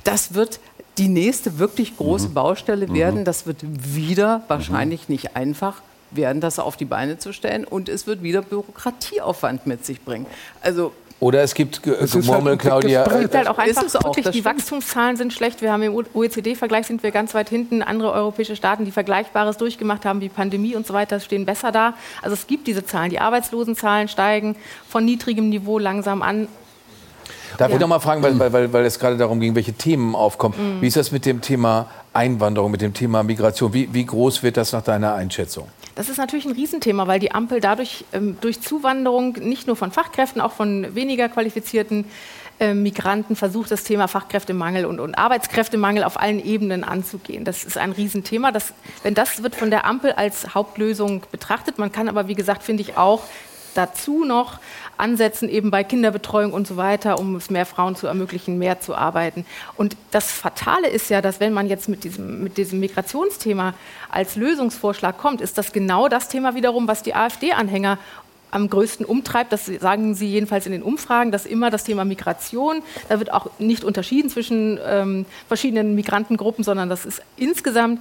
Das 0.04 0.34
wird 0.34 0.58
die 0.96 1.08
nächste 1.08 1.58
wirklich 1.58 1.96
große 1.96 2.28
mhm. 2.28 2.34
Baustelle 2.34 2.92
werden. 2.94 3.20
Mhm. 3.20 3.24
Das 3.24 3.46
wird 3.46 3.58
wieder 3.62 4.42
wahrscheinlich 4.48 5.08
mhm. 5.08 5.14
nicht 5.14 5.36
einfach 5.36 5.82
werden, 6.16 6.40
das 6.40 6.58
auf 6.58 6.76
die 6.76 6.84
Beine 6.84 7.18
zu 7.18 7.32
stellen 7.32 7.64
und 7.64 7.88
es 7.88 8.06
wird 8.06 8.22
wieder 8.22 8.42
Bürokratieaufwand 8.42 9.66
mit 9.66 9.84
sich 9.84 10.02
bringen. 10.04 10.26
Also 10.60 10.92
oder 11.20 11.42
es 11.42 11.54
gibt 11.54 11.86
es 11.86 12.12
Gemurmel, 12.12 12.52
halt 12.52 12.60
Claudia. 12.60 13.04
Es 13.04 13.20
gibt 13.20 13.34
halt 13.34 13.48
auch 13.48 13.56
einfach 13.56 13.84
ist 13.84 13.94
wirklich, 13.94 14.28
die 14.28 14.44
Wachstumszahlen 14.44 15.16
sind 15.16 15.32
schlecht. 15.32 15.62
Wir 15.62 15.72
haben 15.72 15.82
im 15.82 15.94
OECD-Vergleich 16.12 16.86
sind 16.86 17.02
wir 17.02 17.12
ganz 17.12 17.32
weit 17.32 17.48
hinten. 17.48 17.82
Andere 17.82 18.12
europäische 18.12 18.56
Staaten, 18.56 18.84
die 18.84 18.90
Vergleichbares 18.90 19.56
durchgemacht 19.56 20.04
haben, 20.04 20.20
wie 20.20 20.28
Pandemie 20.28 20.74
und 20.74 20.86
so 20.86 20.92
weiter, 20.92 21.20
stehen 21.20 21.46
besser 21.46 21.72
da. 21.72 21.94
Also 22.20 22.34
es 22.34 22.46
gibt 22.46 22.66
diese 22.66 22.84
Zahlen. 22.84 23.08
Die 23.08 23.20
Arbeitslosenzahlen 23.20 24.08
steigen 24.08 24.56
von 24.86 25.04
niedrigem 25.04 25.48
Niveau 25.48 25.78
langsam 25.78 26.20
an. 26.20 26.48
Darf 27.56 27.70
ja. 27.70 27.76
ich 27.76 27.80
noch 27.80 27.88
mal 27.88 28.00
fragen, 28.00 28.22
weil, 28.22 28.52
weil, 28.52 28.72
weil 28.72 28.84
es 28.84 28.98
gerade 28.98 29.16
darum 29.16 29.40
ging, 29.40 29.54
welche 29.54 29.72
Themen 29.72 30.14
aufkommen. 30.14 30.76
Mhm. 30.76 30.82
Wie 30.82 30.88
ist 30.88 30.96
das 30.96 31.12
mit 31.12 31.24
dem 31.24 31.40
Thema 31.40 31.86
Einwanderung, 32.12 32.70
mit 32.70 32.82
dem 32.82 32.92
Thema 32.92 33.22
Migration? 33.22 33.72
Wie, 33.72 33.88
wie 33.94 34.04
groß 34.04 34.42
wird 34.42 34.56
das 34.56 34.72
nach 34.72 34.82
deiner 34.82 35.14
Einschätzung? 35.14 35.68
Das 35.94 36.08
ist 36.08 36.16
natürlich 36.18 36.44
ein 36.44 36.52
Riesenthema, 36.52 37.06
weil 37.06 37.20
die 37.20 37.32
Ampel 37.32 37.60
dadurch 37.60 38.04
ähm, 38.12 38.36
durch 38.40 38.60
Zuwanderung 38.60 39.34
nicht 39.34 39.66
nur 39.66 39.76
von 39.76 39.92
Fachkräften, 39.92 40.40
auch 40.40 40.52
von 40.52 40.94
weniger 40.94 41.28
qualifizierten 41.28 42.04
äh, 42.60 42.74
Migranten 42.74 43.36
versucht, 43.36 43.70
das 43.70 43.84
Thema 43.84 44.08
Fachkräftemangel 44.08 44.86
und, 44.86 45.00
und, 45.00 45.16
Arbeitskräftemangel 45.16 46.04
auf 46.04 46.20
allen 46.20 46.44
Ebenen 46.44 46.84
anzugehen. 46.84 47.44
Das 47.44 47.64
ist 47.64 47.78
ein 47.78 47.92
Riesenthema. 47.92 48.52
Das, 48.52 48.74
wenn 49.02 49.14
das 49.14 49.42
wird 49.42 49.54
von 49.54 49.70
der 49.70 49.84
Ampel 49.84 50.12
als 50.12 50.54
Hauptlösung 50.54 51.22
betrachtet, 51.30 51.78
man 51.78 51.92
kann 51.92 52.08
aber, 52.08 52.28
wie 52.28 52.34
gesagt, 52.34 52.62
finde 52.62 52.82
ich 52.82 52.96
auch 52.96 53.24
dazu 53.74 54.24
noch 54.24 54.60
ansetzen, 54.96 55.48
eben 55.48 55.70
bei 55.70 55.84
Kinderbetreuung 55.84 56.52
und 56.52 56.66
so 56.66 56.76
weiter, 56.76 57.18
um 57.18 57.36
es 57.36 57.50
mehr 57.50 57.66
Frauen 57.66 57.96
zu 57.96 58.06
ermöglichen, 58.06 58.58
mehr 58.58 58.80
zu 58.80 58.94
arbeiten. 58.94 59.44
Und 59.76 59.96
das 60.10 60.30
Fatale 60.32 60.88
ist 60.88 61.10
ja, 61.10 61.20
dass 61.20 61.40
wenn 61.40 61.52
man 61.52 61.68
jetzt 61.68 61.88
mit 61.88 62.04
diesem, 62.04 62.42
mit 62.42 62.56
diesem 62.56 62.80
Migrationsthema 62.80 63.74
als 64.10 64.36
Lösungsvorschlag 64.36 65.18
kommt, 65.18 65.40
ist 65.40 65.58
das 65.58 65.72
genau 65.72 66.08
das 66.08 66.28
Thema 66.28 66.54
wiederum, 66.54 66.88
was 66.88 67.02
die 67.02 67.14
AfD-Anhänger 67.14 67.98
am 68.54 68.70
größten 68.70 69.04
umtreibt. 69.04 69.52
Das 69.52 69.66
sagen 69.66 70.14
Sie 70.14 70.28
jedenfalls 70.28 70.66
in 70.66 70.72
den 70.72 70.82
Umfragen, 70.82 71.32
dass 71.32 71.44
immer 71.44 71.70
das 71.70 71.84
Thema 71.84 72.04
Migration, 72.04 72.82
da 73.08 73.18
wird 73.18 73.32
auch 73.32 73.50
nicht 73.58 73.84
unterschieden 73.84 74.30
zwischen 74.30 74.78
ähm, 74.86 75.26
verschiedenen 75.48 75.94
Migrantengruppen, 75.94 76.62
sondern 76.64 76.88
das 76.88 77.04
ist 77.04 77.20
insgesamt 77.36 78.00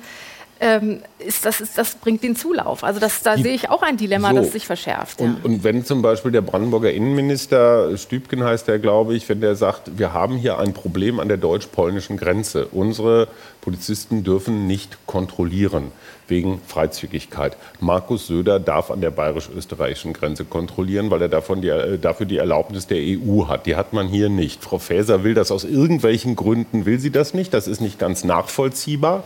ähm, 0.64 1.02
ist, 1.20 1.46
das, 1.46 1.60
ist, 1.60 1.78
das 1.78 1.96
bringt 1.96 2.24
den 2.24 2.38
Zulauf. 2.38 2.86
Also 2.86 3.02
das, 3.02 3.22
da 3.22 3.36
sehe 3.36 3.54
ich 3.54 3.70
auch 3.70 3.82
ein 3.82 3.98
Dilemma, 3.98 4.30
so. 4.30 4.38
das 4.38 4.54
sich 4.54 4.66
verschärft. 4.66 5.20
Und, 5.20 5.28
ja. 5.28 5.36
und, 5.44 5.64
wenn 5.66 5.84
zum 5.84 6.02
Beispiel 6.02 6.32
der 6.32 6.40
Brandenburger 6.40 6.90
Innenminister, 6.90 7.98
Stübken 7.98 8.46
heißt 8.46 8.70
der, 8.70 8.80
glaube 8.80 9.14
ich, 9.14 9.28
wenn 9.28 9.42
der 9.42 9.56
sagt, 9.56 9.98
wir 9.98 10.14
haben 10.14 10.38
hier 10.38 10.60
ein 10.60 10.74
Problem 10.74 11.20
an 11.20 11.28
der 11.28 11.36
deutsch-polnischen 11.36 12.16
Grenze. 12.16 12.68
Unsere 12.72 13.28
Polizisten 13.60 14.24
dürfen 14.24 14.66
nicht 14.66 15.06
kontrollieren 15.06 15.92
wegen 16.30 16.62
Freizügigkeit. 16.66 17.58
Markus 17.82 18.28
Söder 18.28 18.62
darf 18.62 18.90
an 18.90 19.02
der 19.02 19.12
bayerisch-österreichischen 19.12 20.14
Grenze 20.14 20.46
kontrollieren, 20.46 21.12
weil 21.12 21.22
er 21.24 21.28
davon 21.28 21.62
die, 21.62 21.68
äh, 21.68 21.98
dafür 21.98 22.26
die 22.26 22.38
Erlaubnis 22.38 22.88
der 22.88 23.00
EU 23.00 23.50
hat. 23.50 23.66
Die 23.66 23.76
hat 23.76 23.92
man 23.92 24.08
hier 24.08 24.30
nicht. 24.30 24.64
Frau 24.64 24.80
Faeser 24.80 25.26
will 25.26 25.34
das 25.34 25.52
aus 25.52 25.66
irgendwelchen 25.66 26.38
Gründen, 26.38 26.86
will 26.86 27.00
sie 27.00 27.12
das 27.12 27.34
nicht. 27.34 27.54
Das 27.54 27.68
ist 27.68 27.82
nicht 27.82 28.00
ganz 28.00 28.24
nachvollziehbar. 28.24 29.26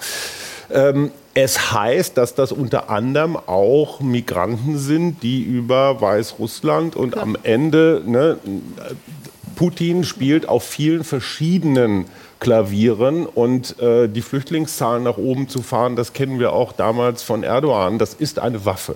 Ähm, 0.72 1.12
es 1.40 1.72
heißt, 1.72 2.18
dass 2.18 2.34
das 2.34 2.52
unter 2.52 2.90
anderem 2.90 3.36
auch 3.36 4.00
Migranten 4.00 4.80
sind, 4.80 5.22
die 5.22 5.44
über 5.44 6.02
Weißrussland 6.02 6.96
und 6.96 7.16
ja. 7.16 7.22
am 7.22 7.38
Ende, 7.44 8.02
ne, 8.08 8.40
Putin 9.56 10.04
spielt 10.04 10.50
auf 10.50 10.64
vielen 10.64 11.04
verschiedenen 11.04 12.06
Klavieren 12.40 13.26
und 13.26 13.80
äh, 13.80 14.08
die 14.08 14.22
Flüchtlingszahlen 14.22 15.04
nach 15.04 15.18
oben 15.18 15.50
zu 15.50 15.62
fahren, 15.62 15.96
das 15.96 16.14
kennen 16.14 16.40
wir 16.40 16.54
auch 16.54 16.72
damals 16.72 17.24
von 17.24 17.44
Erdogan, 17.44 17.98
das 17.98 18.14
ist 18.14 18.40
eine 18.40 18.66
Waffe. 18.66 18.96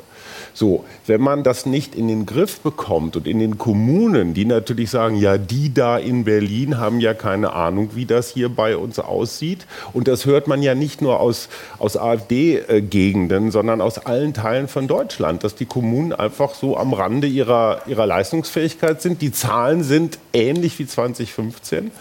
So, 0.53 0.83
wenn 1.07 1.21
man 1.21 1.43
das 1.43 1.65
nicht 1.65 1.95
in 1.95 2.07
den 2.07 2.25
Griff 2.25 2.59
bekommt 2.59 3.15
und 3.15 3.27
in 3.27 3.39
den 3.39 3.57
Kommunen, 3.57 4.33
die 4.33 4.45
natürlich 4.45 4.89
sagen, 4.89 5.15
ja, 5.15 5.37
die 5.37 5.73
da 5.73 5.97
in 5.97 6.23
Berlin 6.23 6.77
haben 6.77 6.99
ja 6.99 7.13
keine 7.13 7.53
Ahnung, 7.53 7.91
wie 7.93 8.05
das 8.05 8.29
hier 8.29 8.49
bei 8.49 8.75
uns 8.75 8.99
aussieht. 8.99 9.65
Und 9.93 10.07
das 10.07 10.25
hört 10.25 10.47
man 10.47 10.61
ja 10.61 10.75
nicht 10.75 11.01
nur 11.01 11.19
aus, 11.19 11.47
aus 11.79 11.95
AfD-Gegenden, 11.95 13.51
sondern 13.51 13.81
aus 13.81 13.97
allen 13.97 14.33
Teilen 14.33 14.67
von 14.67 14.87
Deutschland, 14.87 15.43
dass 15.43 15.55
die 15.55 15.65
Kommunen 15.65 16.13
einfach 16.13 16.53
so 16.53 16.77
am 16.77 16.93
Rande 16.93 17.27
ihrer, 17.27 17.81
ihrer 17.87 18.05
Leistungsfähigkeit 18.05 19.01
sind. 19.01 19.21
Die 19.21 19.31
Zahlen 19.31 19.83
sind 19.83 20.19
ähnlich 20.33 20.77
wie 20.79 20.85
2015. 20.85 21.91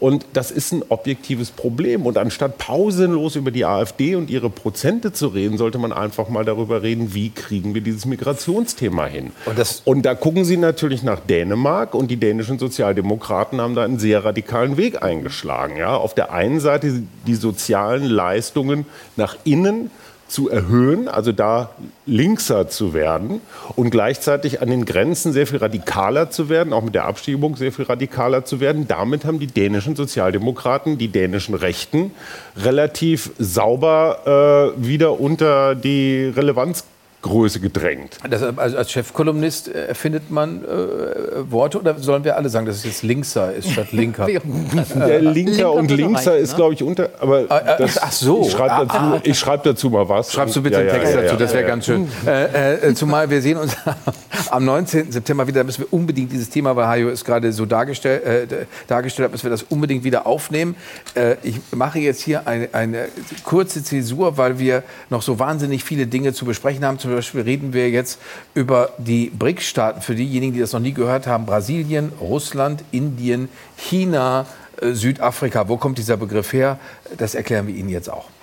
Und 0.00 0.26
das 0.32 0.50
ist 0.50 0.72
ein 0.72 0.82
objektives 0.88 1.50
Problem. 1.50 2.04
Und 2.06 2.18
anstatt 2.18 2.58
pausenlos 2.58 3.36
über 3.36 3.50
die 3.50 3.64
AfD 3.64 4.16
und 4.16 4.28
ihre 4.30 4.50
Prozente 4.50 5.12
zu 5.12 5.28
reden, 5.28 5.56
sollte 5.56 5.78
man 5.78 5.92
einfach 5.92 6.28
mal 6.28 6.44
darüber 6.44 6.82
reden, 6.82 7.14
wie 7.14 7.30
kriegen 7.30 7.74
wir 7.74 7.80
dieses 7.80 8.04
Migrationsthema 8.04 9.06
hin. 9.06 9.32
Und, 9.46 9.82
und 9.84 10.02
da 10.02 10.14
gucken 10.14 10.44
Sie 10.44 10.56
natürlich 10.56 11.02
nach 11.02 11.20
Dänemark 11.20 11.94
und 11.94 12.10
die 12.10 12.16
dänischen 12.16 12.58
Sozialdemokraten 12.58 13.60
haben 13.60 13.74
da 13.74 13.84
einen 13.84 13.98
sehr 13.98 14.24
radikalen 14.24 14.76
Weg 14.76 15.02
eingeschlagen. 15.02 15.76
Ja? 15.76 15.96
Auf 15.96 16.14
der 16.14 16.32
einen 16.32 16.60
Seite 16.60 17.02
die 17.26 17.34
sozialen 17.34 18.04
Leistungen 18.04 18.86
nach 19.16 19.36
innen 19.44 19.90
zu 20.34 20.50
erhöhen, 20.50 21.06
also 21.06 21.30
da 21.30 21.70
linkser 22.06 22.68
zu 22.68 22.92
werden 22.92 23.40
und 23.76 23.90
gleichzeitig 23.90 24.60
an 24.60 24.68
den 24.68 24.84
Grenzen 24.84 25.32
sehr 25.32 25.46
viel 25.46 25.58
radikaler 25.58 26.28
zu 26.28 26.48
werden, 26.48 26.72
auch 26.72 26.82
mit 26.82 26.96
der 26.96 27.04
Abschiebung 27.04 27.54
sehr 27.54 27.70
viel 27.70 27.84
radikaler 27.84 28.44
zu 28.44 28.58
werden. 28.58 28.88
Damit 28.88 29.24
haben 29.24 29.38
die 29.38 29.46
dänischen 29.46 29.94
Sozialdemokraten, 29.94 30.98
die 30.98 31.06
dänischen 31.06 31.54
Rechten 31.54 32.10
relativ 32.56 33.30
sauber 33.38 34.74
äh, 34.76 34.84
wieder 34.84 35.20
unter 35.20 35.76
die 35.76 36.32
Relevanz 36.34 36.84
Größe 37.24 37.58
gedrängt. 37.58 38.18
Das, 38.28 38.42
also 38.42 38.76
als 38.76 38.90
Chefkolumnist 38.90 39.68
äh, 39.68 39.86
erfindet 39.86 40.30
man 40.30 40.62
äh, 40.62 41.50
Worte 41.50 41.80
oder 41.80 41.98
sollen 41.98 42.22
wir 42.22 42.36
alle 42.36 42.50
sagen, 42.50 42.66
dass 42.66 42.76
es 42.76 42.84
jetzt 42.84 43.02
Linkser 43.02 43.54
ist 43.54 43.70
statt 43.70 43.92
Linker? 43.92 44.26
Der 44.94 45.22
Linker, 45.22 45.32
Linker 45.32 45.72
und 45.72 45.90
Linkser 45.90 46.32
reichen, 46.32 46.44
ist, 46.44 46.50
ne? 46.50 46.56
glaube 46.56 46.74
ich, 46.74 46.82
unter. 46.82 47.08
Aber 47.20 47.46
ah, 47.48 47.76
das, 47.78 47.96
ach 48.02 48.12
so. 48.12 48.42
Ich 48.42 48.52
schreibe 48.52 48.86
dazu, 48.86 48.96
ah, 48.96 49.22
ah. 49.26 49.34
schreib 49.34 49.62
dazu, 49.62 49.88
mal 49.88 50.06
was. 50.06 50.34
Schreibst 50.34 50.54
du 50.54 50.62
bitte 50.62 50.76
ja, 50.76 50.80
einen 50.82 50.90
Text 50.90 51.14
ja, 51.14 51.20
ja, 51.20 51.26
dazu, 51.26 51.36
das 51.38 51.54
wäre 51.54 51.64
ganz 51.64 51.86
schön. 51.86 52.08
Äh, 52.26 52.88
äh, 52.88 52.94
zumal 52.94 53.30
wir 53.30 53.40
sehen 53.40 53.56
uns 53.56 53.74
am 54.50 54.66
19. 54.66 55.10
September 55.10 55.46
wieder, 55.46 55.60
da 55.60 55.64
müssen 55.64 55.80
wir 55.80 55.92
unbedingt 55.94 56.30
dieses 56.30 56.50
Thema, 56.50 56.76
weil 56.76 56.86
Hajo 56.86 57.08
es 57.08 57.24
gerade 57.24 57.50
so 57.54 57.64
dargestellt, 57.64 58.24
äh, 58.24 58.66
dargestellt 58.86 59.24
hat, 59.24 59.32
müssen 59.32 59.44
wir 59.44 59.50
das 59.50 59.62
unbedingt 59.62 60.04
wieder 60.04 60.26
aufnehmen. 60.26 60.76
Äh, 61.14 61.36
ich 61.42 61.58
mache 61.74 62.00
jetzt 62.00 62.20
hier 62.20 62.46
eine, 62.46 62.68
eine 62.72 63.08
kurze 63.44 63.82
Zäsur, 63.82 64.36
weil 64.36 64.58
wir 64.58 64.82
noch 65.08 65.22
so 65.22 65.38
wahnsinnig 65.38 65.84
viele 65.84 66.06
Dinge 66.06 66.34
zu 66.34 66.44
besprechen 66.44 66.84
haben. 66.84 66.98
Zum 66.98 67.13
Beispiel 67.16 67.42
reden 67.42 67.72
wir 67.72 67.90
jetzt 67.90 68.18
über 68.54 68.90
die 68.98 69.30
BRICS-Staaten. 69.30 70.00
Für 70.00 70.14
diejenigen, 70.14 70.52
die 70.52 70.60
das 70.60 70.72
noch 70.72 70.80
nie 70.80 70.92
gehört 70.92 71.26
haben, 71.26 71.46
Brasilien, 71.46 72.12
Russland, 72.20 72.84
Indien, 72.92 73.48
China, 73.76 74.46
äh, 74.80 74.92
Südafrika. 74.92 75.68
Wo 75.68 75.76
kommt 75.76 75.98
dieser 75.98 76.16
Begriff 76.16 76.52
her? 76.52 76.78
Das 77.16 77.34
erklären 77.34 77.66
wir 77.66 77.74
Ihnen 77.74 77.88
jetzt 77.88 78.10
auch. 78.10 78.33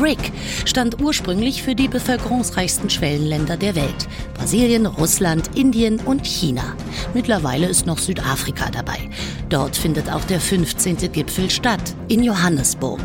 BRIC 0.00 0.32
stand 0.64 1.02
ursprünglich 1.02 1.62
für 1.62 1.74
die 1.74 1.86
bevölkerungsreichsten 1.86 2.88
Schwellenländer 2.88 3.58
der 3.58 3.74
Welt. 3.74 4.08
Brasilien, 4.32 4.86
Russland, 4.86 5.50
Indien 5.58 6.00
und 6.00 6.26
China. 6.26 6.74
Mittlerweile 7.12 7.68
ist 7.68 7.84
noch 7.84 7.98
Südafrika 7.98 8.70
dabei. 8.70 9.10
Dort 9.50 9.76
findet 9.76 10.10
auch 10.10 10.24
der 10.24 10.40
15. 10.40 11.12
Gipfel 11.12 11.50
statt, 11.50 11.94
in 12.08 12.22
Johannesburg. 12.22 13.00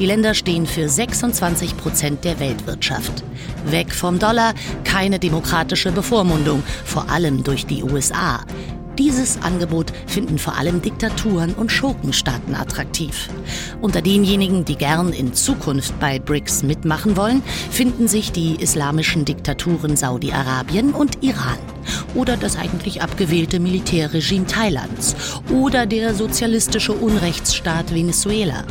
Die 0.00 0.06
Länder 0.06 0.34
stehen 0.34 0.66
für 0.66 0.88
26 0.88 1.76
Prozent 1.76 2.24
der 2.24 2.40
Weltwirtschaft. 2.40 3.22
Weg 3.66 3.94
vom 3.94 4.18
Dollar, 4.18 4.54
keine 4.82 5.20
demokratische 5.20 5.92
Bevormundung, 5.92 6.64
vor 6.84 7.08
allem 7.10 7.44
durch 7.44 7.64
die 7.66 7.84
USA. 7.84 8.40
Dieses 9.00 9.40
Angebot 9.40 9.94
finden 10.06 10.38
vor 10.38 10.58
allem 10.58 10.82
Diktaturen 10.82 11.54
und 11.54 11.72
Schurkenstaaten 11.72 12.54
attraktiv. 12.54 13.30
Unter 13.80 14.02
denjenigen, 14.02 14.66
die 14.66 14.76
gern 14.76 15.14
in 15.14 15.32
Zukunft 15.32 15.98
bei 15.98 16.18
BRICS 16.18 16.64
mitmachen 16.64 17.16
wollen, 17.16 17.42
finden 17.70 18.08
sich 18.08 18.30
die 18.30 18.56
islamischen 18.56 19.24
Diktaturen 19.24 19.96
Saudi-Arabien 19.96 20.92
und 20.92 21.24
Iran 21.24 21.56
oder 22.14 22.36
das 22.36 22.56
eigentlich 22.56 23.02
abgewählte 23.02 23.60
Militärregime 23.60 24.46
Thailands 24.46 25.16
oder 25.50 25.86
der 25.86 26.14
sozialistische 26.14 26.92
Unrechtsstaat 26.92 27.94
Venezuela. 27.94 28.64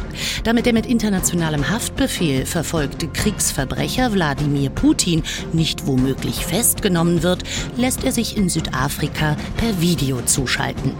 Damit 0.44 0.66
der 0.66 0.74
mit 0.74 0.86
internationalem 0.86 1.70
Haftbefehl 1.70 2.46
verfolgte 2.46 3.08
Kriegsverbrecher 3.08 4.14
Wladimir 4.14 4.70
Putin 4.70 5.24
nicht 5.54 5.88
womöglich 5.88 6.46
festgenommen 6.46 7.24
wird, 7.24 7.44
lässt 7.78 8.04
er 8.04 8.12
sich 8.12 8.38
in 8.38 8.50
Südafrika 8.50 9.36
per 9.58 9.82
Video 9.82 10.19
zuschalten. 10.26 10.94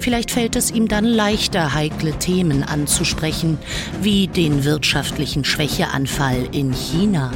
Vielleicht 0.00 0.30
fällt 0.30 0.56
es 0.56 0.70
ihm 0.70 0.88
dann 0.88 1.04
leichter, 1.04 1.74
heikle 1.74 2.12
Themen 2.18 2.62
anzusprechen, 2.62 3.58
wie 4.00 4.28
den 4.28 4.64
wirtschaftlichen 4.64 5.44
Schwächeanfall 5.44 6.48
in 6.52 6.72
China. 6.72 7.30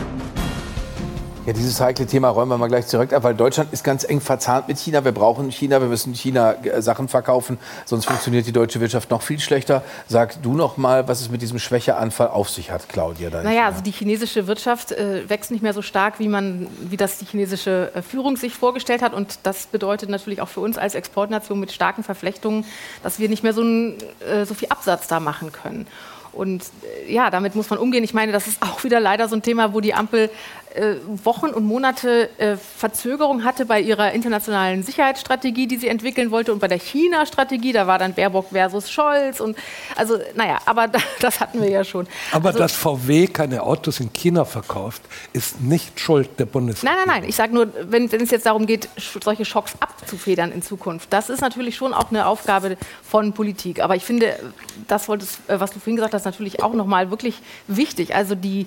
Ja, 1.48 1.54
dieses 1.54 1.80
heikle 1.80 2.04
Thema 2.04 2.28
räumen 2.28 2.50
wir 2.50 2.58
mal 2.58 2.66
gleich 2.66 2.88
zurück 2.88 3.14
ab, 3.14 3.22
weil 3.22 3.34
Deutschland 3.34 3.72
ist 3.72 3.82
ganz 3.82 4.04
eng 4.04 4.20
verzahnt 4.20 4.68
mit 4.68 4.76
China. 4.76 5.02
Wir 5.06 5.12
brauchen 5.12 5.50
China, 5.50 5.80
wir 5.80 5.88
müssen 5.88 6.12
China 6.12 6.52
äh, 6.62 6.82
Sachen 6.82 7.08
verkaufen, 7.08 7.56
sonst 7.86 8.04
funktioniert 8.04 8.46
die 8.46 8.52
deutsche 8.52 8.80
Wirtschaft 8.80 9.10
noch 9.10 9.22
viel 9.22 9.40
schlechter. 9.40 9.82
Sag 10.08 10.42
du 10.42 10.52
noch 10.52 10.76
mal, 10.76 11.08
was 11.08 11.22
es 11.22 11.30
mit 11.30 11.40
diesem 11.40 11.58
Schwächeanfall 11.58 12.28
auf 12.28 12.50
sich 12.50 12.70
hat, 12.70 12.90
Claudia. 12.90 13.30
Naja, 13.30 13.64
also 13.64 13.80
die 13.80 13.92
chinesische 13.92 14.46
Wirtschaft 14.46 14.92
äh, 14.92 15.26
wächst 15.26 15.50
nicht 15.50 15.62
mehr 15.62 15.72
so 15.72 15.80
stark, 15.80 16.18
wie, 16.18 16.28
man, 16.28 16.66
wie 16.82 16.98
das 16.98 17.16
die 17.16 17.24
chinesische 17.24 17.92
äh, 17.94 18.02
Führung 18.02 18.36
sich 18.36 18.52
vorgestellt 18.52 19.00
hat. 19.00 19.14
Und 19.14 19.38
das 19.44 19.68
bedeutet 19.68 20.10
natürlich 20.10 20.42
auch 20.42 20.48
für 20.48 20.60
uns 20.60 20.76
als 20.76 20.94
Exportnation 20.94 21.58
mit 21.58 21.72
starken 21.72 22.04
Verflechtungen, 22.04 22.66
dass 23.02 23.20
wir 23.20 23.30
nicht 23.30 23.42
mehr 23.42 23.54
so, 23.54 23.62
ein, 23.62 23.96
äh, 24.20 24.44
so 24.44 24.52
viel 24.52 24.68
Absatz 24.68 25.08
da 25.08 25.18
machen 25.18 25.50
können. 25.50 25.86
Und 26.32 26.62
ja, 27.08 27.30
damit 27.30 27.54
muss 27.54 27.68
man 27.70 27.78
umgehen. 27.78 28.04
Ich 28.04 28.14
meine, 28.14 28.32
das 28.32 28.46
ist 28.46 28.62
auch 28.62 28.84
wieder 28.84 29.00
leider 29.00 29.28
so 29.28 29.34
ein 29.34 29.42
Thema, 29.42 29.72
wo 29.72 29.80
die 29.80 29.94
Ampel 29.94 30.30
Wochen 31.24 31.48
und 31.48 31.64
Monate 31.64 32.30
äh, 32.38 32.56
Verzögerung 32.56 33.44
hatte 33.44 33.66
bei 33.66 33.80
ihrer 33.80 34.12
internationalen 34.12 34.82
Sicherheitsstrategie, 34.82 35.66
die 35.66 35.76
sie 35.76 35.88
entwickeln 35.88 36.30
wollte, 36.30 36.52
und 36.52 36.58
bei 36.58 36.68
der 36.68 36.78
China-Strategie. 36.78 37.72
Da 37.72 37.86
war 37.86 37.98
dann 37.98 38.14
Baerbock 38.14 38.50
versus 38.50 38.90
Scholz. 38.90 39.40
Und 39.40 39.56
also, 39.96 40.18
naja, 40.34 40.58
aber 40.66 40.88
das 41.20 41.40
hatten 41.40 41.60
wir 41.62 41.70
ja 41.70 41.84
schon. 41.84 42.06
Aber 42.32 42.48
also, 42.48 42.58
dass 42.58 42.72
VW 42.72 43.26
keine 43.28 43.62
Autos 43.62 44.00
in 44.00 44.12
China 44.12 44.44
verkauft, 44.44 45.02
ist 45.32 45.60
nicht 45.60 45.98
Schuld 45.98 46.30
der 46.38 46.46
Bundesregierung. 46.46 46.96
Nein, 46.96 47.06
nein, 47.06 47.20
nein. 47.22 47.28
Ich 47.28 47.36
sage 47.36 47.54
nur, 47.54 47.68
wenn, 47.90 48.10
wenn 48.10 48.20
es 48.20 48.30
jetzt 48.30 48.46
darum 48.46 48.66
geht, 48.66 48.88
solche 49.22 49.44
Schocks 49.44 49.74
abzufedern 49.80 50.52
in 50.52 50.62
Zukunft, 50.62 51.12
das 51.12 51.30
ist 51.30 51.40
natürlich 51.40 51.76
schon 51.76 51.94
auch 51.94 52.10
eine 52.10 52.26
Aufgabe 52.26 52.76
von 53.02 53.32
Politik. 53.32 53.82
Aber 53.82 53.96
ich 53.96 54.04
finde, 54.04 54.38
das 54.86 55.08
äh, 55.08 55.18
was 55.48 55.72
du 55.72 55.80
vorhin 55.80 55.96
gesagt 55.96 56.14
hast, 56.14 56.24
natürlich 56.24 56.62
auch 56.62 56.74
nochmal 56.74 57.10
wirklich 57.10 57.36
wichtig. 57.66 58.14
Also 58.14 58.34
die 58.34 58.66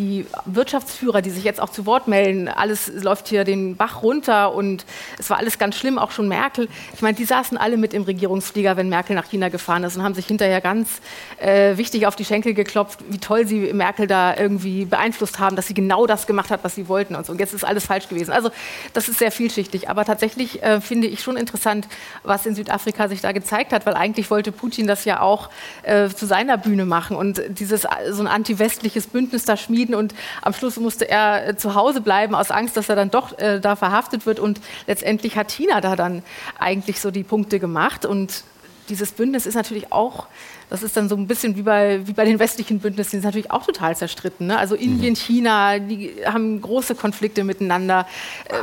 die 0.00 0.24
Wirtschaftsführer, 0.46 1.20
die 1.20 1.30
sich 1.30 1.44
jetzt 1.44 1.60
auch 1.60 1.68
zu 1.68 1.84
Wort 1.84 2.08
melden, 2.08 2.48
alles 2.48 2.90
läuft 3.02 3.28
hier 3.28 3.44
den 3.44 3.76
Bach 3.76 4.02
runter 4.02 4.54
und 4.54 4.86
es 5.18 5.28
war 5.28 5.36
alles 5.36 5.58
ganz 5.58 5.76
schlimm, 5.76 5.98
auch 5.98 6.10
schon 6.10 6.26
Merkel. 6.26 6.68
Ich 6.94 7.02
meine, 7.02 7.14
die 7.14 7.24
saßen 7.26 7.58
alle 7.58 7.76
mit 7.76 7.92
im 7.92 8.04
Regierungsflieger, 8.04 8.78
wenn 8.78 8.88
Merkel 8.88 9.14
nach 9.14 9.28
China 9.28 9.50
gefahren 9.50 9.84
ist 9.84 9.96
und 9.96 10.02
haben 10.02 10.14
sich 10.14 10.26
hinterher 10.26 10.62
ganz 10.62 11.00
äh, 11.38 11.76
wichtig 11.76 12.06
auf 12.06 12.16
die 12.16 12.24
Schenkel 12.24 12.54
geklopft, 12.54 13.00
wie 13.10 13.18
toll 13.18 13.46
sie 13.46 13.72
Merkel 13.74 14.06
da 14.06 14.34
irgendwie 14.34 14.86
beeinflusst 14.86 15.38
haben, 15.38 15.54
dass 15.54 15.66
sie 15.66 15.74
genau 15.74 16.06
das 16.06 16.26
gemacht 16.26 16.50
hat, 16.50 16.64
was 16.64 16.74
sie 16.74 16.88
wollten 16.88 17.14
und 17.14 17.26
so. 17.26 17.32
Und 17.32 17.38
jetzt 17.38 17.52
ist 17.52 17.64
alles 17.64 17.84
falsch 17.84 18.08
gewesen. 18.08 18.32
Also 18.32 18.50
das 18.94 19.08
ist 19.08 19.18
sehr 19.18 19.30
vielschichtig. 19.30 19.90
Aber 19.90 20.06
tatsächlich 20.06 20.62
äh, 20.62 20.80
finde 20.80 21.08
ich 21.08 21.20
schon 21.20 21.36
interessant, 21.36 21.86
was 22.22 22.46
in 22.46 22.54
Südafrika 22.54 23.08
sich 23.08 23.20
da 23.20 23.32
gezeigt 23.32 23.72
hat, 23.72 23.84
weil 23.84 23.94
eigentlich 23.94 24.30
wollte 24.30 24.50
Putin 24.50 24.86
das 24.86 25.04
ja 25.04 25.20
auch 25.20 25.50
äh, 25.82 26.08
zu 26.08 26.24
seiner 26.24 26.56
Bühne 26.56 26.86
machen 26.86 27.16
und 27.16 27.42
dieses 27.48 27.86
so 28.10 28.22
ein 28.22 28.26
anti-westliches 28.28 29.08
Bündnis 29.08 29.44
da 29.44 29.58
schmieden 29.58 29.89
entschieden 29.90 29.94
und 29.94 30.14
am 30.42 30.52
Schluss 30.52 30.76
musste 30.76 31.08
er 31.08 31.48
äh, 31.48 31.56
zu 31.56 31.74
Hause 31.74 32.00
bleiben 32.00 32.34
aus 32.34 32.50
Angst, 32.50 32.76
dass 32.76 32.88
er 32.88 32.96
dann 32.96 33.10
doch 33.10 33.38
äh, 33.38 33.60
da 33.60 33.76
verhaftet 33.76 34.26
wird. 34.26 34.38
Und 34.40 34.60
letztendlich 34.86 35.36
hat 35.36 35.50
China 35.50 35.80
da 35.80 35.96
dann 35.96 36.22
eigentlich 36.58 37.00
so 37.00 37.10
die 37.10 37.24
Punkte 37.24 37.58
gemacht. 37.58 38.06
Und 38.06 38.44
dieses 38.88 39.12
Bündnis 39.12 39.46
ist 39.46 39.54
natürlich 39.54 39.92
auch 39.92 40.26
das 40.70 40.84
ist 40.84 40.96
dann 40.96 41.08
so 41.08 41.16
ein 41.16 41.26
bisschen 41.26 41.56
wie 41.56 41.62
bei, 41.62 42.00
wie 42.06 42.12
bei 42.12 42.24
den 42.24 42.38
westlichen 42.38 42.78
Bündnissen, 42.78 43.10
die 43.10 43.16
sind 43.16 43.24
natürlich 43.24 43.50
auch 43.50 43.66
total 43.66 43.96
zerstritten. 43.96 44.46
Ne? 44.46 44.58
Also 44.58 44.76
Indien, 44.76 45.12
mhm. 45.12 45.16
China, 45.16 45.78
die 45.80 46.14
haben 46.24 46.60
große 46.60 46.94
Konflikte 46.94 47.42
miteinander. 47.42 48.06
Äh, 48.48 48.54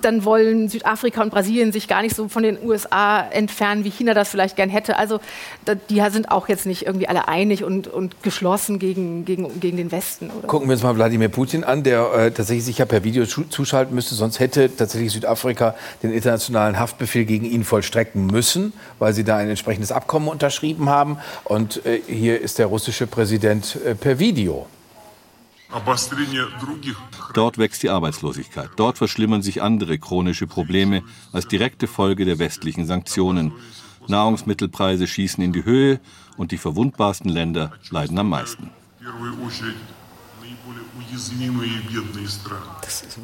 dann 0.00 0.24
wollen 0.24 0.68
Südafrika 0.68 1.22
und 1.22 1.30
Brasilien 1.30 1.70
sich 1.72 1.86
gar 1.86 2.00
nicht 2.00 2.16
so 2.16 2.28
von 2.28 2.42
den 2.42 2.58
USA 2.64 3.20
entfernen, 3.20 3.84
wie 3.84 3.90
China 3.90 4.14
das 4.14 4.30
vielleicht 4.30 4.56
gern 4.56 4.70
hätte. 4.70 4.96
Also 4.96 5.20
da, 5.66 5.74
die 5.74 6.02
sind 6.10 6.30
auch 6.30 6.48
jetzt 6.48 6.64
nicht 6.64 6.86
irgendwie 6.86 7.08
alle 7.08 7.28
einig 7.28 7.62
und, 7.62 7.88
und 7.88 8.22
geschlossen 8.22 8.78
gegen, 8.78 9.26
gegen, 9.26 9.60
gegen 9.60 9.76
den 9.76 9.92
Westen. 9.92 10.30
Oder? 10.30 10.48
Gucken 10.48 10.68
wir 10.68 10.72
uns 10.72 10.82
mal 10.82 10.96
Wladimir 10.96 11.28
Putin 11.28 11.62
an, 11.62 11.82
der 11.82 12.12
äh, 12.14 12.30
tatsächlich 12.30 12.64
sich 12.64 12.78
ja 12.78 12.86
per 12.86 13.04
Video 13.04 13.26
zuschalten 13.26 13.94
müsste. 13.94 14.14
Sonst 14.14 14.40
hätte 14.40 14.74
tatsächlich 14.74 15.12
Südafrika 15.12 15.74
den 16.02 16.12
internationalen 16.12 16.78
Haftbefehl 16.78 17.26
gegen 17.26 17.44
ihn 17.44 17.64
vollstrecken 17.64 18.26
müssen, 18.26 18.72
weil 18.98 19.12
sie 19.12 19.24
da 19.24 19.36
ein 19.36 19.48
entsprechendes 19.50 19.92
Abkommen 19.92 20.28
unterschrieben 20.28 20.88
haben. 20.88 21.18
Und 21.50 21.84
äh, 21.84 22.00
hier 22.06 22.40
ist 22.40 22.60
der 22.60 22.66
russische 22.66 23.08
Präsident 23.08 23.74
äh, 23.84 23.96
per 23.96 24.20
Video. 24.20 24.68
Dort 27.34 27.58
wächst 27.58 27.82
die 27.82 27.90
Arbeitslosigkeit. 27.90 28.70
Dort 28.76 28.98
verschlimmern 28.98 29.42
sich 29.42 29.60
andere 29.60 29.98
chronische 29.98 30.46
Probleme 30.46 31.02
als 31.32 31.48
direkte 31.48 31.88
Folge 31.88 32.24
der 32.24 32.38
westlichen 32.38 32.86
Sanktionen. 32.86 33.50
Nahrungsmittelpreise 34.06 35.08
schießen 35.08 35.42
in 35.42 35.52
die 35.52 35.64
Höhe 35.64 35.98
und 36.36 36.52
die 36.52 36.56
verwundbarsten 36.56 37.28
Länder 37.28 37.72
leiden 37.90 38.16
am 38.16 38.28
meisten. 38.28 38.70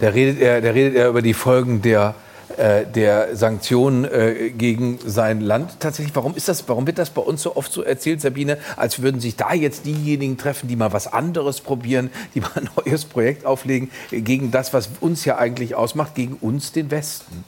Da 0.01 0.09
redet 0.09 0.41
er, 0.41 0.61
da 0.61 0.71
redet 0.71 0.97
er 0.97 1.09
über 1.11 1.23
die 1.23 1.35
Folgen 1.35 1.81
der 1.81 2.17
der 2.57 3.37
Sanktionen 3.37 4.05
äh, 4.05 4.51
gegen 4.51 4.99
sein 5.05 5.41
Land 5.41 5.81
tatsächlich. 5.81 6.15
Warum 6.15 6.35
ist 6.37 6.49
das? 6.49 6.69
Warum 6.69 6.87
wird 6.87 6.99
das 6.99 7.11
bei 7.11 7.23
uns 7.23 7.43
so 7.43 7.57
oft 7.57 7.73
so 7.73 7.83
erzählt, 7.83 8.21
Sabine, 8.21 8.59
als 8.77 9.03
würden 9.03 9.21
sich 9.21 9.37
da 9.37 9.53
jetzt 9.53 9.85
diejenigen 9.85 10.39
treffen, 10.39 10.69
die 10.69 10.77
mal 10.77 10.93
was 10.93 11.13
anderes 11.13 11.61
probieren, 11.61 12.11
die 12.35 12.41
mal 12.41 12.53
ein 12.55 12.69
neues 12.77 13.05
Projekt 13.05 13.45
auflegen 13.45 13.91
äh, 14.11 14.21
gegen 14.21 14.51
das, 14.51 14.73
was 14.73 14.91
uns 15.01 15.25
ja 15.25 15.39
eigentlich 15.39 15.75
ausmacht, 15.75 16.15
gegen 16.15 16.35
uns 16.35 16.73
den 16.73 16.91
Westen? 16.91 17.45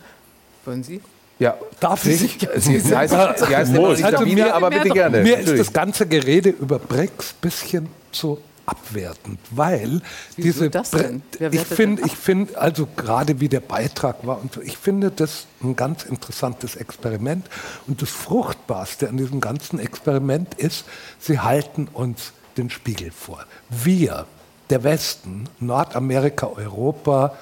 Wollen 0.65 0.83
Sie? 0.83 1.01
Ja, 1.39 1.57
darf 1.79 2.05
ich? 2.05 2.19
Sie, 2.19 2.39
Sie, 2.57 2.81
Sie 2.81 2.97
heißt, 2.97 3.13
Sie 3.13 3.57
heißt 3.57 3.79
also 3.79 3.95
Sabine, 3.95 4.35
mir, 4.35 4.55
aber 4.55 4.71
bitte 4.71 4.89
gerne. 4.89 5.23
Mir 5.23 5.39
ist 5.39 5.57
das 5.57 5.73
ganze 5.73 6.07
Gerede 6.07 6.49
über 6.49 6.79
BRICS 6.81 7.35
ein 7.35 7.41
bisschen 7.41 7.89
zu 8.11 8.39
abwertend, 8.69 9.39
weil 9.51 10.03
Wieso 10.37 10.43
diese 10.43 10.71
das 10.71 10.91
denn? 10.91 11.23
ich 11.39 11.61
finde, 11.63 12.03
ich 12.05 12.17
finde 12.17 12.59
also 12.61 12.87
gerade 12.97 13.41
wie 13.41 13.49
der 13.49 13.61
Beitrag 13.61 14.27
war 14.27 14.41
und 14.41 14.53
so, 14.53 14.61
ich 14.61 14.77
finde 14.77 15.11
das 15.11 15.47
ein 15.63 15.75
ganz 15.75 16.05
interessantes 16.05 16.77
Experiment 16.77 17.49
und 17.87 18.03
das 18.03 18.11
fruchtbarste 18.11 19.09
an 19.09 19.17
diesem 19.17 19.41
ganzen 19.41 19.79
Experiment 19.79 20.55
ist, 20.55 20.85
sie 21.19 21.41
halten 21.41 21.89
uns 21.93 22.33
den 22.57 22.71
Spiegel 22.71 23.11
vor. 23.11 23.45
Wir 23.71 24.27
der 24.71 24.85
Westen, 24.85 25.49
Nordamerika, 25.61 26.47
Europa, 26.47 27.35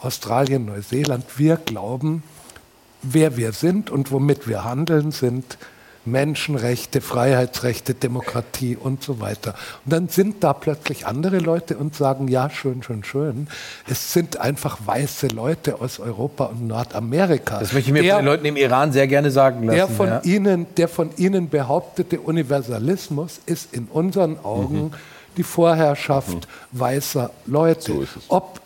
Australien, 0.00 0.64
Neuseeland, 0.64 1.38
wir 1.38 1.56
glauben, 1.56 2.22
wer 3.02 3.36
wir 3.36 3.52
sind 3.52 3.90
und 3.90 4.10
womit 4.10 4.48
wir 4.48 4.64
handeln, 4.64 5.12
sind 5.12 5.58
Menschenrechte, 6.04 7.00
Freiheitsrechte, 7.00 7.94
Demokratie 7.94 8.76
und 8.76 9.02
so 9.02 9.20
weiter. 9.20 9.54
Und 9.84 9.92
dann 9.92 10.08
sind 10.08 10.42
da 10.42 10.52
plötzlich 10.52 11.06
andere 11.06 11.38
Leute 11.38 11.76
und 11.76 11.94
sagen, 11.94 12.28
ja, 12.28 12.48
schön, 12.48 12.82
schön, 12.82 13.04
schön. 13.04 13.48
Es 13.88 14.12
sind 14.12 14.38
einfach 14.38 14.78
weiße 14.84 15.28
Leute 15.28 15.80
aus 15.80 16.00
Europa 16.00 16.46
und 16.46 16.66
Nordamerika. 16.66 17.60
Das 17.60 17.72
möchte 17.72 17.90
ich 17.90 17.92
mir 17.92 18.02
der, 18.02 18.16
von 18.16 18.24
den 18.24 18.32
Leuten 18.32 18.46
im 18.46 18.56
Iran 18.56 18.92
sehr 18.92 19.06
gerne 19.06 19.30
sagen 19.30 19.64
lassen. 19.64 19.76
Der 19.76 19.88
von, 19.88 20.08
ja. 20.08 20.20
Ihnen, 20.22 20.66
der 20.76 20.88
von 20.88 21.10
Ihnen 21.16 21.50
behauptete 21.50 22.20
Universalismus 22.20 23.40
ist 23.44 23.74
in 23.74 23.84
unseren 23.84 24.42
Augen 24.42 24.84
mhm. 24.84 24.94
die 25.36 25.42
Vorherrschaft 25.42 26.48
mhm. 26.72 26.80
weißer 26.80 27.30
Leute. 27.46 27.92
So 27.92 28.06
Ob 28.28 28.60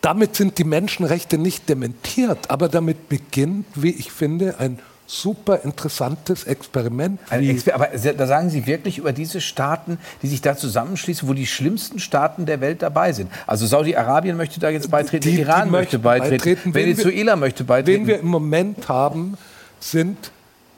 damit 0.00 0.36
sind 0.36 0.58
die 0.58 0.64
Menschenrechte 0.64 1.36
nicht 1.36 1.68
dementiert, 1.68 2.50
aber 2.50 2.68
damit 2.68 3.08
beginnt, 3.08 3.66
wie 3.74 3.90
ich 3.90 4.12
finde, 4.12 4.60
ein 4.60 4.78
super 5.08 5.60
interessantes 5.64 6.44
Experiment. 6.44 7.18
Exper 7.30 7.74
aber 7.74 7.86
da 7.86 8.26
sagen 8.26 8.50
Sie 8.50 8.66
wirklich 8.66 8.98
über 8.98 9.12
diese 9.12 9.40
Staaten, 9.40 9.98
die 10.22 10.28
sich 10.28 10.42
da 10.42 10.54
zusammenschließen, 10.54 11.26
wo 11.26 11.32
die 11.32 11.46
schlimmsten 11.46 11.98
Staaten 11.98 12.44
der 12.44 12.60
Welt 12.60 12.82
dabei 12.82 13.12
sind. 13.12 13.32
Also 13.46 13.66
Saudi-Arabien 13.66 14.36
möchte 14.36 14.60
da 14.60 14.68
jetzt 14.68 14.90
beitreten, 14.90 15.22
die, 15.22 15.40
Iran 15.40 15.64
die 15.64 15.70
möchte 15.70 15.98
beitreten, 15.98 16.36
beitreten 16.36 16.74
Venezuela 16.74 17.32
wir, 17.32 17.36
möchte 17.36 17.64
beitreten. 17.64 18.00
Wen 18.02 18.06
wir 18.06 18.20
im 18.20 18.26
Moment 18.26 18.88
haben, 18.88 19.38
sind 19.80 20.30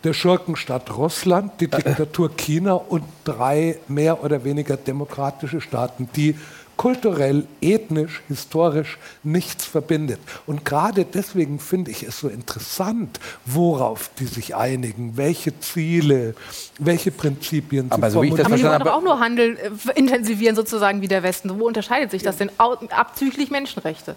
der 0.05 0.13
Schurkenstaat 0.13 0.97
Russland, 0.97 1.61
die 1.61 1.69
Diktatur 1.69 2.35
China 2.37 2.75
und 2.75 3.03
drei 3.25 3.79
mehr 3.89 4.23
oder 4.25 4.45
weniger 4.45 4.77
demokratische 4.77 5.61
Staaten, 5.61 6.09
die 6.15 6.37
kulturell, 6.81 7.45
ethnisch, 7.61 8.23
historisch 8.29 8.97
nichts 9.23 9.67
verbindet. 9.67 10.19
Und 10.47 10.65
gerade 10.65 11.05
deswegen 11.05 11.59
finde 11.59 11.91
ich 11.91 12.05
es 12.05 12.21
so 12.21 12.29
interessant, 12.29 13.21
worauf 13.45 14.09
die 14.19 14.25
sich 14.25 14.57
einigen, 14.57 15.19
welche 15.19 15.61
Ziele, 15.61 16.35
welche 16.79 17.11
Prinzipien 17.11 17.93
Aber 17.93 18.09
sie 18.09 18.15
so 18.15 18.21
formulieren. 18.23 18.47
Aber 18.47 18.57
die 18.57 18.65
wollen 18.65 18.79
doch 18.79 18.95
auch 18.95 19.03
nur 19.03 19.21
Handel 19.21 19.59
äh, 19.59 19.99
intensivieren 19.99 20.57
sozusagen 20.57 21.03
wie 21.03 21.09
der 21.09 21.23
Westen. 21.23 21.51
Wo 21.61 21.67
unterscheidet 21.67 22.13
sich 22.13 22.23
das 22.23 22.39
denn? 22.39 22.51
Abzüglich 22.57 23.51
Menschenrechte. 23.51 24.17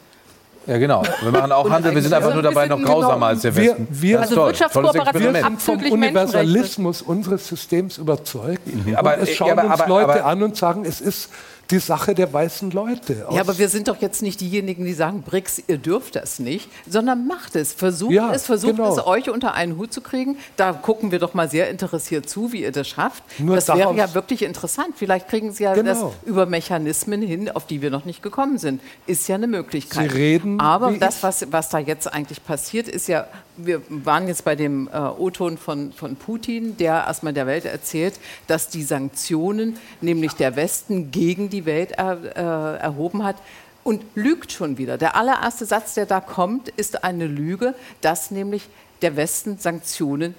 Ja, 0.66 0.78
genau. 0.78 1.04
Wir 1.22 1.32
machen 1.32 1.52
auch 1.52 1.70
Handel, 1.70 1.94
wir 1.94 2.02
sind 2.02 2.14
einfach 2.14 2.34
nur 2.34 2.44
dabei 2.44 2.68
noch 2.68 2.82
grausamer 2.82 3.16
genau 3.16 3.26
als 3.26 3.42
der 3.42 3.58
Westen. 3.58 3.88
Wir, 3.90 4.02
wir, 4.02 4.22
also 4.22 4.36
Wirtschaftskooperation 4.38 5.34
wir 5.34 5.44
sind 5.44 5.62
vom 5.62 5.80
Universalismus 5.80 7.02
unseres 7.02 7.46
Systems 7.46 7.98
überzeugt. 7.98 8.62
Mhm. 8.66 8.96
Aber 8.96 9.18
es 9.18 9.32
schauen 9.32 9.50
ja, 9.50 9.58
aber, 9.58 9.74
uns 9.74 9.88
Leute 9.88 10.14
aber, 10.14 10.26
an 10.26 10.44
und 10.44 10.56
sagen, 10.56 10.86
es 10.86 11.02
ist 11.02 11.30
die 11.74 11.80
Sache 11.80 12.14
der 12.14 12.32
weißen 12.32 12.72
Leute. 12.72 13.26
Ja, 13.32 13.42
aber 13.42 13.58
wir 13.58 13.68
sind 13.68 13.88
doch 13.88 14.00
jetzt 14.00 14.22
nicht 14.22 14.40
diejenigen, 14.40 14.86
die 14.86 14.94
sagen, 14.94 15.24
BRICS, 15.24 15.64
ihr 15.68 15.78
dürft 15.78 16.16
das 16.16 16.40
nicht, 16.40 16.70
sondern 16.88 17.28
macht 17.28 17.56
es. 17.56 17.74
Versucht 17.74 18.14
ja, 18.14 18.32
es, 18.34 18.46
versucht 18.46 18.78
genau. 18.78 18.94
es, 18.94 19.06
euch 19.06 19.30
unter 19.30 19.54
einen 19.56 19.78
Hut 19.78 19.92
zu 19.92 20.02
kriegen. 20.02 20.38
Da 20.56 20.72
gucken 20.74 21.12
wir 21.12 21.20
doch 21.20 21.34
mal 21.34 21.50
sehr 21.50 21.70
interessiert 21.70 22.30
zu, 22.30 22.52
wie 22.52 22.62
ihr 22.62 22.72
das 22.72 22.88
schafft. 22.88 23.24
Nur 23.40 23.56
das 23.56 23.68
wäre 23.68 23.96
ja 23.96 24.14
wirklich 24.14 24.44
interessant. 24.44 24.94
Vielleicht 24.96 25.28
kriegen 25.28 25.52
Sie 25.52 25.64
ja 25.64 25.74
genau. 25.74 25.90
das 25.90 26.30
über 26.30 26.46
Mechanismen 26.46 27.22
hin, 27.22 27.50
auf 27.50 27.66
die 27.66 27.82
wir 27.82 27.90
noch 27.90 28.06
nicht 28.06 28.22
gekommen 28.22 28.58
sind. 28.58 28.82
Ist 29.08 29.28
ja 29.28 29.36
eine 29.36 29.48
Möglichkeit. 29.48 30.12
Sie 30.12 30.18
reden. 30.18 30.60
Aber 30.60 30.92
das, 30.92 31.24
was, 31.24 31.52
was 31.52 31.70
da 31.70 31.80
jetzt 31.80 32.12
eigentlich 32.12 32.44
passiert, 32.46 32.88
ist 32.88 33.08
ja 33.08 33.28
wir 33.58 33.82
waren 33.90 34.28
jetzt 34.28 34.46
bei 34.46 34.56
dem 34.56 34.88
äh, 34.88 34.98
O-Ton 34.98 35.58
von, 35.58 35.92
von 35.94 36.16
Putin, 36.16 36.78
der 36.78 37.06
erstmal 37.06 37.34
der 37.34 37.48
Welt 37.48 37.66
erzählt, 37.66 38.16
dass 38.48 38.70
die 38.70 38.84
Sanktionen, 38.84 39.78
nämlich 40.02 40.34
der 40.34 40.56
Westen 40.56 41.12
gegen 41.12 41.50
die 41.50 41.66
Welt 41.66 41.92
er, 41.92 42.18
äh, 42.36 42.82
erhoben 42.82 43.24
hat, 43.24 43.36
und 43.84 44.04
lügt 44.16 44.52
schon 44.52 44.78
wieder. 44.78 44.98
Der 44.98 45.16
allererste 45.16 45.66
Satz, 45.66 45.94
der 45.94 46.06
da 46.06 46.22
kommt, 46.22 46.70
ist 46.70 47.04
eine 47.04 47.28
Lüge, 47.28 47.76
dass 48.02 48.32
nämlich 48.32 48.70
der 49.02 49.18
Westen 49.18 49.58
Sanktionen 49.58 50.36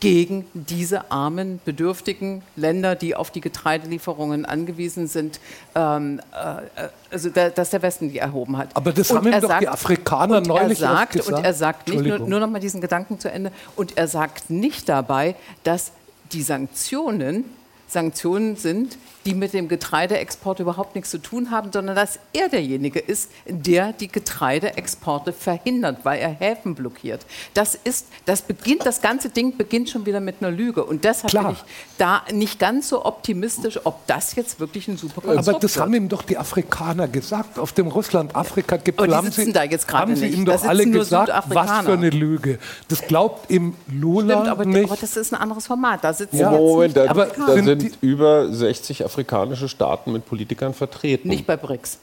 gegen 0.00 0.46
diese 0.52 1.10
armen, 1.10 1.60
bedürftigen 1.64 2.42
Länder, 2.54 2.94
die 2.94 3.14
auf 3.14 3.30
die 3.30 3.40
Getreidelieferungen 3.40 4.44
angewiesen 4.44 5.06
sind, 5.06 5.40
ähm, 5.74 6.20
äh, 6.32 6.88
also 7.10 7.30
da, 7.30 7.48
dass 7.48 7.70
der 7.70 7.82
Westen 7.82 8.10
die 8.10 8.18
erhoben 8.18 8.58
hat. 8.58 8.68
Aber 8.74 8.92
das 8.92 9.10
und 9.10 9.18
haben 9.18 9.26
ihm 9.28 9.40
doch 9.40 9.48
sagt, 9.48 9.62
die 9.62 9.68
Afrikaner 9.68 10.40
neulich 10.42 10.80
er 10.80 10.88
sagt, 10.88 11.12
gesagt. 11.12 11.38
Und 11.38 11.44
er 11.44 11.54
sagt 11.54 11.88
nicht, 11.88 12.04
nur, 12.04 12.18
nur 12.18 12.40
noch 12.40 12.50
mal 12.50 12.60
diesen 12.60 12.80
Gedanken 12.80 13.18
zu 13.18 13.30
Ende, 13.30 13.52
und 13.74 13.96
er 13.96 14.08
sagt 14.08 14.50
nicht 14.50 14.88
dabei, 14.88 15.34
dass 15.64 15.92
die 16.32 16.42
Sanktionen 16.42 17.44
Sanktionen 17.88 18.56
sind, 18.56 18.98
die 19.26 19.34
mit 19.34 19.52
dem 19.52 19.66
Getreideexport 19.68 20.60
überhaupt 20.60 20.94
nichts 20.94 21.10
zu 21.10 21.18
tun 21.18 21.50
haben, 21.50 21.70
sondern 21.72 21.96
dass 21.96 22.20
er 22.32 22.48
derjenige 22.48 23.00
ist, 23.00 23.30
der 23.44 23.92
die 23.92 24.06
Getreideexporte 24.06 25.32
verhindert, 25.32 26.04
weil 26.04 26.20
er 26.20 26.28
Häfen 26.28 26.76
blockiert. 26.76 27.26
Das 27.52 27.74
ist, 27.74 28.06
das 28.24 28.42
beginnt, 28.42 28.86
das 28.86 29.02
ganze 29.02 29.28
Ding 29.28 29.56
beginnt 29.56 29.90
schon 29.90 30.06
wieder 30.06 30.20
mit 30.20 30.36
einer 30.40 30.52
Lüge. 30.52 30.84
Und 30.84 31.04
deshalb 31.04 31.30
Klar. 31.30 31.44
bin 31.44 31.52
ich 31.54 31.64
da 31.98 32.22
nicht 32.32 32.60
ganz 32.60 32.88
so 32.88 33.04
optimistisch, 33.04 33.80
ob 33.84 34.06
das 34.06 34.36
jetzt 34.36 34.60
wirklich 34.60 34.86
ein 34.86 34.96
super 34.96 35.20
Konstrukt 35.22 35.48
Aber 35.48 35.58
das 35.58 35.74
wird. 35.74 35.82
haben 35.82 35.94
ihm 35.94 36.08
doch 36.08 36.22
die 36.22 36.38
Afrikaner 36.38 37.08
gesagt. 37.08 37.58
Auf 37.58 37.72
dem 37.72 37.88
Russland-Afrika-Gipfel 37.88 39.14
haben, 39.14 39.30
sie, 39.32 39.52
haben 39.88 40.16
sie 40.16 40.28
ihm 40.28 40.44
doch 40.44 40.64
alle 40.64 40.86
gesagt, 40.86 41.32
was 41.48 41.84
für 41.84 41.92
eine 41.94 42.10
Lüge. 42.10 42.60
Das 42.86 43.02
glaubt 43.02 43.50
ihm 43.50 43.74
Lula 43.88 44.34
Stimmt, 44.34 44.48
aber, 44.48 44.64
nicht. 44.64 44.84
aber 44.84 44.96
das 45.00 45.16
ist 45.16 45.34
ein 45.34 45.40
anderes 45.40 45.66
Format. 45.66 46.04
Da 46.04 46.12
sitzen 46.12 46.36
ja. 46.36 46.52
Moment, 46.52 46.96
da, 46.96 47.12
da 47.12 47.54
sind 47.54 47.98
über 48.00 48.52
60 48.52 49.04
Afrikaner 49.04 49.15
afrikanische 49.16 49.68
Staaten 49.68 50.12
mit 50.12 50.26
Politikern 50.26 50.74
vertreten. 50.74 51.28
Nicht 51.28 51.46
bei 51.46 51.56
BRICS. 51.56 51.98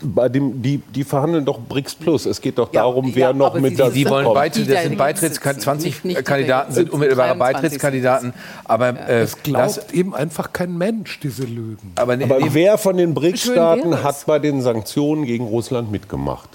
Bei 0.00 0.28
dem, 0.28 0.62
die, 0.62 0.78
die 0.78 1.02
verhandeln 1.02 1.44
doch 1.44 1.58
BRICS 1.58 1.96
Plus. 1.96 2.26
Es 2.26 2.40
geht 2.40 2.58
doch 2.58 2.72
ja, 2.72 2.82
darum, 2.82 3.12
wer 3.14 3.28
ja, 3.28 3.32
noch 3.32 3.54
mit 3.54 3.78
dazu 3.78 3.90
Sie 3.90 4.08
wollen 4.08 4.32
Beitritt, 4.32 4.70
das 4.70 4.84
sind 4.84 4.96
Beitrittskandidaten, 4.96 5.80
20 5.80 6.24
Kandidaten 6.24 6.72
sind 6.72 6.90
unmittelbare 6.90 7.34
Beitrittskandidaten. 7.34 8.32
Aber 8.64 8.90
äh, 9.08 9.22
es 9.22 9.42
glaubt 9.42 9.76
das, 9.76 9.92
eben 9.92 10.14
einfach 10.14 10.52
kein 10.52 10.78
Mensch, 10.78 11.18
diese 11.20 11.42
Lügen. 11.42 11.92
Aber, 11.96 12.16
ne, 12.16 12.24
aber 12.24 12.54
wer 12.54 12.78
von 12.78 12.96
den 12.96 13.14
BRICS-Staaten 13.14 14.02
hat 14.02 14.24
bei 14.26 14.38
den 14.38 14.62
Sanktionen 14.62 15.26
gegen 15.26 15.46
Russland 15.46 15.90
mitgemacht? 15.90 16.48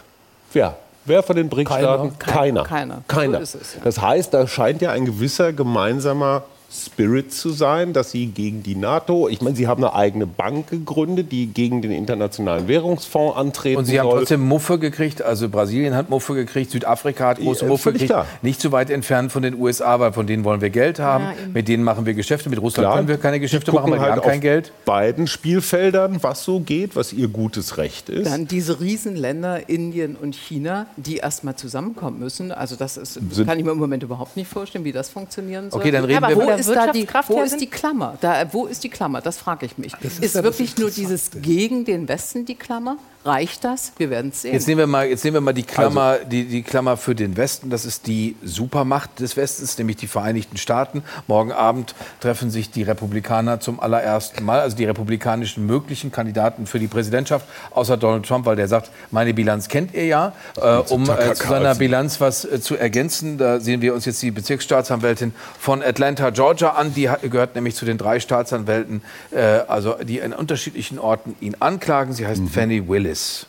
Wer? 0.54 0.78
Wer 1.04 1.22
von 1.22 1.36
den 1.36 1.50
BRICS-Staaten? 1.50 2.18
Keiner. 2.20 2.64
Keiner. 2.64 3.04
Keiner. 3.08 3.46
So 3.46 3.60
es, 3.60 3.76
ja. 3.76 3.82
Das 3.84 4.02
heißt, 4.02 4.34
da 4.34 4.48
scheint 4.48 4.82
ja 4.82 4.92
ein 4.92 5.06
gewisser 5.06 5.52
gemeinsamer 5.52 6.44
Spirit 6.72 7.34
zu 7.34 7.50
sein, 7.50 7.94
dass 7.94 8.12
sie 8.12 8.28
gegen 8.28 8.62
die 8.62 8.76
NATO, 8.76 9.28
ich 9.28 9.42
meine, 9.42 9.56
sie 9.56 9.68
haben 9.68 9.84
eine 9.84 9.96
eigene 9.96 10.28
Bank 10.28 10.70
gegründet, 10.70 11.32
die 11.32 11.48
gegen 11.48 11.82
den 11.82 11.92
Internationalen 11.92 12.68
Währungsfonds 12.68 13.38
antreten 13.38 13.80
Und 13.80 13.86
sie 13.86 13.96
soll. 13.96 14.02
haben 14.02 14.10
trotzdem 14.12 14.42
Muffe 14.42 14.78
gekriegt, 14.78 15.24
also 15.24 15.50
Brasilien 15.50 15.96
hat 15.96 16.12
Muffe 16.12 16.36
gekriegt, 16.36 16.70
Südafrika 16.70 17.30
hat 17.30 17.40
große 17.40 17.66
Muffe 17.66 17.92
gekriegt. 17.92 18.12
Klar. 18.12 18.28
Nicht 18.44 18.62
so 18.62 18.72
weit 18.72 18.92
entfernt 18.92 19.32
von 19.32 19.42
den 19.42 19.60
USA, 19.60 20.00
weil 20.00 20.14
von 20.14 20.28
denen 20.28 20.44
wollen 20.44 20.62
wir 20.62 20.70
Geld 20.70 21.00
haben, 21.00 21.24
ja, 21.24 21.34
mit 21.52 21.68
denen 21.68 21.84
machen 21.84 22.06
wir 22.06 22.14
Geschäfte, 22.14 22.50
mit 22.50 22.62
Russland 22.62 22.86
klar, 22.86 22.98
können 22.98 23.08
wir 23.08 23.18
keine 23.18 23.40
Geschäfte 23.40 23.72
machen, 23.72 23.92
weil 23.92 24.00
halt 24.00 24.18
wir 24.18 24.22
haben 24.22 24.30
kein 24.30 24.42
Geld. 24.42 24.72
beiden 24.86 25.26
Spielfeldern, 25.26 26.22
was 26.22 26.44
so 26.44 26.60
geht, 26.60 26.96
was 26.96 27.14
ihr 27.14 27.30
gutes 27.30 27.78
Recht 27.78 28.10
ist. 28.10 28.28
Dann 28.28 28.48
diese 28.48 28.80
Riesenländer 28.80 29.70
Indien 29.70 30.16
und 30.16 30.36
China, 30.36 30.86
die 30.98 31.18
erstmal 31.18 31.56
zusammenkommen 31.56 32.20
müssen, 32.20 32.52
also 32.52 32.76
das 32.76 32.98
ist, 32.98 33.20
kann 33.48 33.58
ich 33.58 33.66
mir 33.66 33.72
im 33.72 33.80
Moment 33.80 34.04
überhaupt 34.04 34.38
nicht 34.38 34.50
vorstellen, 34.50 34.86
wie 34.86 34.92
das 34.92 35.10
funktionieren 35.10 35.72
soll. 35.72 35.80
Okay, 35.80 35.90
dann 35.90 36.06
reden 36.06 36.22
ja, 36.22 36.30
wir 36.30 36.59
ist 36.60 36.70
da 36.70 36.92
die, 36.92 37.08
wo 37.28 37.42
ist 37.42 37.60
die 37.60 37.68
Klammer? 37.68 38.18
Da, 38.22 38.52
wo 38.52 38.66
ist 38.66 38.84
die 38.84 38.90
Klammer? 38.90 39.22
Das 39.22 39.38
frage 39.38 39.66
ich 39.66 39.78
mich. 39.78 39.94
Das 40.02 40.14
ist, 40.14 40.36
ist 40.36 40.44
wirklich 40.44 40.78
nur 40.78 40.92
dieses 40.92 41.32
gegen 41.32 41.86
den 41.86 42.08
Westen 42.08 42.46
die 42.46 42.56
Klammer? 42.56 42.98
Reicht 43.26 43.66
das? 43.66 43.92
Wir 43.98 44.10
werden 44.10 44.32
es 44.32 44.44
sehen. 44.44 44.54
Jetzt 44.54 44.68
nehmen 44.70 44.80
wir 44.80 44.88
mal, 44.88 45.06
jetzt 45.06 45.26
nehmen 45.26 45.36
wir 45.36 45.42
mal 45.42 45.54
die, 45.54 45.64
Klammer, 45.64 46.02
also. 46.02 46.26
die, 46.26 46.46
die 46.46 46.64
Klammer 46.64 46.96
für 46.96 47.16
den 47.16 47.36
Westen. 47.36 47.70
Das 47.70 47.84
ist 47.84 48.08
die 48.08 48.38
Supermacht 48.42 49.20
des 49.20 49.36
Westens, 49.36 49.78
nämlich 49.78 49.98
die 49.98 50.08
Vereinigten 50.08 50.56
Staaten. 50.56 51.04
Morgen 51.28 51.52
Abend 51.52 51.96
treffen 52.22 52.50
sich 52.50 52.72
die 52.72 52.84
Republikaner 52.84 53.60
zum 53.60 53.82
allerersten 53.82 54.46
Mal, 54.46 54.62
also 54.62 54.78
die 54.78 54.86
republikanischen 54.86 55.66
möglichen 55.66 56.14
Kandidaten 56.14 56.66
für 56.66 56.80
die 56.80 56.88
Präsidentschaft, 56.88 57.46
außer 57.72 57.98
Donald 57.98 58.26
Trump, 58.26 58.46
weil 58.46 58.56
der 58.56 58.70
sagt, 58.70 58.90
meine 59.12 59.34
Bilanz 59.34 59.68
kennt 59.68 59.94
ihr 59.94 60.06
ja. 60.06 60.32
Äh, 60.56 60.78
um 60.78 61.04
äh, 61.10 61.34
zu 61.34 61.46
seiner 61.46 61.76
Bilanz 61.76 62.22
was 62.22 62.46
äh, 62.46 62.62
zu 62.62 62.78
ergänzen, 62.78 63.38
da 63.38 63.60
sehen 63.60 63.82
wir 63.82 63.96
uns 63.96 64.06
jetzt 64.06 64.22
die 64.22 64.32
Bezirksstaatsanwältin 64.32 65.34
von 65.60 65.84
Atlanta, 65.84 66.30
Georgia 66.30 66.70
an. 66.70 66.94
Die 66.94 67.10
hat, 67.10 67.22
gehört 67.24 67.56
nämlich 67.56 67.76
zu 67.76 67.84
den 67.84 67.98
drei 67.98 68.22
Staatsanwälten, 68.22 69.02
äh, 69.32 69.42
also 69.68 69.96
die 70.02 70.20
in 70.20 70.32
unterschiedlichen 70.32 71.00
Orten 71.00 71.36
ihn 71.42 71.58
anklagen. 71.60 72.14
Sie 72.14 72.26
heißt 72.26 72.44
mhm. 72.44 72.48
Fanny 72.48 72.88
Willis. 72.88 73.09
Willis. 73.10 73.46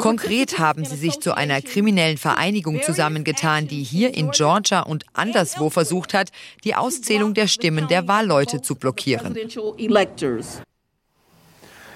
Konkret 0.00 0.58
haben 0.58 0.84
sie 0.84 0.96
sich 0.96 1.20
zu 1.20 1.36
einer 1.36 1.60
kriminellen 1.60 2.16
Vereinigung 2.18 2.82
zusammengetan, 2.82 3.68
die 3.68 3.82
hier 3.82 4.14
in 4.14 4.30
Georgia 4.30 4.80
und 4.80 5.04
anderswo 5.12 5.70
versucht 5.70 6.14
hat, 6.14 6.30
die 6.64 6.74
Auszählung 6.74 7.34
der 7.34 7.46
Stimmen 7.46 7.88
der 7.88 8.08
Wahlleute 8.08 8.62
zu 8.62 8.74
blockieren. 8.74 9.36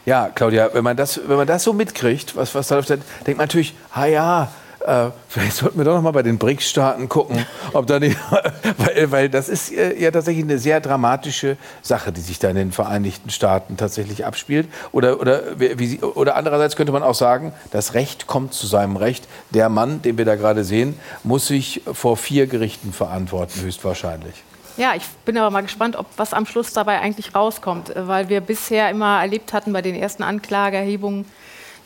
Ja, 0.05 0.29
Claudia, 0.29 0.71
wenn 0.73 0.85
man 0.85 0.97
das, 0.97 1.21
wenn 1.27 1.37
man 1.37 1.47
das 1.47 1.65
so 1.65 1.73
mitkriegt, 1.73 2.37
was, 2.37 2.55
was 2.55 2.69
da 2.69 2.77
läuft, 2.77 2.91
dann 2.91 3.03
denkt 3.27 3.39
man 3.39 3.47
natürlich, 3.47 3.75
ah 3.93 4.07
ja, 4.07 4.53
äh, 4.87 5.11
vielleicht 5.29 5.57
sollten 5.57 5.79
wir 5.79 5.85
doch 5.85 5.95
noch 5.95 6.03
mal 6.03 6.13
bei 6.13 6.23
den 6.23 6.39
BRICS-Staaten 6.39 7.09
gucken, 7.09 7.45
ob 7.73 7.87
da 7.87 7.99
nicht, 7.99 8.17
weil, 8.79 9.11
weil 9.11 9.29
das 9.29 9.49
ist 9.49 9.73
äh, 9.73 9.99
ja 10.01 10.11
tatsächlich 10.11 10.45
eine 10.45 10.59
sehr 10.59 10.81
dramatische 10.81 11.57
Sache, 11.83 12.13
die 12.13 12.21
sich 12.21 12.39
da 12.39 12.49
in 12.51 12.57
den 12.57 12.73
Vereinigten 12.73 13.31
Staaten 13.31 13.77
tatsächlich 13.77 14.25
abspielt. 14.25 14.69
Oder, 14.93 15.21
oder, 15.21 15.43
wie, 15.59 15.99
oder 16.01 16.37
andererseits 16.37 16.77
könnte 16.77 16.93
man 16.93 17.03
auch 17.03 17.15
sagen, 17.15 17.53
das 17.73 17.95
Recht 17.95 18.27
kommt 18.27 18.55
zu 18.55 18.67
seinem 18.67 18.97
Recht. 18.97 19.27
Der 19.51 19.69
Mann, 19.69 20.03
den 20.03 20.19
wir 20.19 20.25
da 20.25 20.37
gerade 20.37 20.65
sehen, 20.65 20.99
muss 21.25 21.49
sich 21.49 21.83
vor 21.93 22.17
vier 22.17 22.47
Gerichten 22.47 22.93
verantworten, 22.93 23.61
höchstwahrscheinlich. 23.61 24.45
Ja, 24.77 24.95
ich 24.95 25.05
bin 25.25 25.39
aber 25.39 25.51
mal 25.51 25.63
gespannt, 25.63 25.97
ob 25.97 26.07
was 26.19 26.35
am 26.35 26.45
Schluss 26.45 26.73
dabei 26.75 27.01
eigentlich 27.01 27.35
rauskommt, 27.35 27.93
weil 27.97 28.29
wir 28.29 28.43
bisher 28.43 28.91
immer 28.91 29.21
erlebt 29.21 29.55
hatten 29.55 29.73
bei 29.73 29.81
den 29.81 29.95
ersten 29.95 30.23
Anklageerhebungen, 30.23 31.25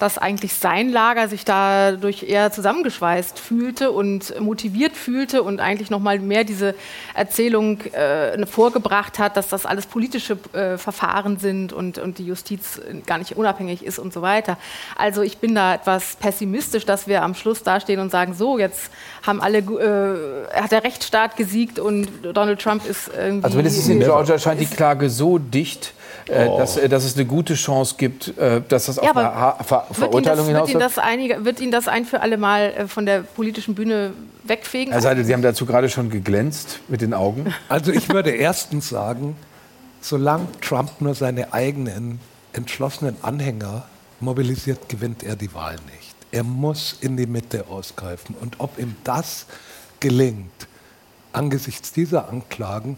dass 0.01 0.19
eigentlich 0.19 0.55
sein 0.55 0.89
Lager 0.89 1.29
sich 1.29 1.45
dadurch 1.45 2.23
eher 2.23 2.51
zusammengeschweißt 2.51 3.39
fühlte 3.39 3.91
und 3.93 4.39
motiviert 4.41 4.97
fühlte 4.97 5.43
und 5.43 5.61
eigentlich 5.61 5.91
noch 5.91 6.01
mal 6.01 6.19
mehr 6.19 6.45
diese 6.45 6.75
Erzählung 7.15 7.83
äh, 7.93 8.47
vorgebracht 8.47 9.19
hat, 9.19 9.37
dass 9.37 9.49
das 9.49 9.67
alles 9.67 9.87
politische 9.87 10.39
äh, 10.55 10.79
Verfahren 10.79 11.39
sind 11.39 11.75
und, 11.75 11.99
und 11.99 12.19
die 12.19 12.25
Justiz 12.25 12.81
gar 13.07 13.19
nicht 13.19 13.37
unabhängig 13.37 13.85
ist 13.85 13.99
und 13.99 14.13
so 14.13 14.23
weiter. 14.23 14.57
Also 14.97 15.21
ich 15.21 15.37
bin 15.39 15.55
da 15.55 15.75
etwas 15.75 16.17
pessimistisch, 16.17 16.87
dass 16.87 17.07
wir 17.07 17.23
am 17.23 17.35
Schluss 17.35 17.63
dastehen 17.63 18.01
und 18.01 18.11
sagen, 18.11 18.33
so, 18.33 18.59
jetzt 18.59 18.91
haben 19.27 19.43
alle, 19.43 19.59
äh, 19.59 20.61
hat 20.61 20.73
der 20.73 20.83
Rechtsstaat 20.83 21.37
gesiegt 21.37 21.79
und 21.79 22.09
Donald 22.23 22.61
Trump 22.61 22.89
ist 22.89 23.11
irgendwie... 23.15 23.45
Also 23.45 23.57
mindestens 23.57 23.89
in 23.89 24.01
Georgia 24.01 24.39
scheint 24.39 24.61
die 24.61 24.67
Klage 24.67 25.11
so 25.11 25.37
dicht, 25.37 25.93
oh. 26.31 26.59
dass, 26.59 26.77
äh, 26.77 26.89
dass, 26.89 27.05
es 27.05 27.17
eine 27.17 27.27
gute 27.27 27.55
Chance 27.55 27.95
gibt, 27.99 28.37
äh, 28.39 28.63
dass 28.69 28.87
das 28.87 28.97
ja, 28.97 29.11
auf 29.11 29.17
eine 29.17 29.35
ha 29.35 29.59
Ver 29.63 29.87
Verurteilung 29.91 30.47
hinaus 30.47 30.69
wird. 30.69 30.77
Ihn 30.77 30.81
das 30.81 30.99
einige, 30.99 31.45
wird 31.45 31.61
Ihnen 31.61 31.73
das 31.73 31.89
ein 31.89 32.05
für 32.05 32.21
alle 32.21 32.37
Mal 32.37 32.89
von 32.89 33.07
der 33.07 33.21
politischen 33.21 33.75
Bühne 33.75 34.13
wegfegen? 34.45 34.93
Herr 34.93 35.03
Seidel, 35.03 35.25
Sie 35.25 35.33
haben 35.33 35.43
dazu 35.43 35.67
gerade 35.67 35.89
schon 35.89 36.11
geglänzt 36.11 36.81
mit 36.89 37.01
den 37.01 37.15
Augen. 37.15 37.55
Also 37.69 37.93
ich 37.93 38.09
würde 38.09 38.31
erstens 38.31 38.89
sagen, 38.89 39.37
solange 40.01 40.49
Trump 40.61 41.01
nur 41.01 41.15
seine 41.15 41.53
eigenen 41.53 42.19
entschlossenen 42.53 43.17
Anhänger 43.23 43.85
mobilisiert, 44.19 44.89
gewinnt 44.89 45.23
er 45.23 45.37
die 45.37 45.55
Wahl 45.55 45.77
nicht. 45.87 46.17
Er 46.33 46.43
muss 46.43 46.97
in 47.01 47.17
die 47.17 47.27
Mitte 47.27 47.67
ausgreifen. 47.69 48.35
Und 48.41 48.57
ob 48.59 48.79
ihm 48.79 48.97
das 49.05 49.47
gelingt, 50.01 50.67
angesichts 51.33 51.93
dieser 51.93 52.29
Anklagen, 52.29 52.97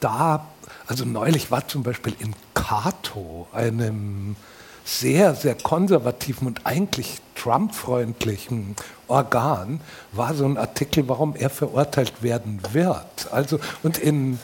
da 0.00 0.46
also 0.88 1.04
neulich 1.04 1.50
war 1.50 1.68
zum 1.68 1.82
Beispiel 1.82 2.14
in 2.18 2.34
Cato, 2.68 3.46
einem 3.52 4.36
sehr, 4.84 5.34
sehr 5.34 5.54
konservativen 5.54 6.46
und 6.46 6.66
eigentlich 6.66 7.22
Trump-freundlichen 7.34 8.76
Organ, 9.06 9.80
war 10.12 10.34
so 10.34 10.44
ein 10.44 10.58
Artikel, 10.58 11.08
warum 11.08 11.34
er 11.34 11.48
verurteilt 11.48 12.22
werden 12.22 12.60
wird. 12.72 13.32
Also, 13.32 13.58
und 13.82 13.96
in, 13.96 14.38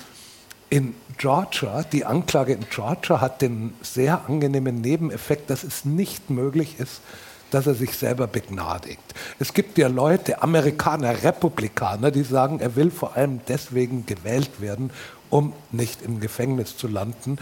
in 0.71 0.95
Georgia, 1.19 1.83
die 1.83 2.07
Anklage 2.07 2.55
in 2.55 2.67
Georgia 2.71 3.21
hat 3.21 3.43
den 3.43 3.75
sehr 3.83 4.23
angenehmen 4.27 4.81
Nebeneffekt, 4.81 5.51
dass 5.51 5.63
es 5.63 5.85
nicht 5.85 6.31
möglich 6.31 6.81
ist, 6.81 7.03
dass 7.51 7.67
er 7.67 7.75
sich 7.75 7.95
selber 7.95 8.27
begnadigt. 8.27 9.03
Es 9.39 9.53
gibt 9.53 9.77
ja 9.77 9.89
Leute, 9.89 10.43
Amerikaner, 10.43 11.23
Republikaner, 11.25 12.11
die 12.11 12.23
sagen, 12.23 12.59
er 12.61 12.75
will 12.75 12.91
vor 12.91 13.17
allem 13.17 13.41
deswegen 13.49 14.07
gewählt 14.07 14.63
werden, 14.63 14.91
um 15.29 15.53
nicht 15.73 16.01
im 16.01 16.21
Gefängnis 16.21 16.79
zu 16.79 16.89
landen. 16.89 17.39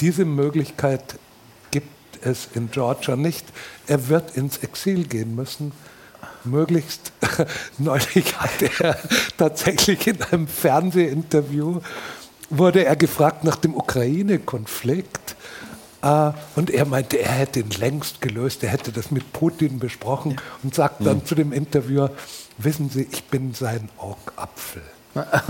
Diese 0.00 0.24
Möglichkeit 0.24 1.18
gibt 1.70 2.24
es 2.24 2.48
in 2.54 2.70
Georgia 2.70 3.16
nicht. 3.16 3.44
Er 3.86 4.08
wird 4.08 4.36
ins 4.36 4.58
Exil 4.58 5.04
gehen 5.06 5.34
müssen. 5.34 5.72
Möglichst 6.44 7.12
neulich 7.78 8.38
hat 8.38 8.62
er 8.80 8.98
tatsächlich 9.36 10.06
in 10.06 10.22
einem 10.22 10.46
Fernsehinterview 10.46 11.80
wurde 12.50 12.84
er 12.84 12.96
gefragt 12.96 13.44
nach 13.44 13.56
dem 13.56 13.74
Ukraine-Konflikt. 13.74 15.36
Uh, 16.02 16.32
und 16.56 16.70
er 16.70 16.86
meinte, 16.86 17.18
er 17.18 17.32
hätte 17.32 17.60
ihn 17.60 17.70
längst 17.78 18.22
gelöst, 18.22 18.64
er 18.64 18.70
hätte 18.70 18.90
das 18.90 19.10
mit 19.10 19.34
Putin 19.34 19.78
besprochen 19.78 20.40
und 20.62 20.74
sagt 20.74 21.04
dann 21.04 21.18
mhm. 21.18 21.26
zu 21.26 21.34
dem 21.34 21.52
Interviewer, 21.52 22.10
wissen 22.56 22.88
Sie, 22.88 23.06
ich 23.10 23.24
bin 23.24 23.52
sein 23.52 23.90
Augapfel. 23.98 24.80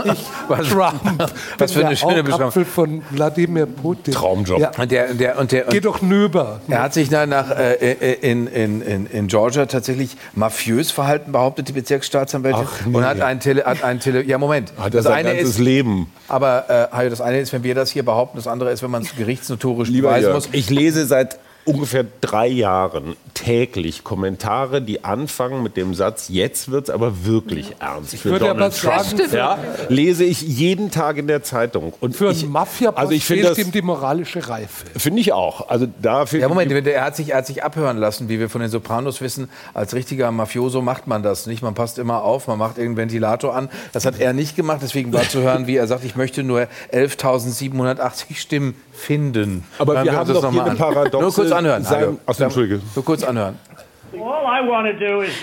Ich, 0.04 0.26
was, 0.48 0.68
Trump, 0.68 1.32
was 1.58 1.72
für 1.72 1.86
eine 1.86 1.96
schöne 1.96 2.22
Beschreibung. 2.22 2.64
von 2.64 3.02
Wladimir 3.10 3.66
Putin. 3.66 4.14
Traumjob. 4.14 4.58
Ja. 4.58 4.70
Und 4.78 4.90
der, 4.90 5.12
der, 5.12 5.38
und 5.38 5.52
der, 5.52 5.64
Geh 5.64 5.80
doch 5.80 6.00
nüber. 6.00 6.60
Er 6.68 6.82
hat 6.82 6.94
sich 6.94 7.10
nach, 7.10 7.26
nach 7.26 7.50
äh, 7.50 7.74
äh, 7.74 8.30
in, 8.30 8.46
in, 8.46 8.80
in, 8.80 9.06
in 9.06 9.26
Georgia 9.26 9.66
tatsächlich 9.66 10.16
mafiös 10.34 10.90
verhalten, 10.90 11.32
behauptet 11.32 11.68
die 11.68 11.72
Bezirksstaatsanwältin. 11.72 12.66
Ach, 12.66 12.86
nee, 12.86 12.96
und 12.96 13.04
hat 13.04 13.18
ja. 13.18 13.26
ein 13.26 13.40
Tele, 13.40 13.64
hat 13.64 13.84
ein 13.84 14.00
Tele, 14.00 14.22
ja 14.22 14.38
Moment. 14.38 14.72
Hat 14.78 14.94
das 14.94 15.04
sein 15.04 15.26
ganzes 15.26 15.50
ist, 15.50 15.58
Leben. 15.58 16.10
Aber 16.28 16.88
äh, 16.92 17.10
das 17.10 17.20
eine 17.20 17.40
ist, 17.40 17.52
wenn 17.52 17.62
wir 17.62 17.74
das 17.74 17.90
hier 17.90 18.04
behaupten, 18.04 18.38
das 18.38 18.46
andere 18.46 18.70
ist, 18.70 18.82
wenn 18.82 18.90
man 18.90 19.02
es 19.02 19.14
gerichtsnotorisch 19.14 19.92
beweisen 19.92 20.32
muss. 20.32 20.48
Ich 20.52 20.70
lese 20.70 21.04
seit 21.04 21.38
ungefähr 21.64 22.04
drei 22.20 22.48
Jahren 22.48 23.16
täglich 23.34 24.04
Kommentare, 24.04 24.82
die 24.82 25.04
anfangen 25.04 25.62
mit 25.62 25.76
dem 25.76 25.94
Satz, 25.94 26.28
jetzt 26.28 26.70
wird 26.70 26.84
es 26.84 26.90
aber 26.90 27.24
wirklich 27.24 27.76
ernst 27.80 28.16
für 28.16 28.38
Donald 28.38 28.76
Trump. 28.76 29.32
Ja, 29.32 29.58
lese 29.88 30.24
ich 30.24 30.42
jeden 30.42 30.90
Tag 30.90 31.16
in 31.16 31.26
der 31.26 31.42
Zeitung. 31.42 31.92
Und 32.00 32.16
für 32.16 32.30
einen 32.30 32.50
mafia 32.50 32.90
also 32.90 33.12
ich 33.12 33.24
fehlt 33.24 33.56
ihm 33.58 33.72
die 33.72 33.82
moralische 33.82 34.48
Reife. 34.48 34.86
Finde 34.98 35.20
ich 35.20 35.32
auch. 35.32 35.68
Also 35.68 35.86
da 36.00 36.24
ja, 36.24 36.48
Moment, 36.48 36.70
er 36.72 37.04
hat, 37.04 37.16
sich, 37.16 37.30
er 37.30 37.38
hat 37.38 37.46
sich 37.46 37.62
abhören 37.62 37.98
lassen, 37.98 38.28
wie 38.28 38.38
wir 38.38 38.50
von 38.50 38.60
den 38.60 38.70
Sopranos 38.70 39.20
wissen. 39.20 39.48
Als 39.74 39.94
richtiger 39.94 40.30
Mafioso 40.30 40.82
macht 40.82 41.06
man 41.06 41.22
das 41.22 41.46
nicht. 41.46 41.62
Man 41.62 41.74
passt 41.74 41.98
immer 41.98 42.22
auf, 42.22 42.46
man 42.46 42.58
macht 42.58 42.78
irgendeinen 42.78 43.08
Ventilator 43.08 43.54
an. 43.54 43.68
Das 43.92 44.04
hat 44.04 44.18
er 44.18 44.32
nicht 44.32 44.56
gemacht. 44.56 44.80
Deswegen 44.82 45.12
war 45.12 45.22
zu 45.28 45.40
hören, 45.42 45.66
wie 45.66 45.76
er 45.76 45.86
sagt, 45.86 46.04
ich 46.04 46.16
möchte 46.16 46.42
nur 46.42 46.66
11.780 46.92 48.36
Stimmen 48.36 48.74
finden. 48.92 49.64
Aber 49.78 49.94
Dann 49.94 50.04
wir 50.04 50.12
haben 50.12 50.32
doch 50.32 50.50
hier 50.50 50.64
eine 50.64 50.76
Paradoxe. 50.76 51.49
Kurz 51.50 51.58
anhören. 51.58 51.82
Sein, 51.84 52.18
also, 52.26 52.44
Entschuldige. 52.44 52.80
Nur 52.94 53.04
kurz 53.04 53.24
anhören. 53.24 53.58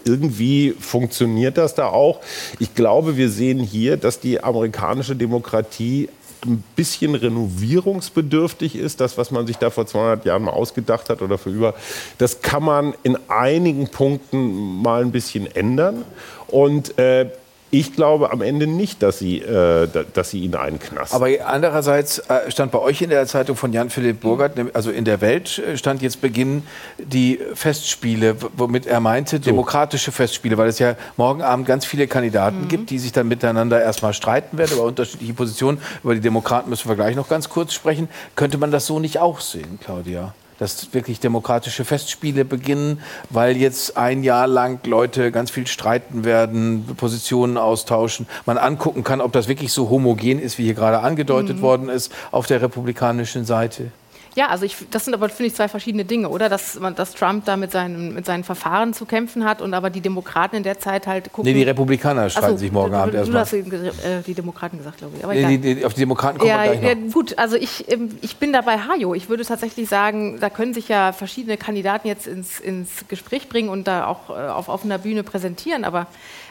irgendwie 0.06 0.76
funktioniert 0.80 1.58
das 1.58 1.76
da 1.76 1.88
auch. 1.88 2.20
Ich 2.60 2.76
glaube, 2.76 3.18
wir 3.18 3.30
sehen 3.30 3.60
hier, 3.70 3.98
dass 3.98 4.20
die 4.20 4.44
amerikanische 4.44 5.16
Demokratie 5.16 6.10
ein 6.46 6.64
bisschen 6.76 7.16
renovierungsbedürftig 7.16 8.76
ist, 8.76 9.02
das, 9.02 9.18
was 9.18 9.32
man 9.32 9.46
sich 9.46 9.58
da 9.58 9.70
vor 9.70 9.86
200 9.86 10.26
Jahren 10.26 10.44
mal 10.44 10.52
ausgedacht 10.52 11.10
hat 11.10 11.22
oder 11.22 11.38
für 11.38 11.50
über, 11.50 11.74
das 12.18 12.42
kann 12.42 12.64
man 12.64 12.94
in 13.04 13.18
einigen 13.28 13.90
Punkten 13.90 14.82
mal 14.82 15.02
ein 15.02 15.12
bisschen 15.12 15.54
ändern. 15.54 16.06
Und 16.48 16.98
äh, 16.98 17.30
ich 17.72 17.94
glaube 17.94 18.32
am 18.32 18.42
Ende 18.42 18.66
nicht, 18.66 19.04
dass 19.04 19.20
sie, 19.20 19.40
äh, 19.40 19.88
dass 20.14 20.32
sie 20.32 20.40
ihn 20.40 20.56
einknasten. 20.56 21.16
Aber 21.16 21.28
andererseits 21.46 22.20
äh, 22.20 22.50
stand 22.50 22.72
bei 22.72 22.80
euch 22.80 23.02
in 23.02 23.12
der 23.12 23.28
Zeitung 23.28 23.56
von 23.56 23.72
Jan-Philipp 23.74 24.22
Burgert, 24.22 24.54
also 24.74 24.90
in 24.90 25.06
der 25.06 25.22
Welt 25.22 25.60
äh, 25.60 25.78
stand 25.78 26.02
jetzt 26.02 26.22
Beginn 26.22 26.64
die 26.98 27.40
Festspiele, 27.54 28.36
womit 28.58 28.88
er 28.88 29.00
meinte, 29.00 29.38
so. 29.38 29.44
demokratische 29.44 30.12
Festspiele, 30.12 30.58
weil 30.58 30.70
es 30.70 30.80
ja 30.80 30.96
morgen 31.18 31.42
Abend 31.42 31.68
ganz 31.68 31.86
viele 31.86 32.08
Kandidaten 32.08 32.62
mhm. 32.62 32.68
gibt, 32.70 32.90
die 32.90 32.98
sich 32.98 33.12
dann 33.12 33.28
miteinander 33.28 33.82
erstmal 33.82 34.14
streiten 34.14 34.58
werden 34.58 34.74
über 34.74 34.86
unterschiedliche 34.86 35.34
Positionen. 35.34 35.80
Über 36.04 36.16
die 36.16 36.22
Demokraten 36.22 36.70
müssen 36.70 36.90
wir 36.90 36.96
gleich 36.96 37.16
noch 37.16 37.30
ganz 37.30 37.50
kurz 37.50 37.74
sprechen. 37.74 38.10
Könnte 38.36 38.58
man 38.58 38.72
das 38.72 38.88
so 38.88 39.00
nicht 39.00 39.20
auch 39.20 39.40
sehen, 39.42 39.80
Claudia? 39.84 40.34
Dass 40.60 40.94
wirklich 40.94 41.20
demokratische 41.20 41.86
Festspiele 41.86 42.46
beginnen, 42.46 43.02
weil 43.30 43.58
jetzt 43.58 43.98
ein 43.98 44.24
Jahr 44.24 44.48
lang 44.48 44.80
Leute 44.86 45.32
ganz 45.32 45.50
viel 45.52 45.68
streiten 45.68 46.26
werden, 46.26 46.86
Positionen 46.98 47.58
austauschen, 47.58 48.28
man 48.46 48.58
angucken 48.58 49.04
kann, 49.04 49.22
ob 49.22 49.32
das 49.32 49.48
wirklich 49.48 49.74
so 49.74 49.90
homogen 49.90 50.40
ist, 50.40 50.58
wie 50.58 50.66
hier 50.66 50.74
gerade 50.74 51.00
angedeutet 51.00 51.58
mhm. 51.58 51.62
worden 51.62 51.90
ist 51.90 52.12
auf 52.32 52.46
der 52.46 52.62
republikanischen 52.62 53.46
Seite. 53.46 53.92
Ja, 54.36 54.48
also 54.48 54.66
ich, 54.66 54.78
das 54.92 55.06
sind 55.06 55.14
aber, 55.14 55.30
finde 55.30 55.48
ich, 55.48 55.56
zwei 55.56 55.68
verschiedene 55.68 56.06
Dinge, 56.06 56.30
oder? 56.30 56.50
Dass, 56.50 56.80
dass 56.96 57.14
Trump 57.14 57.46
da 57.46 57.58
mit 57.58 57.72
seinen, 57.72 58.14
mit 58.14 58.26
seinen 58.26 58.44
Verfahren 58.44 58.94
zu 58.94 59.06
kämpfen 59.06 59.46
hat 59.46 59.62
und 59.62 59.74
aber 59.74 59.90
die 59.90 60.02
Demokraten 60.02 60.56
in 60.56 60.64
der 60.64 60.80
Zeit 60.80 61.08
halt 61.08 61.32
gucken. 61.34 61.52
Nee, 61.52 61.58
die 61.58 61.64
Republikaner 61.64 62.30
streiten 62.30 62.46
Achso, 62.48 62.58
sich 62.58 62.72
morgen 62.72 62.92
du, 62.92 62.98
Abend 62.98 63.14
du, 63.14 63.18
du 63.18 63.38
erstmal. 63.38 63.42
hast 63.42 63.54
äh, 63.54 64.22
die 64.26 64.34
Demokraten 64.34 64.78
gesagt, 64.78 64.98
glaube 65.00 65.18
ich. 65.18 65.24
Aber 65.24 65.34
Nee, 65.34 65.58
die, 65.58 65.76
die, 65.76 65.86
auf 65.86 65.94
die 65.94 66.02
Demokraten 66.02 66.38
kommen 66.38 66.50
ja, 66.50 66.64
wir 66.64 66.76
gleich 66.78 66.96
noch. 66.96 67.04
ja, 67.06 67.12
gut, 67.12 67.38
also 67.38 67.56
ich, 67.56 67.92
ähm, 67.92 68.18
ich 68.22 68.38
bin 68.38 68.54
da 68.54 68.62
bei 68.62 68.78
Hajo. 68.78 69.14
Ich 69.14 69.30
würde 69.30 69.44
tatsächlich 69.46 69.90
sagen, 69.90 70.40
da 70.40 70.50
können 70.50 70.74
sich 70.74 70.88
ja 70.88 71.12
verschiedene 71.12 71.58
Kandidaten 71.58 72.08
jetzt 72.08 72.28
ins, 72.28 72.60
ins 72.60 73.08
Gespräch 73.08 73.50
bringen 73.50 73.70
und 73.70 73.88
da 73.88 74.06
auch 74.06 74.30
äh, 74.30 74.34
auf 74.34 74.70
offener 74.70 74.98
Bühne 75.00 75.24
präsentieren. 75.24 75.84
Aber 75.84 76.08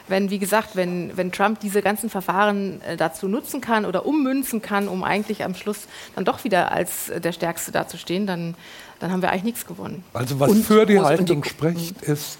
wenn, 0.09 0.29
wie 0.29 0.39
gesagt, 0.39 0.75
wenn, 0.75 1.15
wenn 1.15 1.31
Trump 1.31 1.59
diese 1.59 1.81
ganzen 1.81 2.09
Verfahren 2.09 2.81
äh, 2.81 2.97
dazu 2.97 3.27
nutzen 3.27 3.61
kann 3.61 3.85
oder 3.85 4.05
ummünzen 4.05 4.61
kann, 4.61 4.87
um 4.87 5.03
eigentlich 5.03 5.43
am 5.43 5.55
Schluss 5.55 5.87
dann 6.15 6.25
doch 6.25 6.43
wieder 6.43 6.71
als 6.71 7.09
äh, 7.09 7.21
der 7.21 7.31
Stärkste 7.31 7.71
dazustehen, 7.71 8.27
dann, 8.27 8.55
dann 8.99 9.11
haben 9.11 9.21
wir 9.21 9.29
eigentlich 9.29 9.43
nichts 9.43 9.65
gewonnen. 9.65 10.03
Also 10.13 10.39
was 10.39 10.51
Und- 10.51 10.65
für 10.65 10.85
die 10.85 10.99
Haltung 10.99 11.43
spricht, 11.43 12.01
ist 12.01 12.37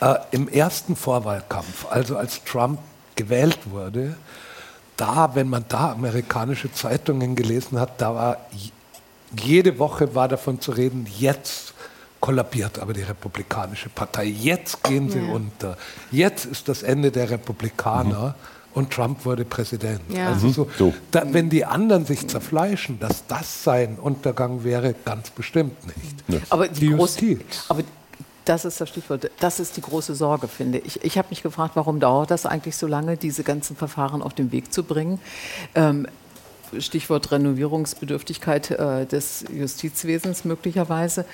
äh, 0.00 0.14
im 0.30 0.48
ersten 0.48 0.96
Vorwahlkampf, 0.96 1.86
also 1.90 2.16
als 2.16 2.42
Trump 2.44 2.78
gewählt 3.16 3.58
wurde, 3.66 4.16
da, 4.96 5.34
wenn 5.34 5.48
man 5.48 5.64
da 5.68 5.92
amerikanische 5.92 6.72
Zeitungen 6.72 7.34
gelesen 7.34 7.80
hat, 7.80 8.00
da 8.00 8.14
war 8.14 8.36
jede 9.40 9.78
Woche 9.78 10.14
war 10.14 10.28
davon 10.28 10.60
zu 10.60 10.72
reden, 10.72 11.06
jetzt 11.18 11.71
kollabiert 12.22 12.78
aber 12.78 12.92
die 12.94 13.02
Republikanische 13.02 13.88
Partei, 13.90 14.24
jetzt 14.26 14.82
gehen 14.84 15.10
sie 15.10 15.18
Ja. 15.18 15.32
unter, 15.34 15.76
jetzt 16.10 16.46
ist 16.46 16.68
das 16.68 16.82
Ende 16.82 17.10
der 17.10 17.28
Republikaner. 17.28 18.34
Und 18.74 18.90
Trump 18.90 19.26
wurde 19.26 19.44
Präsident. 19.44 20.00
Ja. 20.08 20.28
Also 20.28 20.46
Mhm. 20.46 20.52
so, 20.78 20.94
Da, 21.10 21.24
wenn 21.26 21.50
die 21.50 21.66
anderen 21.66 22.06
sich 22.06 22.26
zerfleischen, 22.26 22.98
dass 22.98 23.26
das 23.26 23.62
sein 23.64 23.98
Untergang 24.00 24.64
wäre, 24.64 24.94
ganz 25.04 25.28
bestimmt 25.28 25.76
nicht. 25.86 26.40
Aber 26.50 26.68
die, 26.68 26.80
Die 26.80 26.88
große, 26.88 27.20
Justiz. 27.26 27.64
aber 27.68 27.82
das 28.46 28.64
ist 28.64 28.80
das 28.80 28.88
Stichwort. 28.88 29.30
Das 29.40 29.60
ist 29.60 29.76
die 29.76 29.82
große 29.82 30.14
Sorge, 30.14 30.48
finde 30.48 30.78
ich. 30.78 31.04
Ich 31.04 31.18
habe 31.18 31.28
mich 31.28 31.42
gefragt, 31.42 31.72
warum 31.76 32.00
dauert 32.00 32.30
das 32.30 32.46
eigentlich 32.46 32.74
so 32.76 32.86
lange, 32.86 33.18
diese 33.18 33.42
ganzen 33.44 33.76
Verfahren 33.76 34.22
auf 34.22 34.32
den 34.32 34.50
Weg 34.52 34.72
zu 34.72 34.84
bringen? 34.84 35.20
Ähm, 35.74 36.06
Stichwort 36.78 37.30
Renovierungsbedürftigkeit 37.30 38.70
äh, 38.70 39.06
des 39.06 39.44
Justizwesens 39.52 40.44
möglicherweise. 40.44 41.24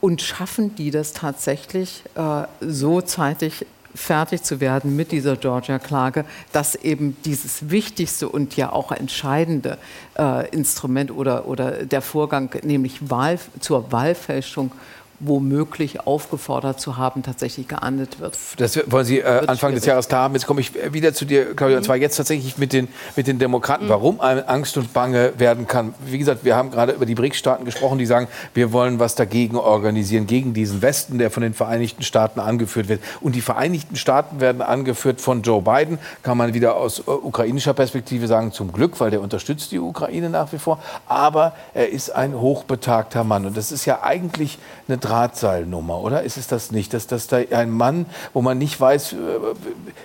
Und 0.00 0.22
schaffen 0.22 0.74
die 0.74 0.90
das 0.90 1.12
tatsächlich 1.12 2.02
äh, 2.14 2.44
so 2.60 3.00
zeitig 3.00 3.66
fertig 3.94 4.42
zu 4.42 4.60
werden 4.60 4.96
mit 4.96 5.12
dieser 5.12 5.36
Georgia-Klage, 5.36 6.24
dass 6.52 6.74
eben 6.74 7.16
dieses 7.24 7.70
wichtigste 7.70 8.28
und 8.28 8.56
ja 8.56 8.72
auch 8.72 8.92
entscheidende 8.92 9.78
äh, 10.16 10.48
Instrument 10.50 11.10
oder, 11.10 11.46
oder 11.46 11.84
der 11.84 12.02
Vorgang, 12.02 12.50
nämlich 12.62 13.10
Wahl, 13.10 13.38
zur 13.60 13.90
Wahlfälschung, 13.90 14.72
womöglich 15.20 16.06
aufgefordert 16.06 16.80
zu 16.80 16.96
haben, 16.96 17.22
tatsächlich 17.22 17.66
geahndet 17.66 18.20
wird. 18.20 18.36
Das 18.58 18.78
wollen 18.90 19.04
Sie 19.04 19.18
äh, 19.18 19.46
Anfang 19.46 19.74
des. 19.74 19.84
Jahres 19.84 20.08
klar 20.08 20.24
haben. 20.24 20.34
Jetzt 20.34 20.46
komme 20.46 20.60
ich 20.60 20.72
wieder 20.92 21.14
zu 21.14 21.24
dir, 21.24 21.56
Claudia, 21.56 21.78
und 21.78 21.84
zwar 21.84 21.96
jetzt 21.96 22.16
tatsächlich 22.16 22.58
mit 22.58 22.72
den, 22.72 22.88
mit 23.16 23.26
den 23.26 23.38
Demokraten. 23.38 23.88
Warum 23.88 24.20
einem 24.20 24.44
Angst 24.46 24.76
und 24.76 24.92
Bange 24.92 25.32
werden 25.38 25.66
kann. 25.66 25.94
Wie 26.04 26.18
gesagt, 26.18 26.44
wir 26.44 26.56
haben 26.56 26.70
gerade 26.70 26.92
über 26.92 27.06
die 27.06 27.14
BRICS-Staaten 27.14 27.64
gesprochen, 27.64 27.98
die 27.98 28.06
sagen, 28.06 28.28
wir 28.54 28.72
wollen 28.72 28.98
was 28.98 29.14
dagegen 29.14 29.56
organisieren, 29.56 30.26
gegen 30.26 30.54
diesen 30.54 30.82
Westen, 30.82 31.18
der 31.18 31.30
von 31.30 31.42
den 31.42 31.54
Vereinigten 31.54 32.02
Staaten 32.02 32.40
angeführt 32.40 32.88
wird. 32.88 33.00
Und 33.20 33.34
die 33.34 33.40
Vereinigten 33.40 33.96
Staaten 33.96 34.40
werden 34.40 34.62
angeführt 34.62 35.20
von 35.20 35.42
Joe 35.42 35.62
Biden, 35.62 35.98
kann 36.22 36.36
man 36.36 36.54
wieder 36.54 36.76
aus 36.76 37.00
äh, 37.00 37.10
ukrainischer 37.10 37.74
Perspektive 37.74 38.26
sagen, 38.26 38.52
zum 38.52 38.72
Glück, 38.72 39.00
weil 39.00 39.10
der 39.10 39.20
unterstützt 39.20 39.72
die 39.72 39.78
Ukraine 39.78 40.30
nach 40.30 40.52
wie 40.52 40.58
vor. 40.58 40.78
Aber 41.06 41.54
er 41.74 41.90
ist 41.90 42.10
ein 42.10 42.38
hochbetagter 42.38 43.24
Mann. 43.24 43.46
Und 43.46 43.56
das 43.56 43.72
ist 43.72 43.84
ja 43.84 44.02
eigentlich 44.02 44.58
eine 44.86 45.00
Drahtseilnummer, 45.08 46.00
oder? 46.00 46.22
Ist 46.22 46.36
es 46.36 46.46
das 46.46 46.70
nicht? 46.70 46.92
Dass, 46.94 47.06
dass 47.06 47.26
da 47.26 47.38
ein 47.38 47.70
Mann, 47.70 48.06
wo 48.32 48.42
man 48.42 48.58
nicht 48.58 48.78
weiß, 48.80 49.12
äh, 49.14 49.16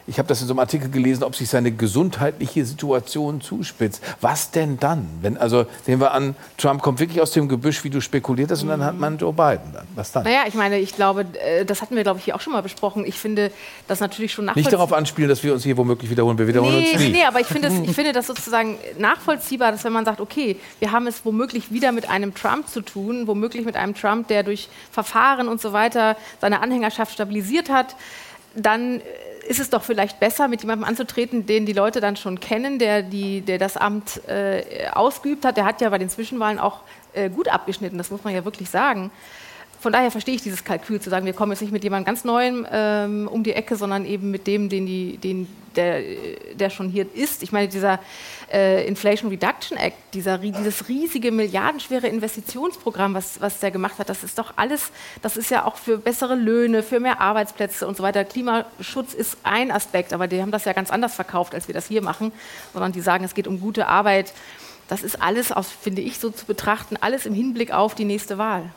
ich 0.07 0.17
habe 0.17 0.27
das 0.27 0.41
in 0.41 0.47
so 0.47 0.53
einem 0.53 0.59
Artikel 0.59 0.89
gelesen, 0.89 1.23
ob 1.23 1.35
sich 1.35 1.49
seine 1.49 1.71
gesundheitliche 1.71 2.65
Situation 2.65 3.41
zuspitzt. 3.41 4.01
Was 4.21 4.51
denn 4.51 4.79
dann? 4.79 5.07
Wenn, 5.21 5.37
also 5.37 5.65
nehmen 5.87 6.01
wir 6.01 6.11
an, 6.13 6.35
Trump 6.57 6.81
kommt 6.81 6.99
wirklich 6.99 7.21
aus 7.21 7.31
dem 7.31 7.47
Gebüsch, 7.49 7.83
wie 7.83 7.89
du 7.89 8.01
spekuliert 8.01 8.51
hast, 8.51 8.63
und 8.63 8.69
dann 8.69 8.83
hat 8.83 8.97
man 8.97 9.17
Joe 9.17 9.33
Biden. 9.33 9.73
Dann. 9.73 9.87
Was 9.95 10.11
dann? 10.11 10.23
Naja, 10.23 10.43
ich 10.47 10.53
meine, 10.53 10.79
ich 10.79 10.95
glaube, 10.95 11.25
äh, 11.45 11.65
das 11.65 11.81
hatten 11.81 11.95
wir, 11.95 12.03
glaube 12.03 12.19
ich, 12.19 12.25
hier 12.25 12.35
auch 12.35 12.41
schon 12.41 12.53
mal 12.53 12.61
besprochen. 12.63 13.05
Ich 13.05 13.15
finde 13.19 13.51
das 13.87 13.99
natürlich 13.99 14.31
schon 14.33 14.45
Nicht 14.45 14.55
nachvollziehbar. 14.55 14.71
darauf 14.87 14.93
anspielen, 14.93 15.29
dass 15.29 15.43
wir 15.43 15.53
uns 15.53 15.63
hier 15.63 15.77
womöglich 15.77 16.09
wiederholen. 16.09 16.37
Wir 16.37 16.47
wiederholen 16.47 16.77
Nee, 16.77 16.91
uns 16.93 17.01
nie. 17.01 17.09
nee, 17.09 17.23
aber 17.25 17.39
ich 17.39 17.47
finde, 17.47 17.67
es, 17.67 17.73
ich 17.89 17.91
finde 17.95 18.13
das 18.13 18.27
sozusagen 18.27 18.77
nachvollziehbar, 18.97 19.71
dass 19.71 19.83
wenn 19.83 19.93
man 19.93 20.05
sagt, 20.05 20.21
okay, 20.21 20.57
wir 20.79 20.91
haben 20.91 21.07
es 21.07 21.25
womöglich 21.25 21.71
wieder 21.71 21.91
mit 21.91 22.09
einem 22.09 22.33
Trump 22.33 22.67
zu 22.67 22.81
tun, 22.81 23.27
womöglich 23.27 23.65
mit 23.65 23.75
einem 23.75 23.95
Trump, 23.95 24.27
der 24.27 24.43
durch 24.43 24.69
Verfahren 24.93 25.47
und 25.47 25.59
so 25.59 25.73
weiter 25.73 26.15
seine 26.39 26.61
Anhängerschaft 26.61 27.13
stabilisiert 27.13 27.69
hat, 27.69 27.95
dann 28.55 29.01
ist 29.47 29.59
es 29.59 29.69
doch 29.69 29.83
vielleicht 29.83 30.19
besser, 30.19 30.47
mit 30.47 30.61
jemandem 30.61 30.87
anzutreten, 30.87 31.45
den 31.45 31.65
die 31.65 31.73
Leute 31.73 31.99
dann 31.99 32.15
schon 32.15 32.39
kennen, 32.39 32.79
der, 32.79 33.01
die, 33.01 33.41
der 33.41 33.57
das 33.57 33.75
Amt 33.75 34.21
äh, 34.27 34.87
ausgeübt 34.93 35.43
hat. 35.43 35.57
Der 35.57 35.65
hat 35.65 35.81
ja 35.81 35.89
bei 35.89 35.97
den 35.97 36.09
Zwischenwahlen 36.09 36.59
auch 36.59 36.79
äh, 37.13 37.29
gut 37.29 37.49
abgeschnitten, 37.49 37.97
das 37.97 38.11
muss 38.11 38.23
man 38.23 38.33
ja 38.33 38.45
wirklich 38.45 38.69
sagen. 38.69 39.11
Von 39.81 39.91
daher 39.91 40.11
verstehe 40.11 40.35
ich 40.35 40.41
dieses 40.41 40.63
Kalkül, 40.63 41.01
zu 41.01 41.09
sagen, 41.09 41.25
wir 41.25 41.33
kommen 41.33 41.51
jetzt 41.51 41.59
nicht 41.59 41.73
mit 41.73 41.83
jemandem 41.83 42.05
ganz 42.05 42.23
Neuem 42.23 42.65
ähm, 42.71 43.27
um 43.29 43.43
die 43.43 43.51
Ecke, 43.51 43.75
sondern 43.75 44.05
eben 44.05 44.31
mit 44.31 44.47
dem, 44.47 44.69
den 44.69 44.85
die, 44.85 45.17
den, 45.17 45.45
der, 45.75 46.01
der 46.53 46.69
schon 46.69 46.87
hier 46.87 47.05
ist. 47.13 47.43
Ich 47.43 47.51
meine, 47.51 47.67
dieser 47.67 47.99
äh, 48.53 48.85
Inflation 48.85 49.29
Reduction 49.29 49.77
Act, 49.77 49.97
dieser, 50.13 50.37
dieses 50.37 50.87
riesige, 50.87 51.31
milliardenschwere 51.31 52.07
Investitionsprogramm, 52.07 53.15
was, 53.15 53.41
was 53.41 53.59
der 53.59 53.71
gemacht 53.71 53.97
hat, 53.97 54.09
das 54.09 54.23
ist 54.23 54.37
doch 54.37 54.53
alles, 54.55 54.91
das 55.21 55.35
ist 55.35 55.49
ja 55.49 55.65
auch 55.65 55.75
für 55.75 55.97
bessere 55.97 56.35
Löhne, 56.35 56.83
für 56.83 56.99
mehr 56.99 57.19
Arbeitsplätze 57.19 57.87
und 57.87 57.97
so 57.97 58.03
weiter. 58.03 58.23
Klimaschutz 58.23 59.13
ist 59.13 59.37
ein 59.43 59.71
Aspekt, 59.71 60.13
aber 60.13 60.27
die 60.27 60.41
haben 60.41 60.51
das 60.51 60.65
ja 60.65 60.73
ganz 60.73 60.91
anders 60.91 61.15
verkauft, 61.15 61.55
als 61.55 61.67
wir 61.67 61.73
das 61.73 61.87
hier 61.87 62.03
machen, 62.03 62.31
sondern 62.73 62.91
die 62.91 63.01
sagen, 63.01 63.23
es 63.23 63.33
geht 63.33 63.47
um 63.47 63.59
gute 63.59 63.87
Arbeit. 63.87 64.33
Das 64.87 65.01
ist 65.01 65.21
alles, 65.21 65.51
aus, 65.51 65.69
finde 65.69 66.01
ich, 66.01 66.19
so 66.19 66.29
zu 66.29 66.45
betrachten, 66.45 66.97
alles 67.01 67.25
im 67.25 67.33
Hinblick 67.33 67.71
auf 67.71 67.95
die 67.95 68.05
nächste 68.05 68.37
Wahl. 68.37 68.69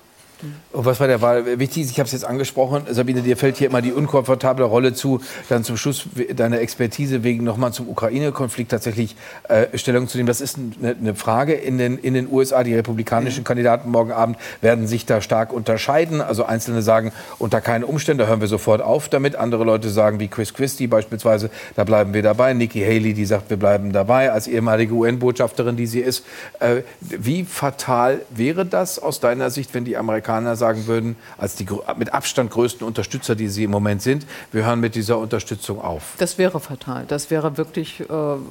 Und 0.72 0.84
was 0.84 0.98
bei 0.98 1.06
der 1.06 1.22
Wahl 1.22 1.58
wichtig 1.58 1.84
ist, 1.84 1.90
ich 1.90 1.98
habe 1.98 2.06
es 2.06 2.12
jetzt 2.12 2.26
angesprochen, 2.26 2.82
Sabine, 2.90 3.22
dir 3.22 3.38
fällt 3.38 3.56
hier 3.56 3.68
immer 3.68 3.80
die 3.80 3.92
unkomfortable 3.92 4.66
Rolle 4.66 4.92
zu, 4.92 5.20
dann 5.48 5.64
zum 5.64 5.78
Schluss 5.78 6.06
deine 6.34 6.58
Expertise 6.58 7.22
wegen 7.22 7.42
nochmal 7.44 7.72
zum 7.72 7.88
Ukraine-Konflikt 7.88 8.70
tatsächlich 8.70 9.16
äh, 9.48 9.66
Stellung 9.78 10.08
zu 10.08 10.18
nehmen. 10.18 10.26
Das 10.26 10.42
ist 10.42 10.58
eine, 10.58 10.94
eine 10.94 11.14
Frage 11.14 11.54
in 11.54 11.78
den, 11.78 11.96
in 11.96 12.12
den 12.12 12.30
USA. 12.30 12.64
Die 12.64 12.74
republikanischen 12.74 13.44
Kandidaten 13.44 13.90
morgen 13.90 14.12
Abend 14.12 14.36
werden 14.60 14.86
sich 14.86 15.06
da 15.06 15.22
stark 15.22 15.54
unterscheiden. 15.54 16.20
Also 16.20 16.44
Einzelne 16.44 16.82
sagen, 16.82 17.12
unter 17.38 17.62
keinen 17.62 17.84
Umständen, 17.84 18.18
da 18.18 18.26
hören 18.26 18.42
wir 18.42 18.48
sofort 18.48 18.82
auf 18.82 19.08
damit. 19.08 19.36
Andere 19.36 19.64
Leute 19.64 19.88
sagen, 19.88 20.20
wie 20.20 20.28
Chris 20.28 20.52
Christie 20.52 20.86
beispielsweise, 20.86 21.48
da 21.76 21.84
bleiben 21.84 22.12
wir 22.12 22.22
dabei. 22.22 22.52
Nikki 22.52 22.80
Haley, 22.80 23.14
die 23.14 23.24
sagt, 23.24 23.48
wir 23.48 23.56
bleiben 23.56 23.92
dabei, 23.92 24.32
als 24.32 24.48
ehemalige 24.48 24.92
UN-Botschafterin, 24.92 25.76
die 25.76 25.86
sie 25.86 26.00
ist. 26.00 26.26
Äh, 26.60 26.82
wie 27.00 27.44
fatal 27.44 28.20
wäre 28.28 28.66
das 28.66 28.98
aus 28.98 29.20
deiner 29.20 29.48
Sicht, 29.48 29.72
wenn 29.72 29.86
die 29.86 29.96
Amerikaner 29.96 30.25
sagen 30.56 30.86
würden, 30.86 31.16
als 31.38 31.54
die 31.54 31.66
mit 31.96 32.12
Abstand 32.12 32.50
größten 32.50 32.86
Unterstützer, 32.86 33.34
die 33.34 33.48
sie 33.48 33.64
im 33.64 33.70
Moment 33.70 34.02
sind, 34.02 34.26
wir 34.52 34.66
hören 34.66 34.80
mit 34.80 34.94
dieser 34.94 35.18
Unterstützung 35.18 35.80
auf? 35.80 36.14
Das 36.18 36.38
wäre 36.38 36.60
fatal. 36.60 37.04
Das 37.08 37.30
wäre 37.30 37.56
wirklich 37.56 38.00
äh, 38.00 38.04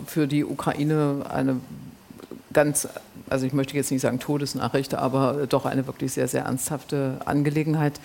für 0.05 0.27
die 0.27 0.45
Ukraine 0.45 1.25
eine 1.29 1.57
ganz, 2.55 2.87
also 3.29 3.45
ich 3.45 3.53
möchte 3.53 3.75
jetzt 3.75 3.91
nicht 3.91 4.01
sagen 4.01 4.19
Todesnachricht, 4.19 4.95
aber 4.95 5.45
doch 5.47 5.65
eine 5.65 5.85
wirklich 5.87 6.13
sehr, 6.13 6.27
sehr 6.29 6.43
ernsthafte 6.43 7.19
Angelegenheit. 7.25 7.99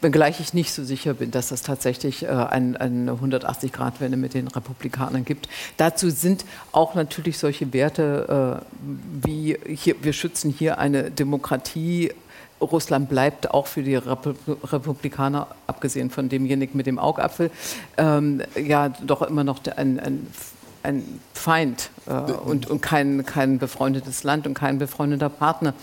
Wenngleich 0.00 0.38
ich 0.38 0.54
nicht 0.54 0.72
so 0.72 0.84
sicher 0.84 1.12
bin, 1.14 1.32
dass 1.32 1.48
das 1.48 1.62
tatsächlich 1.62 2.22
äh, 2.22 2.28
ein, 2.28 2.76
eine 2.76 3.12
180-Grad-Wende 3.12 4.16
mit 4.16 4.34
den 4.34 4.46
Republikanern 4.46 5.24
gibt. 5.24 5.48
Dazu 5.76 6.08
sind 6.08 6.44
auch 6.70 6.94
natürlich 6.94 7.38
solche 7.38 7.72
Werte 7.72 8.62
äh, 8.62 9.26
wie 9.26 9.58
hier, 9.66 9.96
wir 10.02 10.12
schützen 10.12 10.50
hier 10.50 10.78
eine 10.78 11.10
Demokratie. 11.10 12.12
Russland 12.60 13.08
bleibt 13.08 13.50
auch 13.50 13.66
für 13.66 13.82
die 13.82 13.98
Repu- 13.98 14.34
Republikaner, 14.72 15.48
abgesehen 15.66 16.10
von 16.10 16.28
demjenigen 16.28 16.76
mit 16.76 16.86
dem 16.86 16.98
Augapfel, 16.98 17.50
ähm, 17.96 18.42
ja 18.56 18.88
doch 18.88 19.22
immer 19.22 19.44
noch 19.44 19.60
ein, 19.76 20.00
ein, 20.00 20.26
ein 20.82 21.20
Feind 21.34 21.90
äh, 22.06 22.12
und, 22.12 22.70
und 22.70 22.80
kein, 22.80 23.26
kein 23.26 23.58
befreundetes 23.58 24.24
Land 24.24 24.46
und 24.46 24.54
kein 24.54 24.78
befreundeter 24.78 25.28
Partner. 25.28 25.74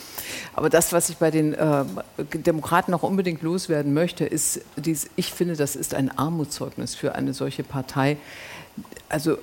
Aber 0.53 0.69
das, 0.69 0.93
was 0.93 1.09
ich 1.09 1.17
bei 1.17 1.29
den 1.29 1.53
äh, 1.53 1.85
Demokraten 2.33 2.91
noch 2.91 3.03
unbedingt 3.03 3.41
loswerden 3.43 3.93
möchte, 3.93 4.25
ist, 4.25 4.61
dies, 4.75 5.09
ich 5.15 5.31
finde, 5.31 5.55
das 5.55 5.75
ist 5.75 5.93
ein 5.93 6.17
Armutszeugnis 6.17 6.95
für 6.95 7.15
eine 7.15 7.33
solche 7.33 7.63
Partei. 7.63 8.17
Also 9.09 9.37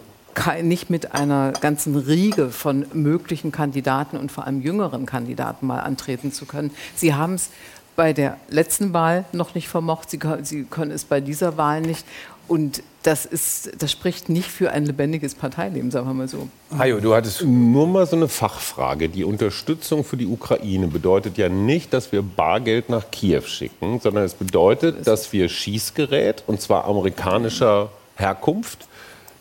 nicht 0.62 0.90
mit 0.90 1.14
einer 1.14 1.52
ganzen 1.52 1.96
Riege 1.96 2.50
von 2.50 2.86
möglichen 2.92 3.52
Kandidaten 3.52 4.16
und 4.16 4.32
vor 4.32 4.46
allem 4.46 4.62
jüngeren 4.62 5.06
Kandidaten 5.06 5.66
mal 5.66 5.80
antreten 5.80 6.32
zu 6.32 6.46
können. 6.46 6.70
Sie 6.94 7.14
haben 7.14 7.34
es 7.34 7.50
bei 7.96 8.12
der 8.12 8.38
letzten 8.48 8.92
Wahl 8.92 9.24
noch 9.32 9.54
nicht 9.54 9.68
vermocht. 9.68 10.10
Sie, 10.10 10.18
sie 10.42 10.64
können 10.64 10.90
es 10.90 11.04
bei 11.04 11.20
dieser 11.20 11.56
Wahl 11.56 11.82
nicht. 11.82 12.04
Und 12.48 12.82
das, 13.04 13.26
ist, 13.26 13.70
das 13.80 13.92
spricht 13.92 14.28
nicht 14.28 14.50
für 14.50 14.72
ein 14.72 14.84
lebendiges 14.84 15.34
Parteileben, 15.34 15.90
sagen 15.90 16.08
wir 16.08 16.14
mal 16.14 16.26
so. 16.26 16.48
Hajo, 16.76 16.98
du 16.98 17.14
hattest 17.14 17.44
nur 17.44 17.86
mal 17.86 18.06
so 18.06 18.16
eine 18.16 18.26
Fachfrage. 18.26 19.08
Die 19.08 19.22
Unterstützung 19.22 20.02
für 20.02 20.16
die 20.16 20.26
Ukraine 20.26 20.88
bedeutet 20.88 21.38
ja 21.38 21.48
nicht, 21.48 21.92
dass 21.92 22.10
wir 22.10 22.22
Bargeld 22.22 22.88
nach 22.88 23.10
Kiew 23.12 23.42
schicken, 23.42 24.00
sondern 24.00 24.24
es 24.24 24.34
bedeutet, 24.34 25.06
dass 25.06 25.32
wir 25.32 25.48
Schießgerät, 25.48 26.42
und 26.46 26.60
zwar 26.60 26.86
amerikanischer 26.86 27.90
Herkunft, 28.16 28.88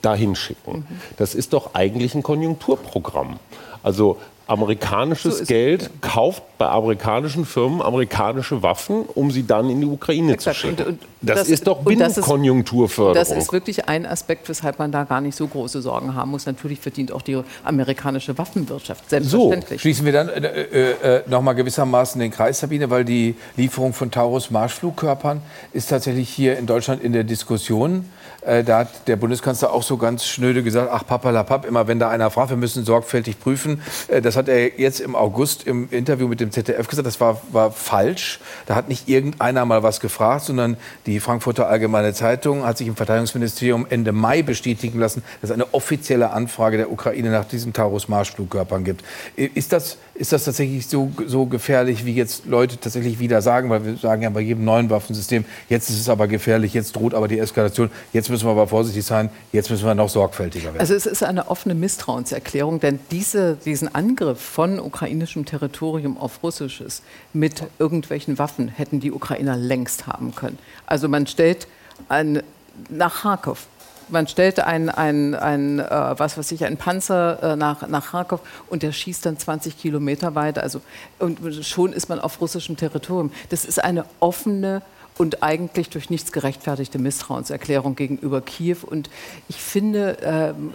dahin 0.01 0.35
schicken. 0.35 0.85
Das 1.17 1.35
ist 1.35 1.53
doch 1.53 1.73
eigentlich 1.73 2.15
ein 2.15 2.23
Konjunkturprogramm. 2.23 3.37
Also 3.83 4.17
amerikanisches 4.47 5.37
So 5.39 5.45
Geld 5.45 5.91
kauft 6.01 6.41
bei 6.57 6.67
amerikanischen 6.67 7.45
Firmen 7.45 7.83
amerikanische 7.83 8.63
Waffen, 8.63 9.03
um 9.13 9.29
sie 9.29 9.45
dann 9.45 9.69
in 9.69 9.79
die 9.79 9.85
Ukraine 9.87 10.33
Exakt. 10.33 10.55
zu 10.57 10.67
schicken. 10.67 10.81
Und- 10.81 10.87
und 10.89 10.99
das, 11.21 11.39
das- 11.41 11.49
ist 11.49 11.67
doch 11.67 11.85
und 11.85 11.99
das 11.99 12.09
ist- 12.09 12.15
Binnenkonjunkturförderung. 12.15 13.13
Das 13.13 13.29
ist 13.31 13.53
wirklich 13.53 13.87
ein 13.87 14.07
Aspekt, 14.07 14.49
weshalb 14.49 14.79
man 14.79 14.91
da 14.91 15.03
gar 15.03 15.21
nicht 15.21 15.35
so 15.35 15.45
große 15.47 15.83
Sorgen 15.83 16.15
haben 16.15 16.31
muss. 16.31 16.47
Natürlich 16.47 16.79
verdient 16.79 17.11
auch 17.11 17.21
die 17.21 17.39
amerikanische 17.63 18.37
Waffenwirtschaft, 18.39 19.03
So, 19.07 19.09
selbstverständlich. 19.09 19.81
schließen 19.81 20.05
wir 20.05 20.13
dann 20.13 20.29
äh, 20.29 20.47
äh, 20.47 20.91
äh, 21.17 21.23
nochmal 21.29 21.53
gewissermaßen 21.53 22.19
den 22.19 22.31
Kreis, 22.31 22.59
Sabine, 22.59 22.89
weil 22.89 23.05
die 23.05 23.35
Lieferung 23.55 23.93
von 23.93 24.09
Taurus-Marschflugkörpern 24.09 25.41
ist 25.73 25.89
tatsächlich 25.91 26.27
hier 26.27 26.57
in 26.57 26.65
Deutschland 26.65 27.03
in 27.03 27.13
der 27.13 27.23
Diskussion. 27.23 28.09
Äh, 28.41 28.63
da 28.63 28.79
hat 28.79 29.07
der 29.07 29.15
Bundeskanzler 29.15 29.71
auch 29.71 29.83
so 29.83 29.97
ganz 29.97 30.25
schnöde 30.25 30.63
gesagt, 30.63 30.89
ach 30.91 31.05
papalapap, 31.05 31.65
immer 31.65 31.87
wenn 31.87 31.99
da 31.99 32.09
einer 32.09 32.29
fragt, 32.29 32.49
wir 32.49 32.57
müssen 32.57 32.85
sorgfältig 32.85 33.39
prüfen. 33.39 33.81
Äh, 34.07 34.21
das 34.21 34.35
hat 34.35 34.47
er 34.47 34.79
jetzt 34.79 34.99
im 34.99 35.15
August 35.15 35.67
im 35.67 35.89
Interview 35.91 36.27
mit 36.27 36.39
dem 36.39 36.51
ZDF 36.51 36.87
gesagt, 36.87 37.07
das 37.07 37.19
war, 37.19 37.41
war 37.51 37.71
falsch. 37.71 38.39
Da 38.65 38.75
hat 38.75 38.89
nicht 38.89 39.09
irgendeiner 39.09 39.65
mal 39.65 39.83
was 39.83 39.99
gefragt, 39.99 40.45
sondern 40.45 40.77
die 41.05 41.19
Frankfurter 41.19 41.67
Allgemeine 41.67 42.13
Zeitung 42.13 42.65
hat 42.65 42.77
sich 42.77 42.87
im 42.87 42.95
Verteidigungsministerium 42.95 43.85
Ende 43.89 44.11
Mai 44.11 44.41
bestätigen 44.41 44.99
lassen, 44.99 45.23
dass 45.41 45.49
es 45.49 45.53
eine 45.53 45.73
offizielle 45.73 46.31
Anfrage 46.31 46.77
der 46.77 46.91
Ukraine 46.91 47.29
nach 47.31 47.45
diesen 47.45 47.73
Taurus-Marschflugkörpern 47.73 48.83
gibt. 48.83 49.03
Ist 49.35 49.73
das, 49.73 49.97
ist 50.15 50.31
das 50.31 50.43
tatsächlich 50.43 50.87
so, 50.87 51.11
so 51.25 51.45
gefährlich, 51.45 52.05
wie 52.05 52.13
jetzt 52.13 52.45
Leute 52.45 52.77
tatsächlich 52.77 53.19
wieder 53.19 53.41
sagen? 53.41 53.69
Weil 53.69 53.85
wir 53.85 53.97
sagen 53.97 54.21
ja 54.21 54.29
bei 54.29 54.41
jedem 54.41 54.65
neuen 54.65 54.89
Waffensystem, 54.89 55.45
jetzt 55.69 55.89
ist 55.89 55.99
es 55.99 56.09
aber 56.09 56.27
gefährlich, 56.27 56.73
jetzt 56.73 56.95
droht 56.95 57.13
aber 57.13 57.27
die 57.27 57.39
Eskalation, 57.39 57.89
jetzt 58.11 58.18
müssen 58.27 58.45
wir 58.45 58.51
aber 58.51 58.67
vorsichtig 58.67 59.05
sein, 59.05 59.29
jetzt 59.53 59.69
müssen 59.69 59.85
wir 59.85 59.95
noch 59.95 60.09
sorgfältiger 60.09 60.73
werden. 60.73 60.79
Also 60.79 60.93
es 60.95 61.05
ist 61.05 61.23
eine 61.23 61.47
offene 61.49 61.75
Misstrauenserklärung, 61.75 62.81
denn 62.81 62.99
diese, 63.11 63.55
diesen 63.63 63.93
Angriff 63.95 64.41
von 64.41 64.79
ukrainischem 64.79 65.45
Territorium 65.45 66.17
auf 66.17 66.43
russisches 66.43 67.03
mit 67.31 67.63
irgendwelchen 67.79 68.37
Waffen 68.39 68.67
hätten 68.67 68.99
die 68.99 69.11
Ukrainer 69.11 69.55
längst 69.55 70.07
haben 70.07 70.35
können. 70.35 70.57
Also 70.85 71.07
man 71.07 71.27
stellt 71.27 71.67
ein, 72.09 72.43
nach 72.89 73.21
Kharkov. 73.21 73.67
Man 74.11 74.27
stellt 74.27 74.59
einen, 74.59 74.89
einen, 74.89 75.35
einen, 75.35 75.79
äh, 75.79 75.85
was 76.17 76.35
weiß 76.37 76.51
ich, 76.51 76.65
einen 76.65 76.77
Panzer 76.77 77.43
äh, 77.43 77.55
nach, 77.55 77.87
nach 77.87 78.11
Kharkov 78.11 78.41
und 78.67 78.81
der 78.81 78.91
schießt 78.91 79.25
dann 79.25 79.37
20 79.37 79.77
Kilometer 79.77 80.33
weiter. 80.33 80.63
Also, 80.63 80.81
und 81.19 81.39
schon 81.63 81.93
ist 81.93 82.09
man 82.09 82.19
auf 82.19 82.41
russischem 82.41 82.75
Territorium. 82.75 83.31
Das 83.49 83.65
ist 83.65 83.83
eine 83.83 84.05
offene 84.19 84.81
und 85.19 85.43
eigentlich 85.43 85.89
durch 85.89 86.09
nichts 86.09 86.31
gerechtfertigte 86.31 86.97
Misstrauenserklärung 86.97 87.95
gegenüber 87.95 88.39
Kiew. 88.39 88.77
Und 88.85 89.09
ich 89.49 89.57
finde, 89.57 90.17
ähm, 90.23 90.71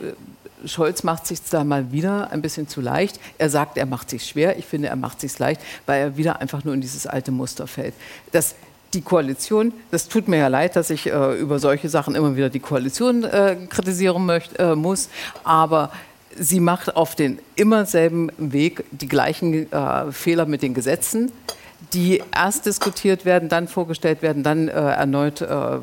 Scholz 0.66 1.03
macht 1.03 1.26
sich 1.26 1.42
da 1.42 1.64
mal 1.64 1.92
wieder 1.92 2.30
ein 2.30 2.42
bisschen 2.42 2.68
zu 2.68 2.82
leicht. 2.82 3.18
Er 3.38 3.49
sagt, 3.49 3.78
er 3.78 3.86
macht 3.86 4.11
sich 4.11 4.26
schwer. 4.26 4.59
Ich 4.59 4.66
finde, 4.66 4.88
er 4.88 4.97
macht 4.97 5.22
sich 5.22 5.38
leicht, 5.38 5.62
weil 5.86 6.01
er 6.01 6.16
wieder 6.18 6.42
einfach 6.42 6.62
nur 6.62 6.74
in 6.74 6.82
dieses 6.82 7.07
alte 7.07 7.32
Muster 7.32 7.66
fällt. 7.66 7.95
Das 8.32 8.55
die 8.92 9.01
Koalition, 9.01 9.72
das 9.90 10.09
tut 10.09 10.28
mir 10.28 10.36
ja 10.36 10.49
leid, 10.49 10.76
dass 10.76 10.90
ich 10.90 11.07
äh, 11.07 11.40
über 11.40 11.59
solche 11.59 11.88
Sachen 11.88 12.14
immer 12.14 12.36
wieder 12.36 12.49
die 12.49 12.61
Koalition 12.61 13.24
äh, 13.24 13.57
kritisieren 13.68 14.24
möcht, 14.24 14.57
äh, 14.61 14.76
muss, 14.76 15.09
aber 15.42 15.90
sie 16.36 16.61
macht 16.61 16.95
auf 16.95 17.16
den 17.16 17.40
immer 17.57 17.86
selben 17.86 18.30
Weg 18.38 18.84
die 18.92 19.09
gleichen 19.09 19.72
äh, 19.72 20.12
Fehler 20.12 20.47
mit 20.47 20.62
den 20.62 20.74
Gesetzen 20.74 21.32
die 21.93 22.22
erst 22.35 22.66
diskutiert 22.66 23.24
werden, 23.24 23.49
dann 23.49 23.68
vorgestellt 23.68 24.22
werden, 24.22 24.43
dann 24.43 24.68
äh, 24.68 24.72
erneut 24.72 25.41
äh, 25.41 25.78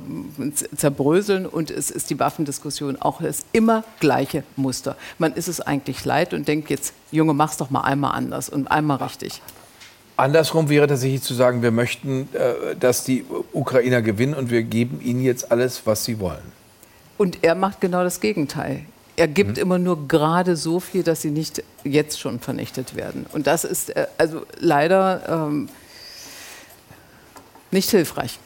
zerbröseln. 0.75 1.45
Und 1.45 1.71
es 1.71 1.91
ist 1.91 2.09
die 2.09 2.19
Waffendiskussion 2.19 3.01
auch 3.01 3.21
das 3.21 3.45
immer 3.51 3.83
gleiche 3.99 4.43
Muster. 4.55 4.95
Man 5.19 5.33
ist 5.33 5.47
es 5.47 5.61
eigentlich 5.61 6.05
leid 6.05 6.33
und 6.33 6.47
denkt 6.47 6.69
jetzt, 6.69 6.93
Junge, 7.11 7.33
mach's 7.33 7.57
doch 7.57 7.69
mal 7.69 7.81
einmal 7.81 8.13
anders 8.13 8.49
und 8.49 8.69
einmal 8.69 8.97
richtig. 8.97 9.41
Andersrum 10.17 10.69
wäre 10.69 10.87
tatsächlich 10.87 11.23
zu 11.23 11.33
sagen, 11.33 11.61
wir 11.61 11.71
möchten, 11.71 12.27
äh, 12.33 12.75
dass 12.75 13.03
die 13.03 13.25
Ukrainer 13.53 14.01
gewinnen 14.01 14.33
und 14.33 14.51
wir 14.51 14.63
geben 14.63 15.01
ihnen 15.03 15.21
jetzt 15.21 15.51
alles, 15.51 15.81
was 15.85 16.05
sie 16.05 16.19
wollen. 16.19 16.61
Und 17.17 17.43
er 17.43 17.55
macht 17.55 17.81
genau 17.81 18.03
das 18.03 18.19
Gegenteil. 18.19 18.85
Er 19.15 19.27
gibt 19.27 19.57
immer 19.57 19.77
nur 19.77 20.07
gerade 20.07 20.55
so 20.55 20.79
viel, 20.79 21.03
dass 21.03 21.21
sie 21.21 21.31
nicht 21.31 21.63
jetzt 21.83 22.19
schon 22.19 22.39
vernichtet 22.39 22.95
werden. 22.95 23.25
Und 23.33 23.45
das 23.45 23.63
ist 23.63 23.95
äh, 23.95 24.07
also 24.17 24.45
leider 24.59 25.47
ähm, 25.47 25.69
nicht 27.71 27.89
hilfreich. 27.89 28.39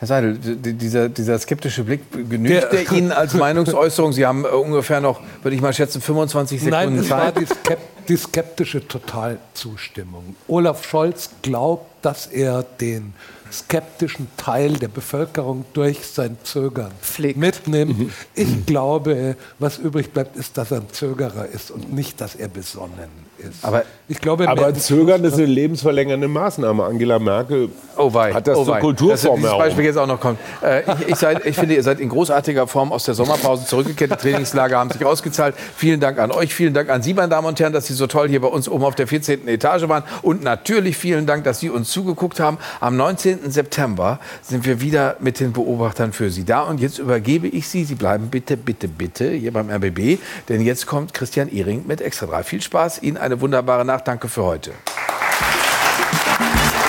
Herr 0.00 0.08
Seidel, 0.08 0.38
dieser, 0.38 1.10
dieser 1.10 1.38
skeptische 1.38 1.84
Blick, 1.84 2.00
genügt 2.10 2.72
der 2.72 2.90
Ihnen 2.90 3.12
als 3.12 3.34
Meinungsäußerung? 3.34 4.14
Sie 4.14 4.24
haben 4.24 4.46
äh, 4.46 4.48
ungefähr 4.48 5.02
noch, 5.02 5.20
würde 5.42 5.54
ich 5.54 5.60
mal 5.60 5.74
schätzen, 5.74 6.00
25 6.00 6.58
Sekunden 6.58 6.96
Nein, 6.96 7.10
war 7.10 7.34
Zeit. 7.34 7.38
die, 7.38 7.44
skep 7.44 7.78
die 8.08 8.16
skeptische 8.16 8.88
Totalzustimmung. 8.88 10.36
Olaf 10.48 10.88
Scholz 10.88 11.28
glaubt, 11.42 12.02
dass 12.02 12.26
er 12.26 12.62
den 12.62 13.12
skeptischen 13.52 14.28
Teil 14.38 14.72
der 14.78 14.88
Bevölkerung 14.88 15.66
durch 15.74 16.06
sein 16.06 16.38
Zögern 16.44 16.92
mitnimmt. 17.34 17.98
Mhm. 17.98 18.10
Ich 18.34 18.64
glaube, 18.64 19.36
was 19.58 19.76
übrig 19.76 20.12
bleibt, 20.12 20.34
ist, 20.36 20.56
dass 20.56 20.70
er 20.70 20.78
ein 20.78 20.90
Zögerer 20.92 21.46
ist 21.46 21.70
und 21.70 21.92
nicht, 21.92 22.22
dass 22.22 22.36
er 22.36 22.48
besonnen 22.48 23.29
ist. 23.40 23.64
Aber, 23.64 23.84
ich 24.08 24.20
glaube, 24.20 24.48
aber 24.48 24.74
Zögern 24.74 25.24
ist 25.24 25.34
eine 25.34 25.46
lebensverlängernde 25.46 26.28
Maßnahme. 26.28 26.84
Angela 26.84 27.18
Merkel 27.18 27.70
Oh 28.00 28.14
wei, 28.14 28.32
hat 28.32 28.46
das 28.46 28.56
oh 28.56 28.64
zur 28.64 28.74
wei. 28.74 28.80
Kulturform 28.80 29.42
Dass 29.42 29.58
Beispiel 29.58 29.84
jetzt 29.84 29.98
auch 29.98 30.06
noch 30.06 30.20
kommt. 30.20 30.38
Äh, 30.62 30.80
ich, 30.80 31.08
ich, 31.08 31.16
seid, 31.16 31.44
ich 31.44 31.54
finde, 31.54 31.74
ihr 31.74 31.82
seid 31.82 32.00
in 32.00 32.08
großartiger 32.08 32.66
Form 32.66 32.92
aus 32.92 33.04
der 33.04 33.14
Sommerpause 33.14 33.66
zurückgekehrt. 33.66 34.12
Die 34.12 34.16
Trainingslager 34.16 34.78
haben 34.78 34.90
sich 34.90 35.04
ausgezahlt. 35.04 35.54
Vielen 35.76 36.00
Dank 36.00 36.18
an 36.18 36.30
euch, 36.30 36.54
vielen 36.54 36.72
Dank 36.72 36.88
an 36.88 37.02
Sie, 37.02 37.12
meine 37.12 37.28
Damen 37.28 37.46
und 37.46 37.60
Herren, 37.60 37.74
dass 37.74 37.86
Sie 37.86 37.92
so 37.92 38.06
toll 38.06 38.28
hier 38.28 38.40
bei 38.40 38.48
uns 38.48 38.68
oben 38.68 38.84
auf 38.84 38.94
der 38.94 39.06
14. 39.06 39.46
Etage 39.48 39.86
waren. 39.88 40.04
Und 40.22 40.42
natürlich 40.42 40.96
vielen 40.96 41.26
Dank, 41.26 41.44
dass 41.44 41.60
Sie 41.60 41.68
uns 41.68 41.90
zugeguckt 41.90 42.40
haben. 42.40 42.56
Am 42.80 42.96
19. 42.96 43.50
September 43.50 44.18
sind 44.42 44.64
wir 44.64 44.80
wieder 44.80 45.16
mit 45.20 45.38
den 45.40 45.52
Beobachtern 45.52 46.12
für 46.12 46.30
Sie 46.30 46.44
da. 46.44 46.62
Und 46.62 46.80
jetzt 46.80 46.98
übergebe 46.98 47.48
ich 47.48 47.68
Sie. 47.68 47.84
Sie 47.84 47.96
bleiben 47.96 48.28
bitte, 48.30 48.56
bitte, 48.56 48.88
bitte 48.88 49.30
hier 49.30 49.52
beim 49.52 49.68
RBB. 49.68 50.18
Denn 50.48 50.62
jetzt 50.62 50.86
kommt 50.86 51.12
Christian 51.12 51.48
Ehring 51.48 51.84
mit 51.86 52.00
Extra 52.00 52.26
3. 52.26 52.44
Viel 52.44 52.62
Spaß, 52.62 53.02
Ihnen 53.02 53.18
eine 53.18 53.29
wunderbare 53.38 53.84
Nacht. 53.84 54.08
Danke 54.08 54.28
für 54.28 54.42
heute. 54.44 54.72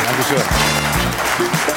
Dankeschön. 0.06 1.71